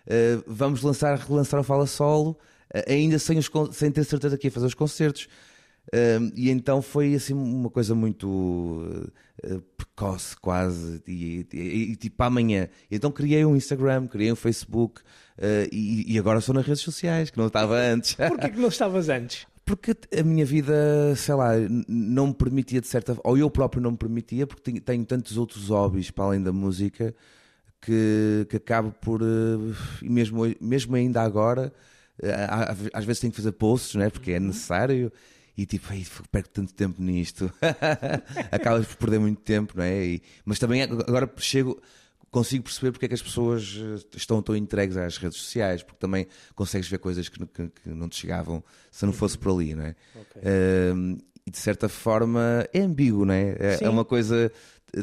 Uh, 0.07 0.43
vamos 0.47 0.81
lançar, 0.81 1.15
relançar 1.17 1.59
o 1.59 1.63
Fala 1.63 1.85
Solo, 1.85 2.31
uh, 2.73 2.91
ainda 2.91 3.19
sem, 3.19 3.37
os 3.37 3.49
sem 3.73 3.91
ter 3.91 4.03
certeza 4.03 4.37
que 4.37 4.47
ia 4.47 4.51
fazer 4.51 4.65
os 4.65 4.73
concertos. 4.73 5.27
Um, 5.93 6.31
e 6.35 6.49
então 6.49 6.81
foi 6.81 7.13
assim 7.15 7.33
uma 7.33 7.69
coisa 7.69 7.93
muito 7.93 8.25
uh, 8.29 9.11
uh, 9.55 9.61
precoce, 9.75 10.37
quase, 10.37 11.03
e, 11.05 11.45
e- 11.53 11.91
e- 11.91 11.95
tipo 11.97 12.23
amanhã. 12.23 12.69
Então 12.89 13.11
criei 13.11 13.43
um 13.43 13.57
Instagram, 13.57 14.07
criei 14.07 14.31
um 14.31 14.35
Facebook 14.35 15.01
uh, 15.01 15.67
e, 15.69 16.13
e 16.13 16.17
agora 16.17 16.39
sou 16.39 16.55
nas 16.55 16.65
redes 16.65 16.81
sociais, 16.81 17.29
que 17.29 17.37
não 17.37 17.47
estava 17.47 17.75
antes. 17.77 18.13
Porquê 18.15 18.49
que 18.49 18.57
não 18.59 18.69
estavas 18.69 19.09
antes? 19.09 19.45
Porque 19.65 19.93
a 20.17 20.23
minha 20.23 20.45
vida, 20.45 21.13
sei 21.17 21.35
lá, 21.35 21.51
não 21.87 22.27
me 22.27 22.33
permitia 22.33 22.79
de 22.79 22.87
certa 22.87 23.17
ou 23.23 23.37
eu 23.37 23.49
próprio 23.49 23.81
não 23.81 23.91
me 23.91 23.97
permitia, 23.97 24.47
porque 24.47 24.61
tenho, 24.63 24.81
tenho 24.81 25.05
tantos 25.05 25.37
outros 25.37 25.67
hobbies 25.67 26.09
para 26.09 26.23
além 26.25 26.41
da 26.41 26.53
música 26.53 27.13
que, 27.81 28.45
que 28.49 28.57
acabo 28.57 28.91
por, 29.01 29.21
e 30.01 30.09
mesmo, 30.09 30.41
mesmo 30.59 30.95
ainda 30.95 31.21
agora, 31.21 31.71
às 32.93 33.05
vezes 33.05 33.19
tenho 33.19 33.31
que 33.31 33.37
fazer 33.37 33.51
posts, 33.53 33.95
não 33.95 34.03
é? 34.03 34.09
porque 34.09 34.31
é 34.31 34.39
necessário. 34.39 35.11
E 35.57 35.65
tipo, 35.65 35.91
"Ei, 35.93 36.05
perco 36.31 36.49
tanto 36.49 36.73
tempo 36.73 37.01
nisto. 37.01 37.51
Acabas 38.51 38.85
por 38.87 38.97
perder 38.97 39.19
muito 39.19 39.41
tempo, 39.41 39.73
não 39.75 39.83
é? 39.83 40.05
E- 40.05 40.21
mas 40.45 40.59
também 40.59 40.81
agora 40.83 41.31
chego, 41.37 41.81
consigo 42.31 42.63
perceber 42.63 42.91
porque 42.91 43.05
é 43.05 43.07
que 43.09 43.13
as 43.13 43.21
pessoas 43.21 43.77
eh, 43.77 44.05
estão 44.15 44.41
tão 44.41 44.55
entregues 44.55 44.95
às 44.97 45.17
redes 45.17 45.37
sociais, 45.37 45.83
porque 45.83 45.99
também 45.99 46.27
consegues 46.55 46.87
ver 46.87 46.97
coisas 46.99 47.27
que, 47.29 47.45
que- 47.45 47.69
que 47.69 47.89
não 47.89 48.07
te 48.07 48.15
chegavam 48.17 48.63
se 48.89 49.05
não 49.05 49.13
fosse 49.13 49.37
por 49.37 49.51
ali, 49.53 49.75
não 49.75 49.83
é? 49.85 49.95
Um, 50.95 51.17
e 51.45 51.51
de 51.51 51.57
certa 51.57 51.89
forma 51.89 52.67
é 52.73 52.79
ambíguo, 52.81 53.25
não 53.25 53.33
é? 53.33 53.55
É, 53.59 53.77
é 53.83 53.89
uma 53.89 54.05
coisa 54.05 54.51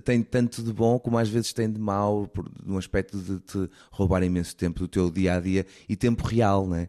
tem 0.05 0.23
tanto 0.23 0.63
de 0.63 0.71
bom 0.73 0.99
como 0.99 1.17
às 1.19 1.29
vezes 1.31 1.53
tem 1.53 1.71
de 1.71 1.81
mau, 1.81 2.27
por, 2.29 2.45
num 2.65 2.77
aspecto 2.79 3.19
de 3.19 3.39
te 3.41 3.71
roubar 3.91 4.23
imenso 4.23 4.55
tempo 4.55 4.81
do 4.81 4.87
teu 4.89 5.11
dia 5.11 5.35
a 5.35 5.41
dia 5.41 5.65
e 5.89 5.97
tempo 5.97 6.27
real, 6.27 6.67
não 6.67 6.77
é? 6.77 6.89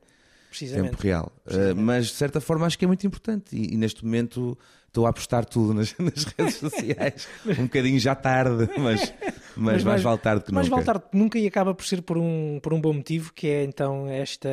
Precisamente. 0.49 0.91
Tempo 0.91 1.03
real. 1.03 1.31
Uh, 1.35 1.41
Precisamente. 1.43 1.79
mas 1.81 2.05
de 2.07 2.13
certa 2.13 2.41
forma 2.41 2.65
acho 2.65 2.77
que 2.77 2.85
é 2.85 2.88
muito 2.88 3.05
importante 3.05 3.55
e, 3.55 3.73
e 3.73 3.77
neste 3.77 4.03
momento 4.03 4.57
estou 4.89 5.06
a 5.06 5.10
apostar 5.10 5.45
tudo 5.45 5.73
nas, 5.73 5.95
nas 5.99 6.23
redes 6.25 6.56
sociais. 6.56 7.28
um 7.58 7.63
bocadinho 7.63 7.99
já 7.99 8.13
tarde, 8.15 8.69
mas, 8.78 9.13
mas, 9.56 9.84
mais 9.84 10.02
vale 10.02 10.17
tarde 10.17 10.43
que 10.45 10.52
mais 10.52 10.67
nunca. 10.67 10.75
vale 10.84 10.86
tarde 10.86 11.10
que 11.12 11.17
nunca 11.17 11.39
e 11.39 11.47
acaba 11.47 11.73
por 11.73 11.86
ser 11.86 12.02
por 12.02 12.17
um, 12.17 12.60
por 12.62 12.73
um 12.73 12.82
bom 12.82 12.93
motivo, 12.93 13.32
que 13.34 13.47
é 13.47 13.63
então 13.63 14.08
esta 14.10 14.49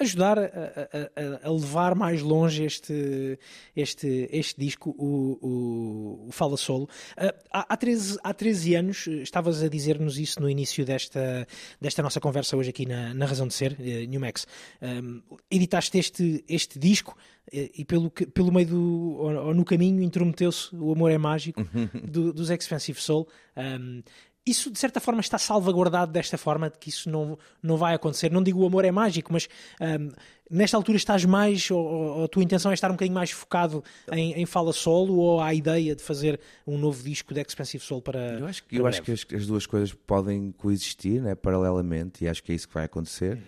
ajudar 0.00 0.38
a, 0.38 0.42
a- 0.44 1.48
a- 1.48 1.50
levar 1.50 1.94
mais 1.94 2.20
longe 2.22 2.64
este, 2.64 3.38
este, 3.76 4.28
este 4.32 4.58
disco, 4.60 4.90
o, 4.98 5.38
o, 5.40 6.28
o 6.28 6.32
Fala 6.32 6.56
Solo. 6.56 6.88
Ah, 7.16 7.34
há, 7.52 7.66
há, 7.74 7.76
13, 7.76 8.18
há 8.22 8.32
13 8.34 8.74
anos, 8.74 9.06
estavas 9.06 9.62
a 9.62 9.68
dizer-nos 9.68 10.18
isso 10.18 10.40
no 10.40 10.48
início 10.48 10.84
desta, 10.84 11.46
desta 11.80 12.02
nossa 12.02 12.20
conversa 12.20 12.56
hoje 12.56 12.70
aqui 12.70 12.86
na, 12.86 13.12
na 13.14 13.26
Razão 13.26 13.46
de 13.46 13.54
Ser, 13.54 13.76
eh, 13.80 14.06
New 14.06 14.20
Max. 14.20 14.46
Hum, 14.82 15.22
editaste 15.50 15.98
este, 15.98 16.44
este 16.48 16.78
disco 16.78 17.16
e 17.52 17.84
pelo, 17.84 18.10
pelo 18.10 18.52
meio 18.52 18.66
do, 18.66 19.16
ou, 19.18 19.46
ou 19.46 19.54
no 19.54 19.64
caminho 19.64 20.02
intrometeu-se 20.02 20.74
o 20.74 20.92
Amor 20.92 21.10
é 21.10 21.18
Mágico 21.18 21.62
do- 22.10 22.32
dos 22.32 22.50
Expensive 22.50 23.00
Soul. 23.00 23.28
Um, 23.56 24.02
isso 24.46 24.70
de 24.70 24.78
certa 24.78 25.00
forma 25.00 25.20
está 25.22 25.38
salvaguardado 25.38 26.12
desta 26.12 26.36
forma 26.36 26.68
de 26.68 26.78
que 26.78 26.90
isso 26.90 27.08
não, 27.08 27.38
não 27.62 27.78
vai 27.78 27.94
acontecer. 27.94 28.30
Não 28.30 28.42
digo 28.42 28.60
o 28.60 28.66
amor 28.66 28.84
é 28.84 28.90
mágico, 28.90 29.32
mas 29.32 29.48
um, 29.80 30.10
nesta 30.50 30.76
altura 30.76 30.98
estás 30.98 31.24
mais, 31.24 31.70
ou, 31.70 31.78
ou, 31.82 32.24
a 32.24 32.28
tua 32.28 32.42
intenção 32.42 32.70
é 32.70 32.74
estar 32.74 32.90
um 32.90 32.94
bocadinho 32.94 33.14
mais 33.14 33.30
focado 33.30 33.82
em, 34.12 34.34
em 34.34 34.44
fala 34.44 34.72
solo 34.74 35.16
ou 35.16 35.40
há 35.40 35.46
a 35.46 35.54
ideia 35.54 35.96
de 35.96 36.02
fazer 36.02 36.38
um 36.66 36.76
novo 36.76 37.02
disco 37.02 37.32
de 37.32 37.40
Expensive 37.40 37.82
Soul 37.82 38.02
para. 38.02 38.38
Eu 38.38 38.46
acho 38.46 38.64
que, 38.64 38.76
eu 38.76 38.86
acho 38.86 39.02
que 39.02 39.12
as, 39.12 39.26
as 39.34 39.46
duas 39.46 39.64
coisas 39.64 39.94
podem 39.94 40.52
coexistir 40.52 41.22
né, 41.22 41.34
paralelamente 41.34 42.24
e 42.24 42.28
acho 42.28 42.42
que 42.42 42.52
é 42.52 42.54
isso 42.54 42.68
que 42.68 42.74
vai 42.74 42.84
acontecer. 42.84 43.38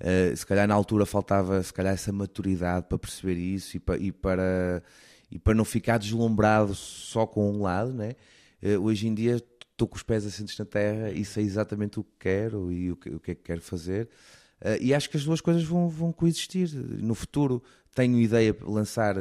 Uh, 0.00 0.36
se 0.36 0.44
calhar 0.44 0.68
na 0.68 0.74
altura 0.74 1.06
faltava 1.06 1.62
se 1.62 1.72
calhar 1.72 1.94
essa 1.94 2.12
maturidade 2.12 2.86
para 2.88 2.98
perceber 2.98 3.34
isso 3.36 3.76
e, 3.78 3.80
pa- 3.80 3.96
e 3.96 4.12
para, 4.12 4.82
e 5.30 5.38
para 5.38 5.54
não 5.54 5.64
ficar 5.64 5.96
deslumbrado 5.98 6.74
só 6.74 7.26
com 7.26 7.50
um 7.50 7.62
lado. 7.62 7.92
Né? 7.94 8.14
Uh, 8.62 8.78
hoje 8.82 9.08
em 9.08 9.14
dia 9.14 9.36
estou 9.72 9.88
com 9.88 9.96
os 9.96 10.02
pés 10.02 10.26
assentes 10.26 10.58
na 10.58 10.64
terra 10.66 11.10
e 11.10 11.24
sei 11.24 11.44
exatamente 11.44 11.98
o 11.98 12.04
que 12.04 12.12
quero 12.18 12.70
e 12.70 12.92
o 12.92 12.96
que, 12.96 13.08
o 13.10 13.18
que 13.20 13.30
é 13.30 13.34
que 13.34 13.42
quero 13.42 13.62
fazer. 13.62 14.08
Uh, 14.60 14.76
e 14.80 14.92
acho 14.92 15.08
que 15.08 15.16
as 15.16 15.24
duas 15.24 15.40
coisas 15.40 15.64
vão, 15.64 15.88
vão 15.88 16.12
coexistir. 16.12 16.70
No 16.74 17.14
futuro 17.14 17.62
tenho 17.94 18.18
ideia 18.20 18.52
de 18.52 18.64
lançar 18.64 19.16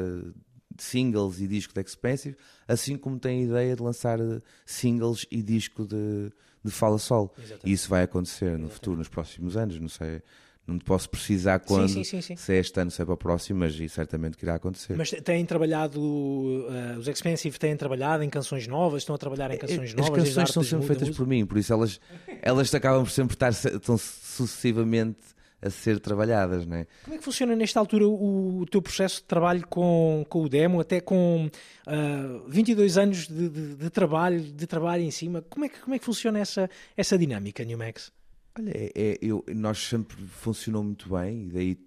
singles 0.78 1.40
e 1.40 1.48
disco 1.48 1.74
de 1.74 1.80
Expensive, 1.82 2.36
assim 2.68 2.98
como 2.98 3.18
tenho 3.18 3.46
ideia 3.48 3.76
de 3.76 3.82
lançar 3.82 4.20
singles 4.66 5.26
e 5.32 5.42
disco 5.42 5.86
de, 5.86 6.32
de 6.64 6.72
Fala 6.72 6.98
Sol. 6.98 7.34
E 7.64 7.72
isso 7.72 7.88
vai 7.90 8.04
acontecer 8.04 8.58
no 8.58 8.68
futuro, 8.70 8.98
nos 8.98 9.08
próximos 9.08 9.56
anos. 9.56 9.80
Não 9.80 9.88
sei, 9.90 10.22
não 10.68 10.80
te 10.80 10.86
posso 10.86 11.08
precisar 11.10 11.60
quando, 11.60 11.90
sim, 11.90 12.04
sim, 12.04 12.22
sim. 12.22 12.36
se 12.36 12.54
é 12.54 12.58
este 12.58 12.80
ano, 12.80 12.90
se 12.90 13.02
é 13.02 13.06
para 13.06 13.14
o 13.14 13.18
próximo, 13.18 13.60
mas 13.60 13.76
certamente 13.92 14.36
que 14.36 14.44
irá 14.46 14.56
acontecer. 14.56 14.96
Mas 14.98 15.12
têm 15.12 15.46
trabalhado, 15.46 16.00
uh, 16.02 16.98
os 16.98 17.08
Expensive 17.08 17.58
têm 17.60 17.78
trabalhado 17.78 18.24
em 18.24 18.30
canções 18.30 18.66
novas, 18.68 19.04
estão 19.04 19.14
a 19.16 19.18
trabalhar 19.20 19.52
em 19.52 19.58
canções 19.58 19.90
As 19.92 19.94
novas. 19.96 20.10
canções 20.16 20.36
desde 20.36 20.54
são 20.54 20.64
sempre 20.64 20.88
feitas 20.88 21.10
por 21.16 21.28
mim, 21.28 21.46
por 21.46 21.58
isso 21.58 21.72
elas, 21.72 22.00
elas 22.42 22.74
acabam 22.74 23.04
por 23.04 23.12
sempre 23.12 23.36
estar 23.36 23.54
se- 23.54 23.80
tão 23.80 23.96
sucessivamente 23.98 25.20
a 25.62 25.70
ser 25.70 26.00
trabalhadas, 26.00 26.66
não 26.66 26.78
é? 26.78 26.88
Como 27.04 27.16
é 27.16 27.18
que 27.18 27.24
funciona 27.24 27.56
nesta 27.56 27.80
altura 27.80 28.08
o, 28.08 28.60
o 28.60 28.66
teu 28.66 28.82
processo 28.82 29.18
de 29.18 29.24
trabalho 29.24 29.66
com, 29.68 30.24
com 30.30 30.44
o 30.44 30.50
demo, 30.50 30.80
até 30.80 31.00
com 31.02 31.50
uh, 31.88 32.50
22 32.50 32.98
anos 32.98 33.28
de, 33.28 33.50
de- 33.50 33.76
de 33.76 33.90
trabalho, 33.90 34.42
de 34.42 34.68
trabalho 34.68 35.02
em 35.04 35.12
cima? 35.12 35.42
Como 35.50 35.66
é 35.66 35.70
que, 35.70 35.80
como 35.80 35.96
é 35.96 36.00
que 36.00 36.06
funciona 36.06 36.40
essa, 36.40 36.70
essa 36.96 37.18
dinâmica, 37.18 37.64
New 37.64 37.78
Max? 37.78 38.12
Olha, 38.58 38.72
é, 38.76 38.92
é- 38.96 39.18
eu, 39.22 39.44
nós 39.56 39.78
sempre 39.80 40.16
funcionou 40.28 40.84
muito 40.84 41.10
bem, 41.10 41.46
e 41.46 41.50
daí 41.50 41.86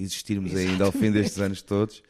existirmos 0.00 0.54
ainda 0.54 0.84
ao 0.84 0.92
fim 0.92 1.10
destes 1.10 1.38
anos 1.40 1.62
todos. 1.62 2.02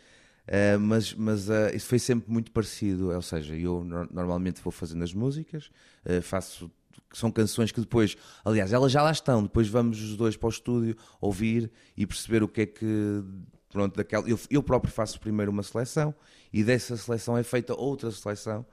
Eh, 0.47 0.77
mas 0.77 1.13
mas 1.15 1.51
eh, 1.51 1.75
isso 1.75 1.87
foi 1.89 1.99
sempre 1.99 2.31
muito 2.31 2.53
parecido, 2.53 3.11
ou 3.11 3.23
seja, 3.23 3.57
eu 3.57 3.83
no- 3.83 4.09
normalmente 4.13 4.61
vou 4.63 4.71
fazendo 4.71 5.03
as 5.03 5.13
músicas, 5.13 5.71
eh, 6.05 6.21
faço 6.21 6.71
são 7.13 7.33
canções 7.33 7.73
que 7.73 7.81
depois, 7.81 8.17
aliás, 8.45 8.73
elas 8.73 8.93
já 8.93 9.03
lá 9.03 9.11
estão, 9.11 9.43
depois 9.43 9.69
vamos 9.69 10.01
os 10.03 10.17
dois 10.17 10.37
para 10.37 10.47
o 10.47 10.51
estúdio 10.51 10.97
ouvir 11.21 11.71
e 11.97 12.07
perceber 12.07 12.43
o 12.43 12.49
que 12.49 12.61
é 12.63 12.67
que 12.67 13.25
pronto, 13.71 13.97
daquela, 13.97 14.29
eu, 14.29 14.39
eu 14.51 14.63
próprio 14.63 14.93
faço 14.93 15.19
primeiro 15.19 15.51
uma 15.51 15.63
seleção 15.63 16.15
e 16.53 16.63
dessa 16.63 16.97
seleção 16.97 17.37
é 17.37 17.43
feita 17.43 17.75
outra 17.75 18.11
seleção 18.11 18.65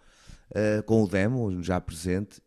com 0.85 1.03
o 1.03 1.07
demo 1.07 1.61
já 1.63 1.79
presente 1.81 2.41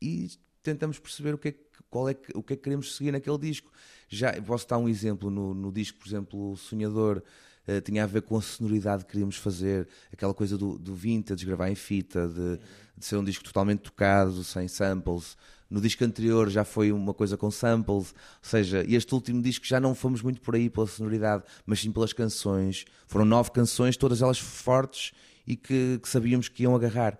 e 0.00 0.28
tentamos 0.62 0.98
perceber 0.98 1.34
o 1.34 1.38
que 1.38 1.48
é 1.48 1.52
que, 1.52 1.60
qual 1.90 2.08
é 2.08 2.14
que, 2.14 2.36
o 2.36 2.42
que 2.42 2.52
é 2.52 2.56
que 2.56 2.62
queremos 2.62 2.96
seguir 2.96 3.12
naquele 3.12 3.38
disco. 3.38 3.70
Já 4.08 4.32
posso 4.42 4.68
dar 4.68 4.78
um 4.78 4.88
exemplo 4.88 5.30
no, 5.30 5.54
no 5.54 5.72
disco, 5.72 5.98
por 5.98 6.06
exemplo, 6.06 6.56
Sonhador 6.56 7.22
eh, 7.66 7.80
tinha 7.80 8.04
a 8.04 8.06
ver 8.06 8.22
com 8.22 8.36
a 8.36 8.42
sonoridade 8.42 9.04
que 9.04 9.10
queríamos 9.10 9.36
fazer, 9.36 9.88
aquela 10.12 10.32
coisa 10.32 10.56
do, 10.56 10.78
do 10.78 10.94
vintage, 10.94 11.44
gravar 11.44 11.68
em 11.68 11.74
fita, 11.74 12.28
de, 12.28 12.60
de 12.96 13.04
ser 13.04 13.16
um 13.16 13.24
disco 13.24 13.42
totalmente 13.42 13.80
tocado, 13.80 14.44
sem 14.44 14.68
samples. 14.68 15.36
No 15.68 15.80
disco 15.80 16.04
anterior 16.04 16.48
já 16.48 16.62
foi 16.62 16.92
uma 16.92 17.12
coisa 17.12 17.36
com 17.36 17.50
samples, 17.50 18.12
ou 18.12 18.14
seja, 18.40 18.84
este 18.88 19.12
último 19.12 19.42
disco 19.42 19.66
já 19.66 19.80
não 19.80 19.96
fomos 19.96 20.22
muito 20.22 20.40
por 20.40 20.54
aí 20.54 20.70
pela 20.70 20.86
sonoridade, 20.86 21.42
mas 21.66 21.80
sim 21.80 21.90
pelas 21.90 22.12
canções. 22.12 22.84
Foram 23.08 23.24
nove 23.24 23.50
canções, 23.50 23.96
todas 23.96 24.22
elas 24.22 24.38
fortes 24.38 25.12
e 25.44 25.56
que, 25.56 25.98
que 26.00 26.08
sabíamos 26.08 26.48
que 26.48 26.62
iam 26.62 26.74
agarrar. 26.74 27.18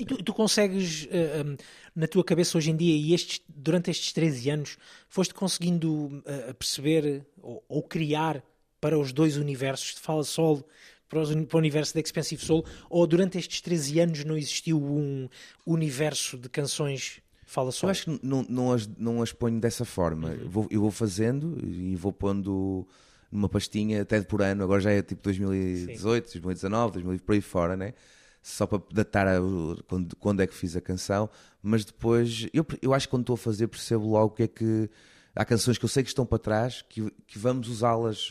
E 0.00 0.04
tu, 0.06 0.22
tu 0.22 0.32
consegues, 0.32 1.06
eh, 1.10 1.42
um, 1.44 1.56
na 1.94 2.06
tua 2.08 2.24
cabeça 2.24 2.56
hoje 2.56 2.70
em 2.70 2.76
dia, 2.76 2.96
e 2.96 3.12
estes, 3.12 3.42
durante 3.46 3.90
estes 3.90 4.14
13 4.14 4.50
anos, 4.50 4.78
foste 5.08 5.34
conseguindo 5.34 6.22
eh, 6.24 6.54
perceber 6.54 7.26
ou, 7.42 7.62
ou 7.68 7.82
criar 7.82 8.42
para 8.80 8.98
os 8.98 9.12
dois 9.12 9.36
universos 9.36 9.94
de 9.94 10.00
Fala 10.00 10.24
Solo, 10.24 10.64
para, 11.06 11.20
os 11.20 11.34
para 11.34 11.56
o 11.56 11.58
universo 11.58 11.92
de 11.92 12.00
Expensive 12.00 12.42
Soul, 12.42 12.64
ou 12.88 13.06
durante 13.06 13.36
estes 13.36 13.60
13 13.60 14.00
anos 14.00 14.24
não 14.24 14.38
existiu 14.38 14.82
um 14.82 15.28
universo 15.66 16.38
de 16.38 16.48
canções 16.48 17.20
Fala 17.44 17.68
Eu 17.68 17.72
Solo? 17.72 17.90
acho 17.90 18.04
que 18.04 18.20
não, 18.22 18.42
não, 18.48 18.72
as, 18.72 18.86
não 18.86 19.20
as 19.20 19.32
ponho 19.32 19.60
dessa 19.60 19.84
forma. 19.84 20.30
Eu, 20.30 20.48
vou, 20.48 20.66
eu 20.70 20.80
vou 20.80 20.90
fazendo 20.90 21.58
e 21.62 21.94
vou 21.94 22.12
pondo 22.12 22.88
numa 23.30 23.50
pastinha 23.50 24.00
até 24.00 24.18
de 24.18 24.24
por 24.24 24.40
ano. 24.40 24.64
Agora 24.64 24.80
já 24.80 24.92
é 24.92 25.02
tipo 25.02 25.22
2018, 25.22 26.24
2019, 26.40 26.92
2000 26.94 27.18
por 27.18 27.34
aí 27.34 27.40
fora, 27.42 27.76
né? 27.76 27.92
Só 28.42 28.66
para 28.66 28.82
datar 28.92 29.26
a- 29.28 29.38
quando, 29.86 30.16
quando 30.16 30.40
é 30.40 30.46
que 30.46 30.54
fiz 30.54 30.74
a 30.76 30.80
canção. 30.80 31.28
Mas 31.62 31.84
depois, 31.84 32.46
eu, 32.54 32.64
eu 32.80 32.94
acho 32.94 33.06
que 33.06 33.10
quando 33.10 33.22
estou 33.22 33.34
a 33.34 33.38
fazer, 33.38 33.66
percebo 33.68 34.08
logo 34.08 34.26
o 34.26 34.36
que 34.36 34.42
é 34.44 34.48
que. 34.48 34.88
Há 35.36 35.44
canções 35.44 35.78
que 35.78 35.84
eu 35.84 35.88
sei 35.88 36.02
que 36.02 36.08
estão 36.08 36.26
para 36.26 36.38
trás, 36.38 36.82
que, 36.88 37.10
que 37.26 37.38
vamos 37.38 37.68
usá-las 37.68 38.30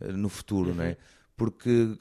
eh, 0.00 0.12
no 0.12 0.28
futuro, 0.28 0.74
né? 0.74 0.96
Porque. 1.36 1.96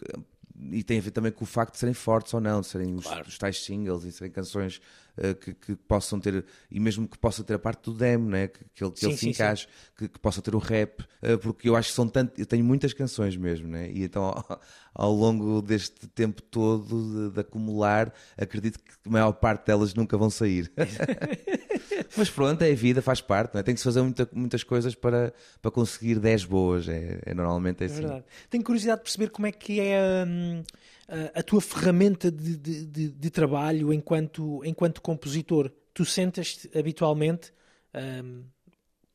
E 0.71 0.83
tem 0.83 0.99
a 0.99 1.01
ver 1.01 1.11
também 1.11 1.31
com 1.31 1.43
o 1.43 1.47
facto 1.47 1.73
de 1.73 1.79
serem 1.79 1.93
fortes 1.93 2.33
ou 2.33 2.41
não, 2.41 2.61
de 2.61 2.67
serem 2.67 2.93
os, 2.93 3.05
os 3.27 3.37
tais 3.37 3.63
singles 3.63 4.03
e 4.03 4.11
serem 4.11 4.31
canções 4.31 4.81
eh, 5.17 5.33
que, 5.33 5.53
que 5.53 5.75
possam 5.75 6.19
ter, 6.19 6.45
e 6.69 6.79
mesmo 6.79 7.07
que 7.07 7.17
possa 7.17 7.43
ter 7.43 7.55
a 7.55 7.59
parte 7.59 7.83
do 7.85 7.93
demo, 7.93 8.29
né? 8.29 8.47
que, 8.47 8.63
que 8.73 8.83
ele, 8.83 8.91
que 8.91 8.99
Sim, 8.99 9.05
ele 9.07 9.13
se 9.15 9.19
sim, 9.19 9.25
sim. 9.25 9.29
encaixe, 9.31 9.67
que, 9.97 10.07
que 10.07 10.19
possa 10.19 10.41
ter 10.41 10.55
o 10.55 10.57
rap, 10.57 11.03
eh, 11.21 11.35
porque 11.37 11.67
eu 11.67 11.75
acho 11.75 11.89
que 11.89 11.95
são 11.95 12.07
tanto, 12.07 12.39
eu 12.39 12.45
tenho 12.45 12.63
muitas 12.63 12.93
canções 12.93 13.35
mesmo, 13.35 13.67
né? 13.67 13.89
e 13.91 14.03
então 14.03 14.23
ao, 14.25 14.61
ao 14.93 15.13
longo 15.13 15.61
deste 15.61 16.07
tempo 16.07 16.41
todo 16.41 17.29
de, 17.29 17.33
de 17.33 17.39
acumular, 17.41 18.13
acredito 18.37 18.79
que 18.79 18.91
a 19.05 19.09
maior 19.09 19.33
parte 19.33 19.65
delas 19.65 19.93
nunca 19.93 20.17
vão 20.17 20.29
sair. 20.29 20.71
Mas 22.17 22.29
pronto, 22.29 22.61
é 22.61 22.71
a 22.71 22.75
vida, 22.75 23.01
faz 23.01 23.21
parte, 23.21 23.53
não 23.53 23.59
é? 23.59 23.63
tem 23.63 23.73
que 23.73 23.79
se 23.81 23.85
fazer 23.85 24.01
muita- 24.01 24.29
muitas 24.33 24.63
coisas 24.63 24.95
para, 24.95 25.33
para 25.61 25.71
conseguir 25.71 26.19
10 26.19 26.45
boas, 26.45 26.87
é, 26.87 27.19
é 27.25 27.33
normalmente 27.33 27.81
é 27.81 27.83
É 27.83 27.85
assim. 27.87 28.01
verdade. 28.01 28.25
Tenho 28.49 28.63
curiosidade 28.63 28.99
de 28.99 29.03
perceber 29.03 29.29
como 29.29 29.47
é 29.47 29.51
que 29.51 29.79
é 29.79 30.25
hum, 30.27 30.63
a, 31.07 31.39
a 31.39 31.43
tua 31.43 31.61
ferramenta 31.61 32.31
de, 32.31 32.57
de- 32.57 32.85
de- 32.85 33.09
de 33.09 33.29
trabalho 33.29 33.91
enquanto, 33.93 34.61
enquanto 34.65 35.01
compositor. 35.01 35.71
Tu 35.93 36.05
sentas-te 36.05 36.69
habitualmente 36.77 37.51
hum, 38.23 38.43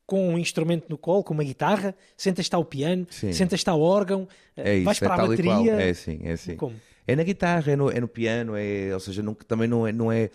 com 0.05 0.29
um 0.29 0.37
instrumento 0.37 0.85
no 0.89 0.97
colo, 0.97 1.23
com 1.23 1.33
uma 1.33 1.43
guitarra, 1.43 1.93
sentas-te 2.15 2.55
ao 2.55 2.63
piano, 2.63 3.05
sentas-te 3.09 3.69
ao 3.69 3.81
órgão, 3.81 4.27
É 4.55 4.75
isso, 4.75 4.85
vais 4.85 5.01
é 5.01 5.05
para 5.05 5.23
a 5.23 5.25
e 5.25 5.29
bateria. 5.29 5.73
É 5.73 5.89
assim, 5.89 6.19
é 6.23 6.31
assim. 6.31 6.55
Como? 6.55 6.75
É 7.05 7.15
na 7.15 7.23
guitarra, 7.23 7.71
é 7.73 7.75
no, 7.75 7.89
é 7.91 7.99
no 7.99 8.07
piano, 8.07 8.53
é, 8.55 8.93
ou 8.93 8.99
seja, 8.99 9.21
nunca- 9.21 9.43
também 9.45 9.67
não 9.67 9.85
é, 9.87 9.91
não 9.91 10.11
é 10.11 10.29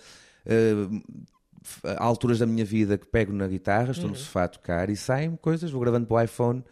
eh, 0.45 0.73
f- 0.91 1.03
há 1.85 2.05
alturas 2.05 2.39
da 2.39 2.47
minha 2.47 2.65
vida 2.65 2.97
que 2.99 3.07
pego 3.07 3.33
na 3.33 3.47
guitarra, 3.47 3.93
estou 3.93 4.09
no 4.09 4.15
sofá 4.17 4.45
a 4.45 4.49
tocar 4.49 4.91
e 4.91 4.97
saem 4.97 5.37
coisas, 5.37 5.71
vou 5.71 5.81
gravando 5.81 6.07
para 6.07 6.17
o 6.17 6.21
iPhone 6.23 6.65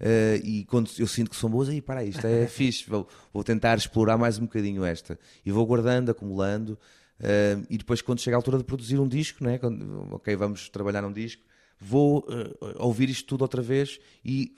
eh, 0.00 0.40
e 0.44 0.64
quando 0.64 0.90
eu 0.98 1.06
sinto 1.06 1.30
que 1.30 1.36
são 1.36 1.48
boas, 1.50 1.68
aí 1.68 1.80
para 1.80 2.04
isto 2.04 2.26
é 2.26 2.46
fixe, 2.48 2.84
vou, 2.88 3.08
vou 3.32 3.42
tentar 3.44 3.76
explorar 3.78 4.16
mais 4.18 4.38
um 4.38 4.42
bocadinho 4.42 4.84
esta 4.84 5.18
e 5.44 5.50
vou 5.52 5.64
guardando, 5.66 6.10
acumulando 6.10 6.78
eh, 7.20 7.58
e 7.70 7.78
depois 7.78 8.02
quando 8.02 8.20
chega 8.20 8.36
a 8.36 8.38
altura 8.38 8.58
de 8.58 8.64
produzir 8.64 8.98
um 8.98 9.08
disco, 9.08 9.42
né, 9.44 9.58
quando, 9.58 10.08
ok, 10.14 10.34
vamos 10.36 10.68
trabalhar 10.68 11.02
num 11.02 11.12
disco, 11.12 11.42
vou 11.80 12.24
eh, 12.28 12.74
ouvir 12.78 13.08
isto 13.10 13.26
tudo 13.26 13.42
outra 13.42 13.62
vez 13.62 13.98
e 14.24 14.54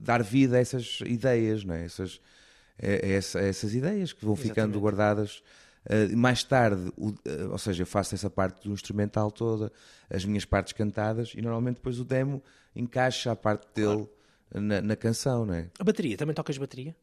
dar 0.00 0.22
vida 0.22 0.56
a 0.56 0.60
essas 0.60 0.98
ideias, 1.06 1.64
não 1.64 1.74
é? 1.74 1.84
essas, 1.84 2.20
é 2.78 3.12
essa- 3.14 3.40
é 3.40 3.48
essas 3.48 3.74
ideias 3.74 4.12
que 4.12 4.24
vão 4.24 4.34
ficando 4.48 4.72
guardadas. 4.80 5.42
Uh, 5.86 6.16
mais 6.16 6.42
tarde, 6.42 6.90
o- 6.96 7.08
uh, 7.10 7.50
ou 7.52 7.58
seja, 7.58 7.82
eu 7.82 7.86
faço 7.86 8.14
essa 8.14 8.30
parte 8.30 8.66
do 8.66 8.72
instrumental 8.72 9.30
toda, 9.30 9.70
as 10.08 10.24
minhas 10.24 10.44
partes 10.44 10.72
cantadas, 10.72 11.32
e 11.36 11.42
normalmente 11.42 11.76
depois 11.76 12.00
o 12.00 12.04
demo 12.04 12.42
encaixa 12.74 13.30
a 13.32 13.36
parte 13.36 13.66
dele 13.74 14.08
na, 14.54 14.80
na 14.80 14.96
canção, 14.96 15.44
não 15.44 15.54
é? 15.54 15.68
A 15.78 15.84
bateria, 15.84 16.16
também 16.16 16.34
tocas 16.34 16.56
bateria? 16.56 16.94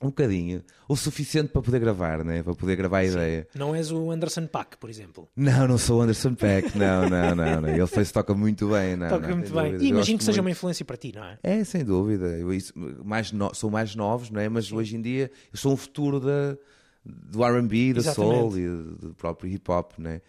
Um 0.00 0.06
bocadinho. 0.06 0.64
O 0.88 0.96
suficiente 0.96 1.50
para 1.50 1.62
poder 1.62 1.78
gravar, 1.78 2.24
né? 2.24 2.42
Para 2.42 2.56
poder 2.56 2.74
gravar 2.74 2.98
a 2.98 3.04
ideia. 3.04 3.46
Não 3.54 3.72
és 3.72 3.92
o 3.92 4.10
Anderson 4.10 4.48
Paak, 4.48 4.76
por 4.76 4.90
exemplo. 4.90 5.28
Não, 5.36 5.68
não 5.68 5.78
sou 5.78 6.00
o 6.00 6.02
Anderson 6.02 6.34
Peck, 6.34 6.76
não, 6.76 7.08
não, 7.08 7.36
não, 7.36 7.60
não. 7.60 7.68
Ele 7.68 7.86
fez 7.86 8.10
toca 8.10 8.34
muito 8.34 8.68
bem, 8.68 8.96
não. 8.96 9.08
Toca 9.08 9.28
não, 9.28 9.36
muito 9.36 9.52
bem. 9.54 9.64
dúvida. 9.66 9.84
E 9.84 9.88
imagino 9.88 10.18
que 10.18 10.24
seja 10.24 10.42
muito. 10.42 10.46
uma 10.48 10.50
influência 10.50 10.84
para 10.84 10.96
ti, 10.96 11.12
não 11.14 11.22
é? 11.24 11.38
É, 11.40 11.62
sem 11.62 11.84
dúvida. 11.84 12.26
Eu, 12.36 12.52
isso, 12.52 12.72
mais 13.04 13.30
no- 13.30 13.54
são 13.54 13.70
mais 13.70 13.94
novos, 13.94 14.28
não 14.28 14.40
é? 14.40 14.48
Mas 14.48 14.72
hoje 14.72 14.96
em 14.96 15.00
dia 15.00 15.30
eu 15.52 15.56
sou 15.58 15.72
um 15.72 15.76
futuro 15.76 16.18
da, 16.18 16.58
do 17.04 17.44
RB, 17.44 17.94
da 17.94 18.02
soul 18.02 18.58
e 18.58 18.68
do 18.68 19.14
próprio 19.14 19.50
hip 19.50 19.70
hop, 19.70 19.92
não 19.98 20.10
é? 20.10 20.22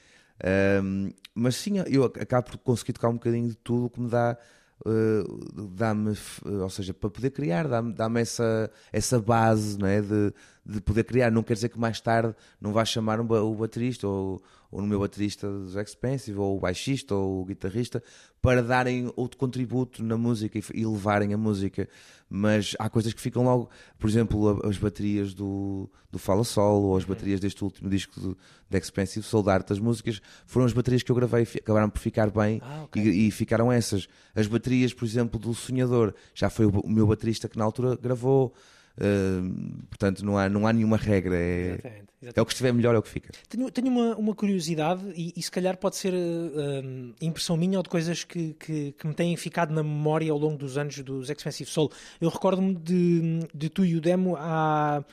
Ahm, 0.43 1.11
mas 1.33 1.55
sim, 1.55 1.75
eu 1.87 2.03
acabo 2.03 2.51
por 2.51 2.57
conseguir 2.57 2.93
tocar 2.93 3.09
um 3.09 3.13
bocadinho 3.13 3.49
de 3.49 3.55
tudo 3.55 3.89
que 3.89 4.01
me 4.01 4.09
dá. 4.09 4.37
uh, 4.85 5.67
dá-me, 5.69 6.13
ou 6.45 6.69
seja, 6.69 6.93
para 6.93 7.09
poder 7.09 7.29
criar, 7.29 7.67
dá-me 7.67 7.93
dá 7.93 8.09
essa, 8.19 8.69
essa 8.91 9.19
base 9.19 9.77
não 9.77 9.87
é? 9.87 10.01
de, 10.01 10.33
de 10.65 10.81
poder 10.81 11.03
criar. 11.03 11.31
Não 11.31 11.43
quer 11.43 11.53
dizer 11.53 11.69
que 11.69 11.79
mais 11.79 12.01
tarde 12.01 12.35
não 12.59 12.73
vá 12.73 12.83
chamar 12.83 13.21
um 13.21 13.25
o 13.25 13.55
baterista 13.55 14.07
ou, 14.07 14.41
ou 14.73 14.81
no 14.81 14.87
meu 14.87 14.99
baterista 14.99 15.47
dos 15.47 15.75
Expensive 15.75 16.37
ou 16.37 16.57
o 16.57 16.59
baixista 16.59 17.13
ou 17.13 17.41
o 17.41 17.45
guitarrista 17.45 18.01
para 18.41 18.61
darem 18.63 19.11
outro 19.15 19.37
contributo 19.37 20.03
na 20.03 20.17
música 20.17 20.59
e, 20.73 20.85
levarem 20.85 21.33
a 21.33 21.37
música. 21.37 21.87
Mas 22.29 22.75
há 22.79 22.89
coisas 22.89 23.13
que 23.13 23.21
ficam 23.21 23.43
logo, 23.43 23.69
por 23.99 24.09
exemplo, 24.09 24.59
as 24.67 24.77
baterias 24.77 25.33
do, 25.33 25.87
do 26.11 26.17
Fala 26.17 26.43
Solo 26.43 26.87
ou 26.87 26.97
as 26.97 27.05
baterias 27.05 27.39
deste 27.39 27.63
último 27.63 27.89
disco 27.89 28.19
do, 28.19 28.37
da 28.69 28.79
Expensive 28.79 29.23
Soul 29.23 29.43
da 29.43 29.53
Arte 29.53 29.69
das 29.69 29.79
Músicas 29.79 30.19
foram 30.47 30.65
as 30.65 30.73
baterias 30.73 31.03
que 31.03 31.11
eu 31.11 31.15
gravei 31.15 31.43
e 31.43 31.57
acabaram 31.59 31.89
por 31.89 31.99
ficar 31.99 32.31
bem 32.31 32.59
Ah, 32.63 32.83
ok. 32.85 33.01
e, 33.01 33.27
e 33.27 33.31
ficaram 33.31 33.71
essas. 33.71 34.07
As 34.35 34.47
baterias, 34.47 34.93
por 34.93 35.05
exemplo, 35.05 35.39
do 35.39 35.53
Sonhador, 35.53 36.13
já 36.33 36.49
foi 36.49 36.65
o, 36.65 36.69
o 36.71 36.89
meu 36.89 37.05
baterista 37.05 37.47
que 37.47 37.57
na 37.57 37.63
altura 37.63 37.95
gravou. 37.95 38.53
Uh, 38.95 39.83
portanto, 39.89 40.23
não 40.23 40.37
há, 40.37 40.47
não 40.47 40.67
há 40.67 40.73
nenhuma 40.73 40.97
regra. 40.97 41.35
É, 41.35 42.03
Exatamente, 42.21 42.37
é 42.37 42.41
o 42.41 42.45
que 42.45 42.51
estiver 42.53 42.71
melhor, 42.71 42.95
é 42.95 42.97
o 42.99 43.01
que 43.01 43.09
fica. 43.09 43.31
Tenho, 43.49 43.69
tenho 43.71 43.87
uma, 43.87 44.15
uma 44.15 44.35
curiosidade 44.35 45.01
e, 45.15 45.33
e 45.35 45.41
se 45.41 45.51
calhar 45.51 45.75
pode 45.77 45.95
ser 45.95 46.13
hum, 46.13 47.13
impressão 47.19 47.57
minha 47.57 47.77
ou 47.77 47.83
de 47.83 47.89
coisas 47.89 48.23
que, 48.23 48.53
que, 48.53 48.91
que 48.93 49.07
me 49.07 49.13
têm 49.13 49.35
ficado 49.35 49.73
na 49.73 49.83
memória 49.83 50.31
ao 50.31 50.37
longo 50.37 50.57
dos 50.57 50.77
anos 50.77 50.97
dos 50.99 51.29
Expensive 51.29 51.69
Soul. 51.69 51.91
Eu 52.21 52.29
recordo-me 52.29 52.75
de, 52.75 53.39
de 53.53 53.69
tu 53.69 53.83
e 53.83 53.95
o 53.95 54.01
Demo 54.01 54.35
há. 54.37 55.03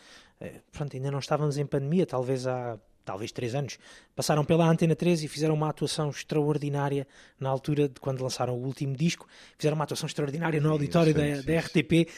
eh, 0.41 0.61
Pronto, 0.70 0.95
ainda 0.95 1.11
não 1.11 1.18
estávamos 1.18 1.57
em 1.57 1.66
pandemia, 1.66 2.07
talvez 2.07 2.47
há. 2.47 2.78
Talvez 3.03 3.33
três 3.33 3.57
anos, 3.57 3.76
passaram 4.14 4.45
pela 4.45 4.68
Antena 4.68 4.95
3 4.95 5.24
e 5.24 5.26
fizeram 5.26 5.55
uma 5.55 5.68
atuação 5.70 6.11
extraordinária 6.11 7.09
na 7.41 7.49
altura 7.49 7.89
de 7.89 7.99
quando 7.99 8.22
lançaram 8.22 8.55
o 8.55 8.64
último 8.64 8.95
disco. 8.95 9.26
Fizeram 9.59 9.74
uma 9.74 9.83
atuação 9.83 10.07
extraordinária 10.07 10.61
no 10.61 10.70
auditório 10.70 11.12
da, 11.12 11.37
sim, 11.37 11.43
da 11.43 11.59
RTP 11.59 12.09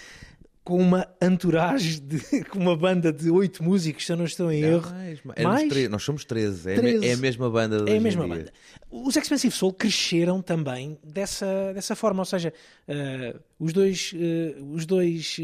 com 0.64 0.78
uma 0.78 1.08
entourage, 1.20 2.00
de, 2.00 2.20
com 2.46 2.58
uma 2.60 2.76
banda 2.76 3.12
de 3.12 3.28
oito 3.30 3.64
músicos, 3.64 4.06
se 4.06 4.12
eu 4.12 4.16
não 4.16 4.24
estou 4.24 4.50
em 4.52 4.62
erro. 4.62 4.88
Mais, 4.90 5.18
éramos 5.34 5.58
Mais? 5.60 5.68
três- 5.68 5.88
nós 5.90 6.02
somos 6.04 6.24
13, 6.24 6.70
é, 6.70 6.72
a 6.74 6.76
me- 6.82 6.82
13. 6.92 7.06
é 7.08 7.12
a 7.12 7.16
mesma 7.16 7.50
banda. 7.50 7.90
É 7.90 7.96
a 7.96 8.00
mesma 8.00 8.28
banda. 8.28 8.52
Os 8.90 9.16
Expensive 9.16 9.52
Soul 9.54 9.72
cresceram 9.72 10.40
também 10.40 10.96
dessa, 11.02 11.72
dessa 11.74 11.96
forma, 11.96 12.20
ou 12.20 12.24
seja, 12.24 12.52
eh, 12.86 13.34
os 13.58 13.72
dois, 13.72 14.12
eh, 14.14 14.54
os 14.70 14.86
dois 14.86 15.36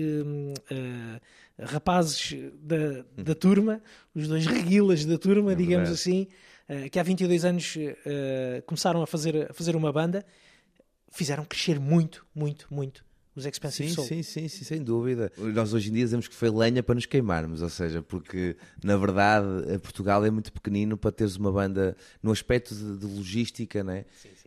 eh, 0.70 1.20
rapazes 1.60 2.36
da, 2.60 3.04
da 3.16 3.34
turma, 3.34 3.82
os 4.14 4.28
dois 4.28 4.46
reguilas 4.46 5.04
da 5.04 5.18
turma, 5.18 5.54
digamos 5.56 5.88
verdade. 5.88 6.26
assim, 6.74 6.88
que 6.90 6.98
há 6.98 7.02
22 7.02 7.44
anos 7.44 7.76
começaram 8.66 9.02
a 9.02 9.06
fazer, 9.06 9.50
a 9.50 9.54
fazer 9.54 9.74
uma 9.74 9.90
banda, 9.92 10.24
fizeram 11.10 11.44
crescer 11.44 11.80
muito, 11.80 12.24
muito, 12.34 12.66
muito 12.70 13.04
os 13.38 13.46
Expensive 13.46 13.88
Sim, 13.88 13.94
Soul. 13.94 14.06
sim, 14.06 14.22
sim, 14.22 14.48
sim, 14.48 14.64
sem 14.64 14.82
dúvida. 14.82 15.32
Nós 15.36 15.72
hoje 15.72 15.90
em 15.90 15.92
dia 15.92 16.04
dizemos 16.04 16.28
que 16.28 16.34
foi 16.34 16.50
lenha 16.50 16.82
para 16.82 16.94
nos 16.94 17.06
queimarmos, 17.06 17.62
ou 17.62 17.70
seja, 17.70 18.02
porque 18.02 18.56
na 18.82 18.96
verdade 18.96 19.46
eh, 19.68 19.78
Portugal 19.78 20.24
é 20.24 20.30
muito 20.30 20.52
pequenino 20.52 20.96
para 20.96 21.10
teres 21.12 21.36
uma 21.36 21.50
banda 21.50 21.96
no 22.22 22.30
aspecto 22.30 22.74
de, 22.74 22.98
de 22.98 23.06
logística 23.06 23.82
né? 23.82 24.04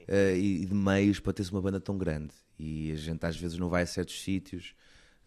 Eh, 0.07 0.37
e 0.37 0.65
de 0.65 0.73
meios 0.73 1.19
para 1.19 1.33
teres 1.33 1.51
uma 1.51 1.61
banda 1.61 1.79
tão 1.79 1.97
grande. 1.97 2.33
E 2.59 2.91
a 2.91 2.95
gente 2.95 3.25
às 3.25 3.35
vezes 3.37 3.57
não 3.57 3.69
vai 3.69 3.83
a 3.83 3.85
certos 3.87 4.21
sítios 4.21 4.75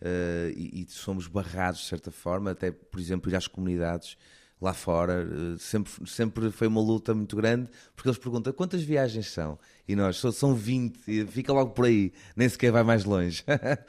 eh, 0.01 0.53
e, 0.57 0.83
e 0.83 0.87
somos 0.89 1.27
barrados 1.27 1.81
de 1.81 1.87
certa 1.87 2.11
forma, 2.11 2.51
até 2.51 2.71
por 2.71 3.01
exemplo 3.01 3.31
ir 3.31 3.37
às 3.37 3.47
comunidades 3.49 4.17
lá 4.61 4.73
fora, 4.73 5.27
eh, 5.31 5.57
sempre, 5.59 5.93
sempre 6.09 6.51
foi 6.51 6.67
uma 6.69 6.81
luta 6.81 7.13
muito 7.15 7.37
grande, 7.37 7.69
porque 7.95 8.09
eles 8.09 8.19
perguntam 8.19 8.53
quantas 8.53 8.83
viagens 8.83 9.31
são? 9.31 9.59
E 9.87 9.95
nós, 9.95 10.17
"Só- 10.17 10.31
são 10.33 10.55
20, 10.55 10.99
e 11.07 11.27
fica 11.27 11.53
logo 11.53 11.73
por 11.73 11.85
aí, 11.87 12.13
nem 12.37 12.49
sequer 12.49 12.73
vai 12.73 12.83
mais 12.83 13.05
longe. 13.05 13.45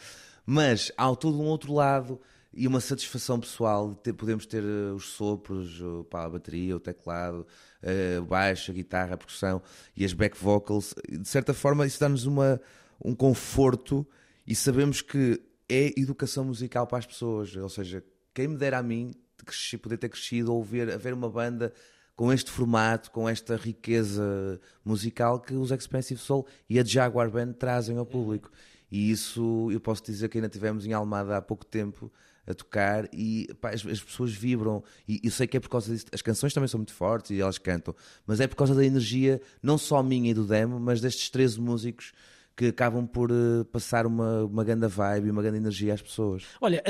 Mas 0.45 0.91
há 0.97 1.15
todo 1.15 1.39
um 1.39 1.45
outro 1.45 1.73
lado 1.73 2.19
e 2.53 2.67
uma 2.67 2.79
satisfação 2.79 3.39
pessoal 3.39 3.93
ter, 3.95 4.13
podemos 4.13 4.45
ter 4.45 4.63
eh, 4.63 4.91
os 4.93 5.05
sopros, 5.09 5.81
pá, 6.09 6.25
a 6.25 6.29
bateria, 6.29 6.75
o 6.75 6.79
teclado, 6.79 7.45
eh, 7.81 8.17
o 8.19 8.25
baixo, 8.25 8.71
a 8.71 8.73
guitarra, 8.73 9.15
a 9.15 9.17
percussão 9.17 9.61
e 9.95 10.05
as 10.05 10.13
back 10.13 10.37
vocals. 10.37 10.93
De 11.09 11.27
certa 11.27 11.53
forma, 11.53 11.85
isso 11.85 11.99
dá-nos 11.99 12.25
um 12.27 13.13
conforto 13.15 14.05
e 14.47 14.55
sabemos 14.55 15.01
que 15.01 15.41
é 15.67 15.99
educação 15.99 16.45
musical 16.45 16.85
para 16.87 16.99
as 16.99 17.05
pessoas. 17.05 17.55
Ou 17.55 17.67
seja, 17.69 18.03
quem 18.33 18.47
me 18.47 18.57
dera 18.57 18.77
a 18.79 18.83
mim 18.83 19.11
crescer- 19.45 19.77
poder 19.77 19.97
ter 19.97 20.09
crescido 20.09 20.53
ou 20.53 20.63
ver, 20.63 20.91
a 20.91 20.97
ver 20.97 21.13
uma 21.13 21.29
banda 21.29 21.71
com 22.15 22.31
este 22.31 22.49
formato, 22.49 23.11
com 23.11 23.27
esta 23.27 23.55
riqueza 23.57 24.59
musical 24.83 25.39
que 25.39 25.53
os 25.53 25.71
Expensive 25.71 26.19
Soul 26.19 26.45
e 26.69 26.79
a 26.79 26.83
Jaguar 26.83 27.29
Band 27.29 27.53
trazem 27.53 27.97
ao 27.97 28.05
público. 28.05 28.49
E 28.91 29.11
isso 29.11 29.69
eu 29.71 29.79
posso 29.79 30.03
dizer 30.03 30.29
que 30.29 30.37
ainda 30.37 30.47
tivemos 30.49 30.85
em 30.85 30.93
Almada 30.93 31.35
há 31.37 31.41
pouco 31.41 31.65
tempo 31.65 32.11
a 32.47 32.53
tocar 32.53 33.09
e 33.11 33.49
pá, 33.59 33.71
as, 33.71 33.85
as 33.85 34.01
pessoas 34.01 34.31
vibram. 34.31 34.83
E 35.07 35.19
eu 35.23 35.31
sei 35.31 35.47
que 35.47 35.57
é 35.57 35.59
por 35.59 35.69
causa 35.69 35.91
disso. 35.91 36.05
As 36.13 36.21
canções 36.21 36.53
também 36.53 36.67
são 36.67 36.77
muito 36.77 36.93
fortes 36.93 37.31
e 37.31 37.41
elas 37.41 37.57
cantam, 37.57 37.93
mas 38.25 38.39
é 38.39 38.47
por 38.47 38.55
causa 38.55 38.73
da 38.75 38.85
energia, 38.85 39.41
não 39.61 39.77
só 39.77 40.01
minha 40.03 40.29
e 40.29 40.33
do 40.33 40.45
demo, 40.45 40.79
mas 40.79 41.01
destes 41.01 41.29
13 41.29 41.59
músicos 41.59 42.13
que 42.55 42.67
acabam 42.67 43.05
por 43.05 43.31
eh, 43.31 43.63
passar 43.71 44.05
uma, 44.05 44.45
uma 44.45 44.63
grande 44.63 44.87
vibe 44.87 45.27
e 45.27 45.31
uma 45.31 45.41
grande 45.41 45.57
energia 45.57 45.93
às 45.93 46.01
pessoas. 46.01 46.43
Olha, 46.61 46.81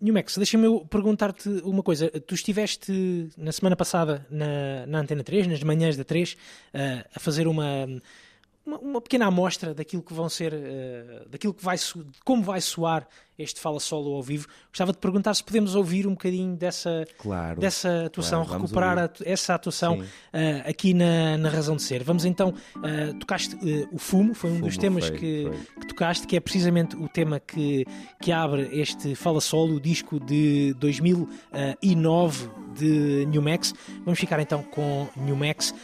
New 0.00 0.14
Max, 0.14 0.36
deixa-me 0.36 0.66
eu 0.66 0.86
perguntar-te 0.86 1.48
uma 1.64 1.82
coisa. 1.82 2.08
Tu 2.10 2.34
estiveste 2.34 3.28
na 3.36 3.50
semana 3.50 3.74
passada 3.74 4.26
na, 4.30 4.86
na 4.86 5.00
Antena 5.00 5.24
3, 5.24 5.48
nas 5.48 5.62
manhãs 5.62 5.96
da 5.96 6.04
3, 6.04 6.36
eh, 6.72 7.04
a 7.14 7.18
fazer 7.18 7.48
uma, 7.48 7.86
uma, 8.64 8.78
uma 8.78 9.00
pequena 9.00 9.26
amostra 9.26 9.74
daquilo 9.74 10.02
que 10.02 10.12
vão 10.12 10.28
ser, 10.28 10.54
eh, 10.54 11.24
daquilo 11.28 11.54
que 11.54 11.64
vai, 11.64 11.76
como 12.24 12.42
vai 12.42 12.60
soar 12.60 13.08
este 13.38 13.60
Fala 13.60 13.78
Solo 13.78 14.14
ao 14.14 14.22
vivo. 14.22 14.46
Gostava 14.70 14.90
de 14.92 14.98
perguntar 14.98 15.32
se 15.34 15.44
podemos 15.44 15.74
ouvir 15.76 16.06
um 16.06 16.10
bocadinho 16.10 16.56
dessa, 16.56 17.04
Claro. 17.18 17.60
dessa 17.60 18.06
atuação, 18.06 18.44
Claro, 18.44 18.62
recuperar 18.62 18.98
atu- 18.98 19.22
essa 19.24 19.54
atuação 19.54 20.02
eh, 20.32 20.64
aqui 20.66 20.92
na, 20.92 21.38
na 21.38 21.48
Razão 21.48 21.76
de 21.76 21.82
Ser. 21.82 22.02
Vamos 22.02 22.24
então, 22.24 22.52
eh, 22.84 23.12
tocaste 23.20 23.56
eh, 23.62 23.86
o 23.92 23.98
Fumo, 23.98 24.34
foi 24.34 24.50
um 24.50 24.60
dos 24.60 24.74
Fumo, 24.74 24.80
temas 24.80 25.06
foi, 25.06 25.18
que, 25.18 25.42
foi. 25.46 25.80
que 25.80 25.86
tocaste, 25.86 26.26
que 26.26 26.36
é 26.36 26.40
precisamente 26.40 26.96
o 26.96 27.08
tema 27.08 27.38
que, 27.38 27.86
que 28.20 28.32
abre 28.32 28.68
este 28.72 29.14
Fala 29.14 29.40
Solo, 29.40 29.76
o 29.76 29.80
disco 29.80 30.18
de 30.18 30.74
2009 30.74 32.50
de 32.76 33.26
New 33.26 33.42
Max. 33.42 33.72
Vamos 34.04 34.18
ficar 34.18 34.40
então 34.40 34.62
com 34.62 35.08
New 35.16 35.36
Max 35.36 35.74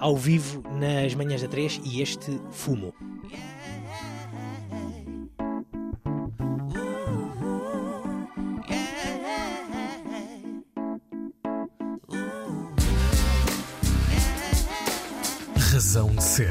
ao 0.00 0.16
vivo 0.16 0.62
nas 0.78 1.14
manhãs 1.14 1.40
da 1.42 1.48
3 1.48 1.80
e 1.84 2.00
este 2.02 2.38
Fumo. 2.50 2.94
Razão 15.98 16.14
de 16.14 16.22
ser. 16.22 16.50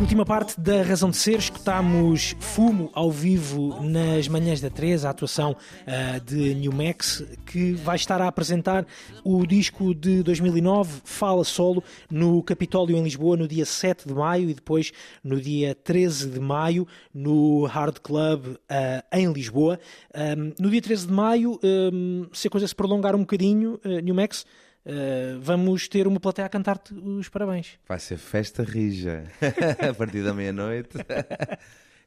Última 0.00 0.24
parte 0.26 0.60
da 0.60 0.82
Razão 0.82 1.10
de 1.10 1.16
Ser, 1.16 1.38
escutámos 1.38 2.34
Fumo 2.40 2.90
ao 2.92 3.08
vivo 3.08 3.80
nas 3.84 4.26
manhãs 4.26 4.60
da 4.60 4.68
3, 4.68 5.04
a 5.04 5.10
atuação 5.10 5.56
ah, 5.86 6.18
de 6.18 6.56
New 6.56 6.72
Max, 6.72 7.22
que 7.46 7.74
vai 7.74 7.94
estar 7.94 8.20
a 8.20 8.26
apresentar 8.26 8.84
o 9.22 9.46
disco 9.46 9.94
de 9.94 10.24
2009, 10.24 11.02
Fala 11.04 11.44
Solo, 11.44 11.84
no 12.10 12.42
Capitólio 12.42 12.96
em 12.96 13.02
Lisboa, 13.04 13.36
no 13.36 13.46
dia 13.46 13.64
7 13.64 14.08
de 14.08 14.14
maio 14.14 14.50
e 14.50 14.54
depois 14.54 14.90
no 15.22 15.40
dia 15.40 15.72
13 15.72 16.30
de 16.30 16.40
maio, 16.40 16.84
no 17.14 17.64
Hard 17.66 18.00
Club 18.00 18.56
ah, 18.68 19.04
em 19.12 19.32
Lisboa. 19.32 19.78
Ahm, 20.12 20.52
no 20.58 20.68
dia 20.68 20.82
13 20.82 21.06
de 21.06 21.12
maio, 21.12 21.60
ahm, 21.62 22.26
se 22.32 22.48
a 22.48 22.50
coisa 22.50 22.66
se 22.66 22.74
prolongar 22.74 23.14
um 23.14 23.20
bocadinho, 23.20 23.78
ah, 23.84 24.00
New 24.00 24.16
Max, 24.16 24.44
ah, 24.88 25.38
vamos 25.40 25.86
ter 25.86 26.06
uma 26.06 26.18
plateia 26.18 26.46
a 26.46 26.48
cantar-te 26.48 26.94
os 26.94 27.28
parabéns. 27.28 27.78
Vai 27.86 27.98
ser 28.00 28.16
festa 28.16 28.62
rija 28.62 29.24
a 29.88 29.92
partir 29.92 30.22
da 30.24 30.32
meia-noite. 30.32 30.96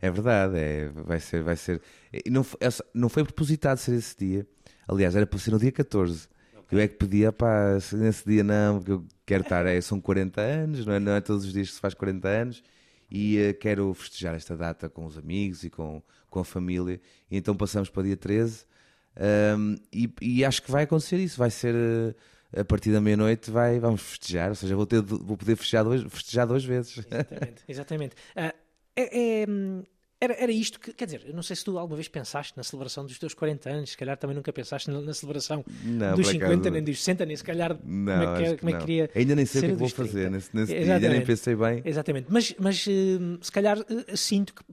É 0.01 0.09
verdade, 0.09 0.57
é, 0.57 0.89
vai 0.89 1.19
ser, 1.19 1.43
vai 1.43 1.55
ser. 1.55 1.79
Não, 2.27 2.43
não 2.93 3.07
foi 3.07 3.23
propositado 3.23 3.77
ser 3.77 3.93
esse 3.93 4.17
dia. 4.17 4.47
Aliás, 4.88 5.15
era 5.15 5.27
para 5.27 5.38
ser 5.38 5.51
no 5.51 5.59
dia 5.59 5.71
14. 5.71 6.27
Eu 6.71 6.79
é 6.79 6.88
que 6.88 6.95
pedia, 6.95 7.32
pá, 7.32 7.79
se 7.79 7.95
nesse 7.95 8.25
dia 8.27 8.43
não, 8.43 8.77
porque 8.77 8.91
eu 8.93 9.05
quero 9.25 9.43
estar, 9.43 9.65
é, 9.65 9.79
são 9.82 9.99
40 9.99 10.41
anos, 10.41 10.86
não 10.86 10.93
é, 10.93 10.99
não 10.99 11.11
é 11.11 11.21
todos 11.21 11.45
os 11.45 11.53
dias 11.53 11.67
que 11.67 11.75
se 11.75 11.82
faz 11.82 11.93
40 11.93 12.27
anos, 12.27 12.63
e 13.11 13.38
eh, 13.38 13.53
quero 13.53 13.93
festejar 13.93 14.34
esta 14.36 14.55
data 14.55 14.89
com 14.89 15.05
os 15.05 15.17
amigos 15.17 15.65
e 15.65 15.69
com, 15.69 16.01
com 16.29 16.39
a 16.39 16.45
família. 16.45 16.99
E 17.29 17.36
então 17.38 17.55
passamos 17.57 17.89
para 17.89 18.03
dia 18.03 18.15
13, 18.15 18.65
ahm, 19.17 19.75
e, 19.91 20.09
e 20.21 20.45
acho 20.45 20.63
que 20.63 20.71
vai 20.71 20.84
acontecer 20.86 21.17
isso, 21.17 21.38
vai 21.38 21.51
ser. 21.51 21.75
eh, 21.75 22.15
a 22.56 22.64
partir 22.66 22.91
da 22.91 22.99
meia-noite 23.02 23.49
vai, 23.52 23.80
vamos 23.80 24.02
festejar, 24.02 24.49
ou 24.49 24.56
seja, 24.56 24.76
vou, 24.76 24.86
ter, 24.86 25.02
vou 25.02 25.38
poder 25.38 25.56
festejar 25.56 25.84
duas, 25.84 26.02
festejar 26.12 26.45
duas 26.47 26.64
vezes. 26.66 26.97
Exatamente, 26.97 27.64
exatamente. 27.68 28.16
Ah, 28.36 28.54
é- 28.95 29.41
é, 29.41 29.45
era, 30.24 30.34
era 30.36 30.52
isto 30.52 30.80
que, 30.80 30.93
quer 30.93 31.06
dizer, 31.06 31.24
eu 31.26 31.34
não 31.34 31.41
sei 31.41 31.56
se 31.56 31.64
tu 31.66 31.80
alguma 31.80 31.95
vez 31.95 32.08
pensaste 32.08 32.56
na 32.56 32.62
celebração 32.64 33.06
dos 33.06 33.18
teus 33.18 33.34
40 33.34 33.70
anos, 33.72 33.89
se 33.91 33.97
calhar 33.97 34.16
também 34.18 34.36
nunca 34.36 34.54
pensaste 34.54 34.91
na, 34.91 35.02
na 35.02 35.14
celebração 35.16 35.66
Não, 35.84 36.16
dos 36.16 36.28
por 36.28 36.32
50, 36.32 36.54
acaso- 36.54 36.70
nem 36.70 36.84
dos 36.84 36.99
60, 36.99 37.26
nem 37.26 37.36
se 37.36 37.43
calhar 37.43 37.72
Não, 37.84 38.14
como 38.14 38.24
é 38.24 38.38
que, 38.38 38.43
acho 38.45 38.58
como 38.60 38.70
é 38.70 38.74
que 38.74 38.80
não. 38.80 38.86
queria. 38.86 39.10
Ainda 39.16 39.36
nem 39.36 39.45
sei 39.47 39.60
o 39.60 39.64
que 39.64 39.66
é 39.66 39.74
que 39.74 39.80
vou 39.80 39.88
dos 39.88 39.93
30. 39.93 40.08
fazer 40.12 40.30
nesse, 40.30 40.56
nesse 40.56 40.80
dia, 40.80 40.93
ainda 40.95 41.10
nem 41.10 41.24
pensei 41.26 41.56
bem. 41.56 41.82
Exatamente, 41.84 42.28
mas, 42.30 42.54
mas 42.60 42.86
hum, 42.88 43.39
se 43.41 43.52
calhar 43.52 43.80
eh, 43.80 44.16
sinto 44.16 44.54
que 44.54 44.64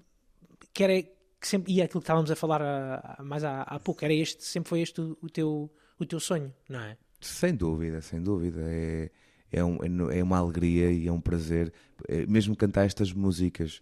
quer, 0.74 0.90
é- 0.90 1.02
que 1.40 1.46
sempre, 1.48 1.72
e 1.72 1.80
é 1.80 1.84
aquilo 1.84 2.00
que 2.00 2.04
estávamos 2.04 2.30
a 2.30 2.36
falar 2.36 2.60
a- 2.60 3.16
a- 3.18 3.22
mais 3.22 3.42
há, 3.44 3.62
há 3.62 3.78
pouco, 3.80 4.04
era 4.04 4.12
este, 4.12 4.44
sempre 4.44 4.68
foi 4.68 4.80
este 4.82 5.00
o, 5.00 5.16
o 5.22 5.30
teu, 5.30 5.72
o 5.98 6.04
teu 6.04 6.20
sonho, 6.20 6.52
não 6.68 6.80
é? 6.80 6.98
Sem 7.20 7.54
dúvida, 7.54 8.00
sem 8.00 8.22
dúvida. 8.22 8.60
É, 8.64 9.10
é, 9.50 9.64
um- 9.64 10.10
é 10.10 10.22
uma 10.22 10.38
alegria 10.38 10.90
e 10.90 11.06
é 11.08 11.12
um 11.12 11.20
prazer. 11.20 11.72
É, 12.08 12.26
mesmo 12.26 12.54
cantar 12.56 12.84
estas 12.86 13.12
músicas 13.12 13.80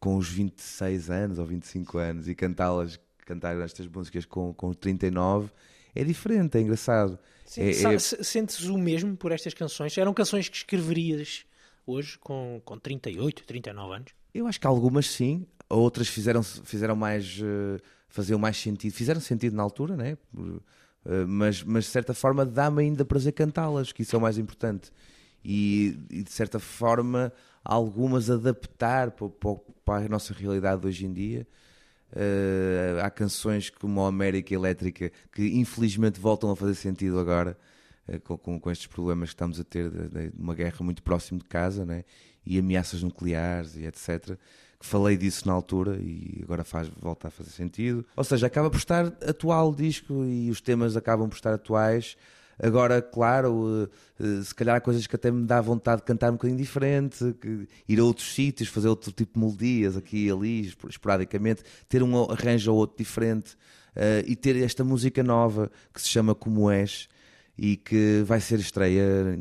com 0.00 0.16
os 0.16 0.28
26 0.28 1.10
anos 1.10 1.38
ou 1.38 1.46
25 1.46 1.98
anos 1.98 2.28
e 2.28 2.34
cantá-las, 2.34 2.98
cantar 3.24 3.56
estas 3.60 3.86
músicas 3.86 4.24
com, 4.24 4.52
com 4.52 4.72
39, 4.72 5.50
é 5.94 6.02
diferente, 6.02 6.58
é 6.58 6.60
engraçado. 6.60 7.18
É- 7.56 7.72
Sa- 7.72 7.92
é- 7.92 7.98
se- 7.98 8.24
Sentes 8.24 8.64
o 8.68 8.76
mesmo 8.78 9.16
por 9.16 9.30
estas 9.30 9.54
canções? 9.54 9.96
Eram 9.96 10.12
canções 10.12 10.48
que 10.48 10.56
escreverias 10.56 11.44
hoje 11.86 12.18
com, 12.18 12.60
com 12.64 12.76
38, 12.78 13.44
39 13.44 13.94
anos? 13.94 14.12
Eu 14.34 14.46
acho 14.46 14.58
que 14.58 14.66
algumas 14.66 15.06
sim, 15.06 15.46
outras 15.68 16.08
fizeram, 16.08 16.42
fizeram 16.42 16.96
mais. 16.96 17.38
eh, 17.40 17.80
faziam 18.08 18.38
mais 18.38 18.56
sentido. 18.56 18.92
Fizeram 18.92 19.20
sentido 19.20 19.54
na 19.54 19.62
altura, 19.62 19.96
né? 19.96 20.16
Por- 20.34 20.62
eh, 21.06 21.24
mas, 21.26 21.62
mas 21.62 21.84
de 21.84 21.90
certa 21.90 22.14
forma 22.14 22.44
dá-me 22.46 22.82
ainda 22.82 23.04
prazer 23.04 23.32
cantá-las, 23.32 23.92
que 23.92 24.02
isso 24.02 24.14
é 24.16 24.18
o 24.18 24.22
mais 24.22 24.38
importante. 24.38 24.90
E, 25.44 25.98
e, 26.10 26.22
de 26.22 26.30
certa 26.30 26.58
forma 26.60 27.32
algumas 27.64 28.30
adaptar 28.30 29.10
para, 29.12 29.28
para- 29.28 29.56
para 29.84 30.06
a 30.06 30.08
nossa 30.08 30.32
realidade 30.34 30.86
hoje 30.86 31.04
em 31.06 31.12
dia. 31.12 31.46
Eh, 32.14 33.00
há 33.02 33.08
canções 33.10 33.70
como 33.70 34.02
a 34.04 34.08
América 34.08 34.54
Elétrica 34.54 35.10
que 35.32 35.46
infelizmente 35.58 36.20
voltam 36.20 36.50
a 36.50 36.56
fazer 36.56 36.74
sentido 36.74 37.18
agora 37.18 37.56
eh, 38.06 38.18
com, 38.18 38.36
com, 38.36 38.60
com 38.60 38.70
estes 38.70 38.86
problemas 38.86 39.30
que 39.30 39.34
estamos 39.34 39.58
a 39.58 39.64
ter 39.64 39.88
de, 39.90 40.08
de- 40.08 40.30
de 40.30 40.38
uma 40.42 40.54
guerra 40.54 40.76
muito 40.82 41.02
próximo 41.02 41.38
de 41.38 41.46
casa 41.46 41.86
né? 41.86 42.04
e 42.44 42.58
ameaças 42.58 43.02
nucleares 43.02 43.76
e 43.76 43.84
etc. 43.86 44.36
Falei 44.82 45.16
disso 45.16 45.46
na 45.46 45.52
altura 45.52 45.96
e 46.00 46.40
agora 46.42 46.64
faz, 46.64 46.90
volta 47.00 47.28
a 47.28 47.30
fazer 47.30 47.50
sentido. 47.50 48.04
Ou 48.16 48.24
seja, 48.24 48.48
acaba 48.48 48.68
por 48.68 48.78
estar 48.78 49.06
atual 49.26 49.70
o 49.70 49.74
disco 49.76 50.24
e 50.24 50.50
os 50.50 50.60
temas 50.60 50.96
acabam 50.96 51.28
por 51.28 51.36
estar 51.36 51.54
atuais. 51.54 52.16
Agora, 52.60 53.00
claro, 53.00 53.88
eh, 54.20 54.24
eh, 54.40 54.42
se 54.42 54.52
calhar 54.54 54.76
há 54.76 54.80
coisas 54.80 55.06
que 55.06 55.14
até 55.16 55.30
me 55.30 55.44
dá 55.46 55.60
vontade 55.60 56.00
de 56.02 56.06
cantar 56.06 56.30
um 56.30 56.34
bocadinho 56.34 56.58
diferente, 56.58 57.34
ir 57.88 58.00
a 58.00 58.04
outros 58.04 58.34
sítios, 58.34 58.68
fazer 58.68 58.88
outro 58.88 59.12
tipo 59.12 59.34
de 59.34 59.38
melodias 59.44 59.96
aqui 59.96 60.26
e 60.26 60.30
ali, 60.30 60.66
espor- 60.66 60.90
esporadicamente, 60.90 61.62
ter 61.88 62.02
um 62.02 62.30
arranjo 62.30 62.72
ou 62.72 62.78
outro 62.78 62.98
diferente 62.98 63.56
eh, 63.94 64.24
e 64.26 64.34
ter 64.36 64.56
esta 64.56 64.82
música 64.84 65.22
nova 65.22 65.70
que 65.94 66.02
se 66.02 66.08
chama 66.08 66.34
Como 66.34 66.70
És 66.70 67.08
e 67.56 67.76
que 67.76 68.22
vai 68.26 68.40
ser 68.40 68.58
estreia 68.58 69.34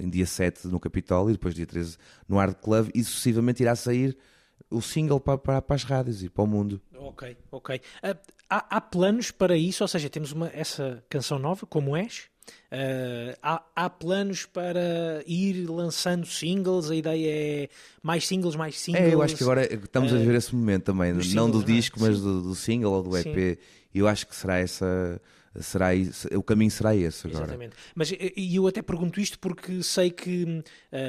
em, 0.00 0.08
dia 0.10 0.26
7 0.26 0.68
no 0.68 0.78
Capitólio 0.78 1.30
e 1.30 1.32
depois 1.32 1.54
dia 1.54 1.66
13 1.66 1.96
no 2.28 2.38
Art 2.38 2.58
Club 2.60 2.90
e 2.94 3.02
sucessivamente 3.02 3.62
irá 3.62 3.74
sair 3.74 4.16
o 4.72 4.80
single 4.82 5.20
para, 5.20 5.38
para, 5.38 5.62
para 5.62 5.76
as 5.76 5.84
rádios 5.84 6.22
e 6.22 6.28
para 6.28 6.44
o 6.44 6.46
mundo. 6.46 6.80
Ok, 6.96 7.36
ok. 7.50 7.80
Ah, 8.02 8.16
há, 8.48 8.76
há 8.76 8.80
planos 8.80 9.30
para 9.30 9.56
isso? 9.56 9.84
Ou 9.84 9.88
seja, 9.88 10.08
temos 10.08 10.32
uma, 10.32 10.48
essa 10.54 11.02
canção 11.08 11.38
nova, 11.38 11.66
como 11.66 11.96
és? 11.96 12.30
Ah, 12.70 13.36
há, 13.42 13.84
há 13.84 13.90
planos 13.90 14.46
para 14.46 15.22
ir 15.26 15.66
lançando 15.68 16.26
singles? 16.26 16.90
A 16.90 16.96
ideia 16.96 17.30
é 17.64 17.68
mais 18.02 18.26
singles, 18.26 18.56
mais 18.56 18.78
singles? 18.78 19.04
É, 19.04 19.14
eu 19.14 19.22
acho 19.22 19.36
que 19.36 19.42
agora 19.42 19.64
estamos 19.72 20.12
a 20.12 20.16
viver 20.16 20.34
esse 20.34 20.54
momento 20.54 20.84
também, 20.84 21.12
não 21.12 21.50
do 21.50 21.58
não 21.58 21.62
é? 21.62 21.66
disco, 21.66 21.98
mas 22.00 22.20
do, 22.20 22.42
do 22.42 22.54
single 22.54 22.92
ou 22.92 23.02
do 23.02 23.16
EP. 23.16 23.58
E 23.94 23.98
eu 23.98 24.08
acho 24.08 24.26
que 24.26 24.34
será 24.34 24.58
essa, 24.58 25.20
será 25.60 25.94
isso- 25.94 26.26
o 26.34 26.42
caminho 26.42 26.70
será 26.70 26.96
esse 26.96 27.26
agora. 27.26 27.44
Exatamente. 27.44 27.76
Mas 27.94 28.10
e 28.10 28.32
e 28.36 28.56
eu 28.56 28.66
até 28.66 28.80
pergunto 28.80 29.20
isto 29.20 29.38
porque 29.38 29.82
sei 29.82 30.10
que 30.10 30.62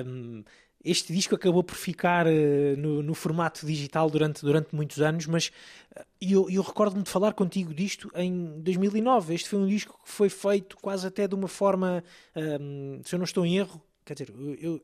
hum, 0.05 0.43
este 0.83 1.13
disco 1.13 1.35
acabou 1.35 1.63
por 1.63 1.75
ficar 1.75 2.27
eh, 2.27 2.75
no, 2.77 3.01
no 3.01 3.13
formato 3.13 3.65
digital 3.65 4.09
durante, 4.09 4.41
durante 4.41 4.75
muitos 4.75 5.01
anos, 5.01 5.25
mas 5.27 5.51
eh, 5.95 6.05
eu, 6.21 6.49
eu 6.49 6.61
recordo-me 6.61 7.03
de 7.03 7.09
falar 7.09 7.33
contigo 7.33 7.73
disto 7.73 8.11
em 8.15 8.59
2009. 8.61 9.33
Este 9.33 9.49
foi 9.49 9.59
um 9.59 9.67
disco 9.67 9.97
que 10.03 10.11
foi 10.11 10.29
feito 10.29 10.75
quase 10.77 11.07
até 11.07 11.27
de 11.27 11.35
uma 11.35 11.47
forma, 11.47 12.03
hum, 12.35 13.01
se 13.03 13.15
eu 13.15 13.19
não 13.19 13.23
estou 13.23 13.45
em 13.45 13.57
erro, 13.57 13.81
quer 14.03 14.13
dizer, 14.13 14.33
eu, 14.37 14.55
eu 14.55 14.81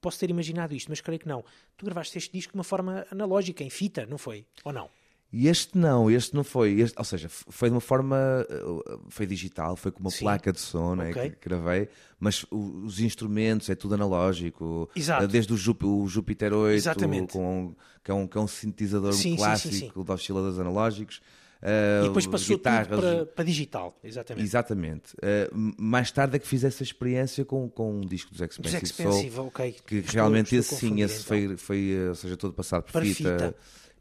posso 0.00 0.18
ter 0.18 0.30
imaginado 0.30 0.74
isto, 0.74 0.88
mas 0.88 1.00
creio 1.00 1.20
que 1.20 1.28
não. 1.28 1.44
Tu 1.76 1.84
gravaste 1.84 2.18
este 2.18 2.32
disco 2.32 2.52
de 2.52 2.58
uma 2.58 2.64
forma 2.64 3.06
analógica, 3.10 3.62
em 3.62 3.70
fita, 3.70 4.04
não 4.06 4.18
foi? 4.18 4.44
Ou 4.64 4.72
não? 4.72 4.90
E 5.32 5.48
este 5.48 5.76
não, 5.76 6.10
este 6.10 6.34
não 6.34 6.44
foi. 6.44 6.80
Este, 6.80 6.96
ou 6.96 7.04
seja, 7.04 7.28
foi 7.28 7.68
de 7.68 7.74
uma 7.74 7.80
forma. 7.80 8.16
uh, 8.48 9.00
Foi 9.08 9.26
digital, 9.26 9.76
foi 9.76 9.90
com 9.90 10.00
uma 10.00 10.10
Sim. 10.10 10.20
placa 10.20 10.52
de 10.52 10.60
som 10.60 10.94
né, 10.94 11.10
Ok. 11.10 11.30
que 11.30 11.48
gravei, 11.48 11.88
mas 12.18 12.46
os 12.50 13.00
instrumentos 13.00 13.68
é 13.68 13.74
tudo 13.74 13.94
analógico. 13.94 14.88
Exato. 14.94 15.24
Uh, 15.24 15.28
Desde 15.28 15.52
o, 15.52 15.56
Jup- 15.56 15.82
o 15.84 16.06
Jupiter 16.06 16.52
8, 16.54 16.76
Exatamente. 16.76 17.32
com, 17.32 17.74
que, 18.04 18.10
é 18.10 18.14
um, 18.14 18.26
que 18.26 18.38
é 18.38 18.40
um 18.40 18.46
sintetizador 18.46 19.12
Sim, 19.12 19.20
sim, 19.22 19.30
sim, 19.30 19.36
clássico 19.36 20.04
de 20.04 20.12
osciladores 20.12 20.58
analógicos. 20.58 21.20
E 21.62 22.04
uh, 22.04 22.08
depois 22.08 22.26
passou 22.26 22.56
guitarras, 22.56 22.86
tudo 22.88 23.00
para, 23.00 23.26
para 23.26 23.44
digital, 23.44 23.98
exatamente. 24.04 24.44
Exatamente. 24.46 25.14
Uh, 25.14 25.74
mais 25.82 26.10
tarde 26.12 26.36
é 26.36 26.38
que 26.38 26.46
fiz 26.46 26.62
essa 26.62 26.82
experiência 26.82 27.44
com, 27.44 27.68
com 27.68 27.96
um 27.96 28.00
disco 28.02 28.30
dos 28.30 28.38
Dos 28.40 28.50
Expensive, 28.56 28.84
Expensive, 28.84 29.34
Soul. 29.34 29.46
ok. 29.48 29.74
Que 29.86 29.96
Estou- 29.96 30.14
realmente 30.14 30.54
estou 30.54 30.76
esse 30.76 30.86
sim, 30.86 31.00
esse 31.00 31.14
então. 31.24 31.26
foi, 31.26 31.56
foi, 31.56 32.08
ou 32.10 32.14
seja, 32.14 32.36
todo 32.36 32.52
passado 32.54 32.84
por 32.84 32.92
Para 32.92 33.04
fita, 33.04 33.14
fita. 33.32 33.54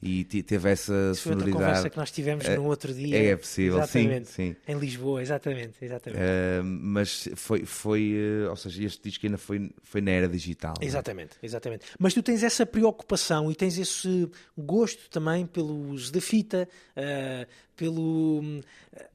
E 0.05 0.23
teve 0.43 0.69
essa 0.69 0.93
Isso 1.11 1.21
foi 1.23 1.31
outra 1.31 1.45
sonoridade. 1.47 1.51
conversa 1.53 1.89
que 1.89 1.97
nós 1.97 2.11
tivemos 2.11 2.45
É- 2.45 2.55
no 2.55 2.65
outro 2.65 2.93
dia. 2.93 3.17
é 3.31 3.35
possível, 3.35 3.73
sim, 3.87 3.99
exatamente. 3.99 4.29
sim. 4.29 4.55
Em 4.67 4.77
Lisboa, 4.77 5.21
exatamente. 5.21 5.73
exatamente. 5.81 6.21
Uh, 6.21 6.63
mas 6.63 7.27
foi, 7.35 7.65
foi 7.65 8.13
uh, 8.45 8.49
ou 8.51 8.55
seja, 8.55 8.83
este 8.85 9.01
disco 9.09 9.25
ainda 9.25 9.37
foi, 9.37 9.71
foi 9.83 10.01
na 10.01 10.11
era 10.11 10.27
digital. 10.27 10.73
né? 10.79 10.85
Exatamente, 10.85 11.31
exatamente. 11.41 11.85
Mas 11.99 12.13
tu 12.13 12.21
tens 12.21 12.43
essa 12.43 12.65
preocupação 12.65 13.51
e 13.51 13.55
tens 13.55 13.77
esse 13.77 14.29
gosto 14.57 15.09
também 15.09 15.45
pelo 15.45 15.89
uso 15.89 16.11
da 16.13 16.21
fita, 16.21 16.67
ah, 16.95 17.47
pelo, 17.75 18.41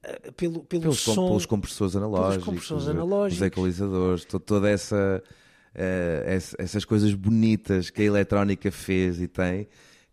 ah, 0.03 0.31
pelo, 0.35 0.63
pelo 0.63 0.81
Pelos, 0.81 1.03
com- 1.05 1.13
som. 1.13 1.27
pelos 1.27 1.45
compressores 1.45 1.95
analógicos, 1.95 2.45
compressores 2.45 2.85
uh, 2.87 2.91
analógicos. 2.91 3.41
os 3.41 3.47
equalizadores, 3.47 4.25
to- 4.25 4.39
toda 4.39 4.69
essa, 4.69 5.23
uh, 5.75 5.79
essa- 6.25 6.55
essas 6.59 6.85
coisas 6.85 7.13
bonitas 7.13 7.89
que 7.89 8.01
a 8.01 8.05
eletrónica 8.05 8.71
fez 8.71 9.19
e 9.21 9.27
tem. 9.27 9.67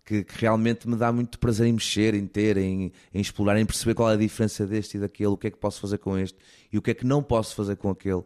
Que, 0.08 0.24
que 0.24 0.38
realmente 0.40 0.88
me 0.88 0.96
dá 0.96 1.12
muito 1.12 1.38
prazer 1.38 1.66
em 1.66 1.72
mexer, 1.74 2.14
em 2.14 2.26
ter, 2.26 2.56
em, 2.56 2.90
em 3.12 3.20
explorar, 3.20 3.60
em 3.60 3.66
perceber 3.66 3.92
qual 3.94 4.08
é 4.10 4.14
a 4.14 4.16
diferença 4.16 4.66
deste 4.66 4.96
e 4.96 5.00
daquele, 5.00 5.28
o 5.28 5.36
que 5.36 5.48
é 5.48 5.50
que 5.50 5.58
posso 5.58 5.78
fazer 5.82 5.98
com 5.98 6.16
este 6.16 6.38
e 6.72 6.78
o 6.78 6.80
que 6.82 6.92
é 6.92 6.94
que 6.94 7.04
não 7.04 7.22
posso 7.22 7.54
fazer 7.54 7.76
com 7.76 7.90
aquele. 7.90 8.22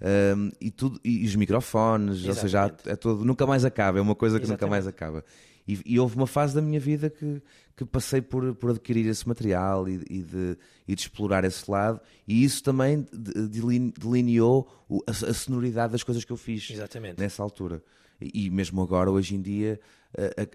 Um, 0.00 0.50
e, 0.58 0.70
tudo, 0.70 0.98
e 1.04 1.26
os 1.26 1.36
microfones, 1.36 2.24
ou 2.24 2.32
seja, 2.32 2.46
Exatamente. 2.46 2.88
é 2.88 2.96
todo, 2.96 3.22
nunca 3.22 3.46
mais 3.46 3.66
acaba, 3.66 3.98
é 3.98 4.00
uma 4.00 4.14
coisa 4.14 4.36
que 4.40 4.44
nunca 4.46 4.64
Exatamente. 4.64 4.70
mais 4.70 4.86
acaba. 4.86 5.22
E, 5.68 5.78
e 5.84 6.00
houve 6.00 6.16
uma 6.16 6.26
fase 6.26 6.54
da 6.54 6.62
minha 6.62 6.80
vida 6.80 7.10
que, 7.10 7.42
que 7.76 7.84
passei 7.84 8.22
por, 8.22 8.54
por 8.54 8.70
adquirir 8.70 9.06
esse 9.06 9.28
material 9.28 9.86
e, 9.86 10.00
e 10.08 10.22
de, 10.22 10.56
e 10.88 10.94
de 10.94 11.00
explorar 11.02 11.44
esse 11.44 11.70
lado, 11.70 12.00
e 12.26 12.44
isso 12.44 12.62
também 12.62 13.06
de- 13.12 13.46
delin- 13.48 13.92
delineou 13.98 14.66
a, 15.06 15.10
a 15.10 15.34
sonoridade 15.34 15.92
das 15.92 16.02
coisas 16.02 16.24
que 16.24 16.32
eu 16.32 16.36
fiz 16.38 16.70
Exatamente. 16.70 17.20
nessa 17.20 17.42
altura. 17.42 17.82
E, 18.18 18.48
mesmo 18.48 18.80
agora, 18.80 19.10
hoje 19.10 19.34
em 19.34 19.42
dia, 19.42 19.78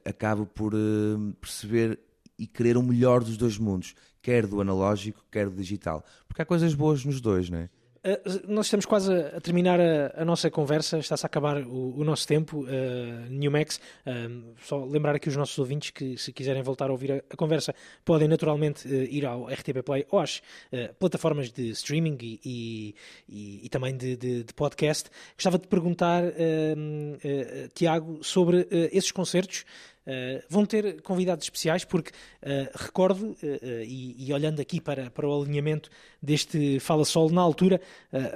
acabo 0.06 0.46
por 0.46 0.74
eh, 0.74 1.34
perceber 1.40 2.00
e 2.38 2.48
querer 2.48 2.78
o 2.78 2.84
melhor 2.84 3.24
dos 3.24 3.38
dois 3.38 3.58
mundos, 3.58 3.94
quer 4.22 4.48
do 4.48 4.62
analógico, 4.62 5.24
quer 5.32 5.50
do 5.50 5.56
digital. 5.56 6.04
Porque 6.28 6.42
há 6.42 6.46
coisas 6.46 6.74
boas 6.74 7.06
nos 7.06 7.22
dois, 7.22 7.50
não 7.50 7.60
é? 7.60 7.70
Uh, 8.04 8.42
nós 8.52 8.66
estamos 8.66 8.86
quase 8.88 9.14
a, 9.14 9.38
a 9.38 9.42
terminar 9.42 9.80
a, 9.80 10.22
a 10.22 10.26
nossa 10.26 10.50
conversa, 10.50 10.98
está-se 10.98 11.24
a 11.24 11.28
acabar 11.28 11.58
o, 11.62 12.00
o 12.00 12.04
nosso 12.04 12.28
tempo. 12.28 12.62
Uh, 12.64 13.30
Newmax, 13.30 13.80
um, 14.08 14.54
só 14.64 14.84
lembrar 14.86 15.16
aqui 15.16 15.30
os 15.30 15.36
nossos 15.36 15.58
ouvintes 15.60 15.92
que, 15.92 16.18
se 16.18 16.34
quiserem 16.34 16.64
voltar 16.64 16.90
a 16.90 16.92
ouvir 16.92 17.12
a, 17.12 17.16
a 17.30 17.36
conversa, 17.38 17.76
podem 18.04 18.28
naturalmente 18.28 18.88
uh, 18.88 18.92
ir 19.04 19.24
ao 19.24 19.46
RTP 19.46 19.84
Play 19.86 20.08
ou 20.10 20.20
às 20.20 20.38
uh, 20.72 20.92
plataformas 21.00 21.52
de 21.52 21.70
streaming 21.70 22.18
e, 22.24 22.96
e, 23.30 23.66
e- 23.66 23.70
também 23.70 23.96
de, 23.96 24.18
de- 24.18 24.44
de 24.46 24.54
podcast. 24.56 25.08
Gostava 25.36 25.60
de 25.60 25.68
perguntar, 25.68 26.24
uh, 26.24 27.70
Tiago, 27.76 28.24
sobre 28.24 28.62
uh, 28.62 28.68
esses 28.92 29.12
concertos. 29.12 29.64
Uh, 30.02 30.42
vão 30.50 30.66
ter 30.66 31.00
convidados 31.04 31.46
especiais 31.46 31.86
porque 31.86 32.10
uh, 32.10 32.70
recordo, 32.74 33.32
uh, 33.32 33.38
e, 33.86 34.16
e 34.18 34.34
olhando 34.34 34.60
aqui 34.60 34.82
para, 34.82 35.12
para 35.12 35.28
o 35.28 35.42
alinhamento 35.44 35.92
deste 36.20 36.80
Fala 36.80 37.06
Sol, 37.06 37.30
na 37.30 37.42
altura 37.42 37.80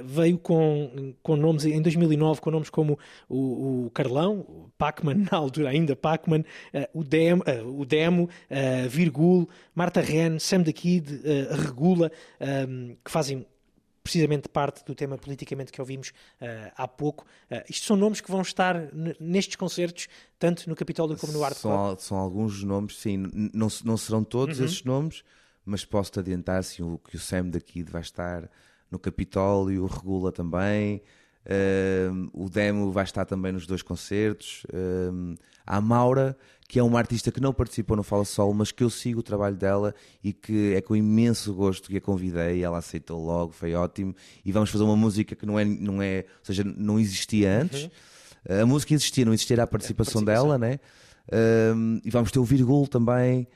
veio 0.04 0.38
com, 0.38 1.14
com 1.22 1.36
nomes, 1.36 1.66
em 1.66 1.82
2009, 1.82 2.42
com 2.42 2.52
nomes 2.52 2.70
como 2.70 3.00
o, 3.28 3.86
o 3.86 3.92
Carlão, 3.92 4.70
Pacman, 4.78 5.26
na 5.32 5.38
altura 5.38 5.70
ainda 5.70 5.96
Pacman, 5.96 6.44
o, 6.94 7.04
Dem, 7.04 7.34
uh, 7.34 7.80
o 7.80 7.86
Demo, 7.86 8.30
Virgul, 8.90 9.50
Marta 9.74 10.02
Ren, 10.02 10.40
Sam 10.40 10.64
the 10.64 10.74
Kid, 10.74 11.22
Regula, 11.66 12.12
um, 12.68 12.96
que 13.04 13.12
fazem 13.12 13.46
precisamente 14.06 14.48
parte 14.48 14.86
do 14.86 14.94
tema 14.94 15.18
politicamente 15.18 15.72
que 15.72 15.82
ouvimos 15.82 16.10
uh, 16.10 16.72
há 16.78 16.88
pouco. 16.88 17.26
Uh, 17.50 17.64
isto 17.68 17.88
são 17.88 17.96
nomes 17.98 18.22
que 18.22 18.30
vão 18.30 18.42
estar 18.42 18.76
nestes 19.20 19.56
concertos, 19.56 20.08
tanto 20.38 20.70
no 20.70 20.76
Capitólio 20.76 21.18
como 21.18 21.34
no 21.34 21.44
Art 21.44 21.56
são, 21.58 21.72
Club. 21.72 22.00
são 22.00 22.18
alguns 22.18 22.64
nomes, 22.64 22.98
sim, 23.00 23.14
n- 23.18 23.50
não, 23.52 23.68
não 23.84 23.98
serão 23.98 24.24
todos 24.24 24.60
Uhum. 24.60 24.66
esses 24.66 24.84
nomes, 24.84 25.24
mas 25.66 25.84
posso-te 25.84 26.20
adiantar 26.20 26.60
assim, 26.60 26.84
o, 26.84 27.00
que 27.00 27.16
o 27.16 27.20
Sam 27.20 27.50
daqui 27.50 27.82
vai 27.82 28.02
estar 28.04 28.48
no 28.92 29.00
Capitólio, 29.00 29.84
o 29.84 29.88
Regula 29.88 30.32
também, 30.32 31.02
Um, 31.48 32.30
o 32.34 32.50
Demo 32.50 32.92
vai 32.92 33.04
estar 33.04 33.26
também 33.26 33.52
nos 33.52 33.68
dois 33.68 33.82
concertos. 33.82 34.66
Um, 34.74 35.36
a 35.66 35.80
Maura, 35.80 36.38
que 36.68 36.80
é 36.80 36.84
uma 36.84 36.98
artista 36.98 37.32
que 37.32 37.40
não 37.40 37.54
participou 37.54 37.96
no 37.96 38.04
Fala 38.04 38.26
Sol, 38.26 38.54
mas 38.54 38.72
que 38.72 38.84
eu 38.84 38.90
sigo 38.90 39.20
o 39.20 39.24
trabalho 39.24 39.56
dela 39.56 39.94
e 40.24 40.34
que 40.34 40.74
é 40.74 40.82
com 40.82 40.96
imenso 40.96 41.54
gosto 41.54 41.90
que 41.90 41.98
a 41.98 42.02
convidei. 42.02 42.64
Ela 42.64 42.80
aceitou 42.80 43.24
logo, 43.24 43.52
foi 43.52 43.74
ótimo. 43.76 44.16
E 44.44 44.52
vamos 44.52 44.70
fazer 44.70 44.84
uma 44.84 44.96
música 44.96 45.36
que 45.36 45.46
não 45.46 45.60
é, 45.60 45.66
não 45.66 46.02
é 46.02 46.26
ou 46.40 46.46
seja, 46.46 46.64
não 46.64 47.00
existia 47.00 47.62
antes. 47.62 47.84
Uhum. 47.84 48.62
A 48.62 48.66
música 48.66 48.94
existia, 48.94 49.26
não 49.26 49.34
existia 49.34 49.62
a 49.62 49.68
participação, 49.68 50.22
a 50.22 50.26
participação. 50.26 50.48
dela, 50.50 50.58
né? 50.58 50.80
Um, 51.76 52.00
e 52.04 52.10
vamos 52.10 52.32
ter 52.32 52.40
o 52.40 52.44
Virgul 52.44 52.88
também. 52.88 53.48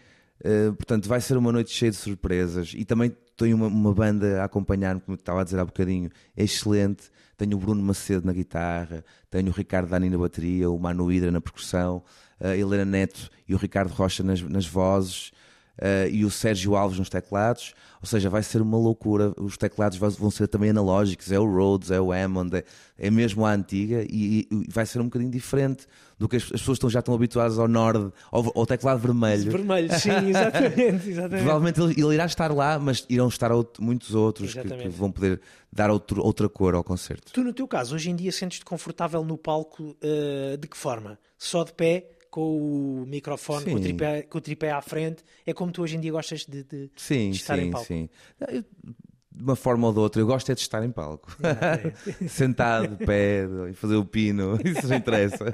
Uh, 0.41 0.73
portanto, 0.73 1.07
vai 1.07 1.21
ser 1.21 1.37
uma 1.37 1.51
noite 1.51 1.71
cheia 1.71 1.91
de 1.91 1.97
surpresas. 1.97 2.73
E 2.75 2.85
também 2.85 3.15
tenho 3.39 3.55
uma, 3.55 3.67
uma 3.67 3.93
banda 3.93 4.41
a 4.41 4.43
acompanhar-me, 4.43 4.99
como 4.99 5.15
estava 5.15 5.39
a 5.39 5.43
dizer 5.45 5.59
há 5.59 5.65
bocadinho, 5.65 6.09
é 6.35 6.43
excelente. 6.43 7.09
Tenho 7.37 7.55
o 7.55 7.59
Bruno 7.59 7.81
Macedo 7.81 8.27
na 8.27 8.33
guitarra, 8.33 9.03
tenho 9.31 9.47
o 9.47 9.51
Ricardo 9.51 9.89
Dani 9.89 10.09
na 10.09 10.17
bateria, 10.17 10.69
o 10.69 10.77
Manu 10.77 11.09
Hidra 11.09 11.31
na 11.31 11.39
percussão, 11.39 12.03
a 12.37 12.55
Helena 12.55 12.83
Neto 12.83 13.29
e 13.47 13.55
o 13.55 13.57
Ricardo 13.57 13.91
Rocha 13.91 14.21
nas, 14.23 14.41
nas 14.41 14.65
vozes. 14.65 15.31
Uh, 15.79 16.09
e 16.11 16.25
o 16.25 16.29
Sérgio 16.29 16.75
Alves 16.75 16.99
nos 16.99 17.09
teclados, 17.09 17.73
ou 18.01 18.07
seja, 18.07 18.29
vai 18.29 18.43
ser 18.43 18.61
uma 18.61 18.77
loucura. 18.77 19.33
Os 19.37 19.55
teclados 19.55 19.97
vão 19.97 20.29
ser 20.29 20.49
também 20.49 20.71
analógicos, 20.71 21.31
é 21.31 21.39
o 21.39 21.45
Rhodes, 21.45 21.89
é 21.89 22.01
o 22.01 22.11
Hammond, 22.11 22.57
é, 22.57 22.63
é 22.97 23.09
mesmo 23.09 23.45
a 23.45 23.53
antiga 23.53 24.05
e, 24.09 24.45
e, 24.51 24.67
vai 24.69 24.85
ser 24.85 24.99
um 24.99 25.05
bocadinho 25.05 25.31
diferente 25.31 25.87
do 26.17 26.27
que 26.27 26.35
as, 26.35 26.43
as 26.43 26.49
pessoas 26.59 26.75
estão, 26.75 26.89
já 26.89 26.99
estão 26.99 27.15
habituadas 27.15 27.57
ao 27.57 27.67
Nord, 27.69 28.11
ao, 28.29 28.51
ao 28.57 28.65
teclado 28.65 28.99
vermelho. 28.99 29.49
Vermelho, 29.49 29.97
sim, 29.97 30.11
exatamente, 30.27 31.09
exatamente. 31.09 31.43
Provavelmente 31.43 31.81
ele, 31.81 31.93
ele, 31.97 32.13
irá 32.13 32.25
estar 32.25 32.53
lá, 32.53 32.77
mas 32.77 33.05
irão 33.09 33.29
estar 33.29 33.49
outro, 33.49 33.81
muitos 33.81 34.13
outros 34.13 34.53
que, 34.53 34.61
que, 34.61 34.89
vão 34.89 35.09
poder 35.09 35.39
dar 35.71 35.89
outro, 35.89 36.21
outra 36.21 36.49
cor 36.49 36.75
ao 36.75 36.83
concerto. 36.83 37.31
Tu, 37.31 37.41
no 37.41 37.53
teu 37.53 37.67
caso, 37.69 37.95
hoje 37.95 38.09
em 38.09 38.15
dia 38.17 38.33
sentes-te 38.33 38.65
confortável 38.65 39.23
no 39.23 39.37
palco 39.37 39.95
uh, 40.03 40.57
de 40.57 40.67
que 40.67 40.75
forma? 40.75 41.17
Só 41.37 41.63
de 41.63 41.71
pé? 41.71 42.18
Com 42.29 43.01
o 43.01 43.05
microfone, 43.05 43.65
com 43.65 43.73
o, 43.73 43.79
tripé, 43.79 44.21
com 44.23 44.37
o, 44.37 44.41
tripé, 44.41 44.71
à 44.71 44.81
frente. 44.81 45.23
É 45.45 45.53
como 45.53 45.71
tu 45.71 45.81
hoje 45.81 45.95
em 45.95 45.99
dia 45.99 46.11
gostas 46.11 46.45
de, 46.45 46.63
de, 46.63 46.89
sim, 46.95 47.31
de 47.31 47.37
estar 47.37 47.57
sim, 47.57 47.63
em 47.63 47.71
palco. 47.71 47.87
Sim, 47.87 48.09
sim 48.49 48.93
de 49.39 49.43
uma 49.45 49.55
forma 49.55 49.87
ou 49.87 49.93
de 49.93 49.99
outra, 49.99 50.21
eu 50.21 50.27
gosto 50.27 50.51
é 50.51 50.55
de 50.55 50.59
estar 50.59 50.83
em 50.83 50.91
palco. 50.91 51.37
Sentado, 52.27 52.97
de 52.97 53.05
pé, 53.05 53.47
e 53.71 53.73
fazer 53.73 53.95
o 53.95 54.03
pino, 54.03 54.59
isso 54.65 54.85
não 54.85 54.97
interessa. 54.97 55.45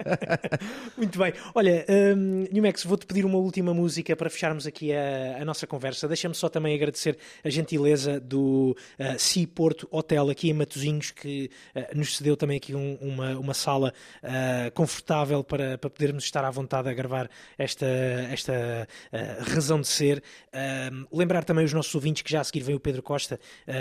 Muito 0.97 1.19
bem. 1.19 1.31
Olha, 1.53 1.85
um, 2.17 2.47
Newmax, 2.51 2.83
vou-te 2.83 3.05
pedir 3.05 3.23
uma 3.25 3.37
última 3.37 3.75
música 3.75 4.15
para 4.15 4.27
fecharmos 4.27 4.65
aqui 4.65 4.91
a, 4.91 5.37
a 5.39 5.45
nossa 5.45 5.67
conversa. 5.67 6.07
Deixa-me 6.07 6.33
só 6.33 6.49
também 6.49 6.73
agradecer 6.73 7.15
a 7.43 7.49
gentileza 7.49 8.19
do 8.19 8.75
uh, 8.99 9.19
Sea 9.19 9.47
Porto 9.47 9.87
Hotel 9.91 10.31
aqui 10.31 10.49
em 10.49 10.53
Matosinhos, 10.53 11.11
que 11.11 11.51
uh, 11.75 11.95
nos 11.95 12.17
cedeu 12.17 12.35
também 12.35 12.57
aqui 12.57 12.73
um, 12.73 12.97
uma, 12.99 13.37
uma 13.37 13.53
sala 13.53 13.93
uh, 14.23 14.71
confortável 14.73 15.43
para, 15.43 15.77
para 15.77 15.91
podermos 15.91 16.23
estar 16.23 16.43
à 16.43 16.49
vontade 16.49 16.89
a 16.89 16.93
gravar 16.93 17.29
esta, 17.55 17.85
esta 18.31 18.87
uh, 19.13 19.53
razão 19.53 19.79
de 19.79 19.87
ser. 19.87 20.23
lembrar 21.11 21.43
também 21.43 21.63
os 21.63 21.73
nossos 21.73 21.93
ouvintes 21.93 22.23
que 22.23 22.31
já 22.31 22.41
a 22.41 22.43
seguir 22.43 22.61
vem 22.61 22.73
o 22.73 22.79
Pedro 22.79 23.03
Costa 23.03 23.39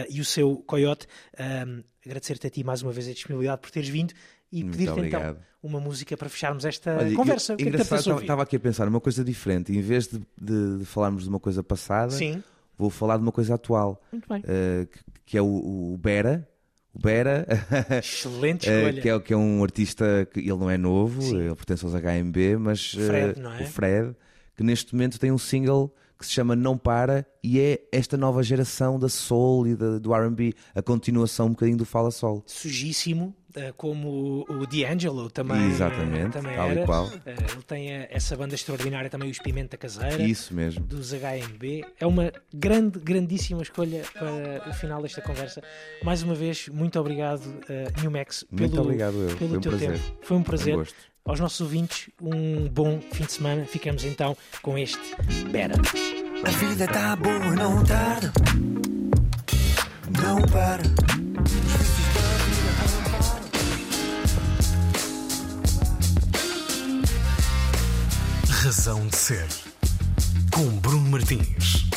e 0.09 0.21
o 0.21 0.25
seu 0.25 0.57
Coyote. 0.67 1.07
Um, 1.39 1.83
Agradecer-te 2.07 2.47
a 2.47 2.51
ti 2.51 2.63
mais 2.63 2.83
uma 2.83 2.93
vez 2.93 3.09
a 3.09 3.13
disponibilidade 3.13 3.63
por 3.63 3.71
teres 3.71 3.89
vindo 3.89 4.13
e 4.53 4.63
pedir-te 4.63 5.01
então 5.01 5.37
uma 5.63 5.81
música 5.81 6.17
para 6.17 6.29
fecharmos 6.29 6.65
esta 6.67 6.99
Olha, 6.99 7.17
conversa. 7.17 7.55
Eu, 7.55 7.57
que 7.57 7.65
engraçado, 7.65 8.11
é 8.11 8.15
que 8.17 8.21
estava 8.21 8.43
aqui 8.43 8.57
a 8.57 8.61
pensar 8.61 8.85
numa 8.85 9.01
coisa 9.01 9.25
diferente. 9.25 9.73
Em 9.73 9.81
vez 9.81 10.07
de, 10.07 10.19
de, 10.41 10.79
de 10.79 10.85
falarmos 10.85 11.23
de 11.23 11.31
uma 11.31 11.41
coisa 11.41 11.63
passada, 11.63 12.13
Sim. 12.13 12.43
vou 12.77 12.91
falar 12.91 13.17
de 13.17 13.23
uma 13.23 13.33
coisa 13.33 13.55
atual. 13.55 14.01
Uh, 14.13 14.87
que, 14.87 15.01
que, 15.25 15.39
é 15.39 15.43
o, 15.43 15.95
o 15.95 15.99
Bera. 15.99 16.47
O 16.93 16.99
Bera, 17.01 17.47
Excelente 17.99 18.69
escolha. 18.71 18.99
Uh, 18.99 19.03
que, 19.03 19.09
é, 19.09 19.21
que 19.21 19.33
é 19.33 19.37
um 19.37 19.65
artista 19.65 20.29
que 20.31 20.41
ele 20.41 20.59
não 20.59 20.71
é 20.71 20.77
novo, 20.77 21.23
Sim. 21.23 21.41
ele 21.41 21.55
pertence 21.57 21.85
aos 21.85 21.95
HMB, 21.95 22.59
mas 22.61 22.93
Fred, 22.93 23.41
uh, 23.41 23.49
é? 23.49 23.63
o 23.63 23.67
Fred, 23.67 24.15
que 24.55 24.63
neste 24.63 24.95
momento 24.95 25.19
tem 25.19 25.33
um 25.33 25.39
single 25.39 25.93
que 26.25 26.29
se 26.29 26.35
chama 26.35 26.57
Não 26.57 26.77
Para 26.77 27.27
e 27.43 27.61
é 27.61 27.81
esta 27.93 28.17
nova 28.17 28.43
geração 28.43 28.99
da 28.99 29.09
soul 29.09 29.69
e 29.69 29.77
da, 29.77 29.99
do 29.99 30.15
R&B, 30.15 30.55
a 30.75 30.83
continuação 30.83 31.47
um 31.47 31.51
bocadinho 31.51 31.77
do 31.77 31.85
Fala 31.85 32.11
Sol. 32.11 32.43
Sujíssimo, 32.47 33.37
eh, 33.55 33.73
como 33.77 34.47
o 34.49 34.67
D'Angelo 34.67 35.31
também, 35.31 35.67
Exatamente, 35.67 36.33
também 36.33 36.57
tal 36.57 36.71
era. 36.71 36.83
e 36.83 36.87
qual. 36.87 37.11
Eh, 37.27 37.35
ele 37.53 37.63
tem 37.67 37.93
eh, 37.93 38.09
essa 38.11 38.37
banda 38.37 38.55
extraordinária 38.55 39.11
também, 39.11 39.31
os 39.31 39.39
Pimenta 39.39 39.77
Caseira. 39.77 40.23
Isso 40.23 40.55
mesmo. 40.55 40.85
Dos 40.87 41.13
HMB. 41.13 41.85
É 42.01 42.07
uma 42.07 42.33
grande, 42.53 42.99
grandíssima 42.99 43.63
escolha 43.63 44.03
para 44.15 44.71
o 44.71 44.73
final 44.73 45.03
desta 45.03 45.21
conversa. 45.21 45.63
Mais 46.03 46.23
uma 46.23 46.35
vez, 46.35 46.69
muito 46.69 46.99
obrigado, 46.99 47.45
uh, 47.45 48.01
New 48.01 48.11
Max, 48.11 48.45
pelo, 48.45 48.61
muito 48.61 48.81
obrigado 48.81 49.15
eu. 49.15 49.37
pelo 49.37 49.51
Foi 49.51 49.61
teu 49.61 49.79
tempo. 49.79 49.99
Foi 50.23 50.37
um 50.39 50.43
prazer. 50.43 50.79
Um 50.79 51.14
Aos 51.27 51.41
nossos 51.41 51.63
ouvintes, 51.63 52.11
um 52.21 52.69
bom 52.69 53.01
fim 53.01 53.25
de 53.25 53.33
semana. 53.33 53.65
Ficamos 53.65 54.05
então 54.05 54.37
com 54.61 54.77
este 54.77 55.01
Bera. 55.51 55.75
A 56.47 56.51
vida 56.51 56.87
tá 56.87 57.17
boa, 57.17 57.39
não 57.39 57.83
tarda. 57.83 58.31
Não 60.23 60.43
para. 60.43 60.83
Razão 68.51 69.07
de 69.07 69.17
ser. 69.17 69.47
Com 70.53 70.69
Bruno 70.81 71.09
Martins. 71.09 71.89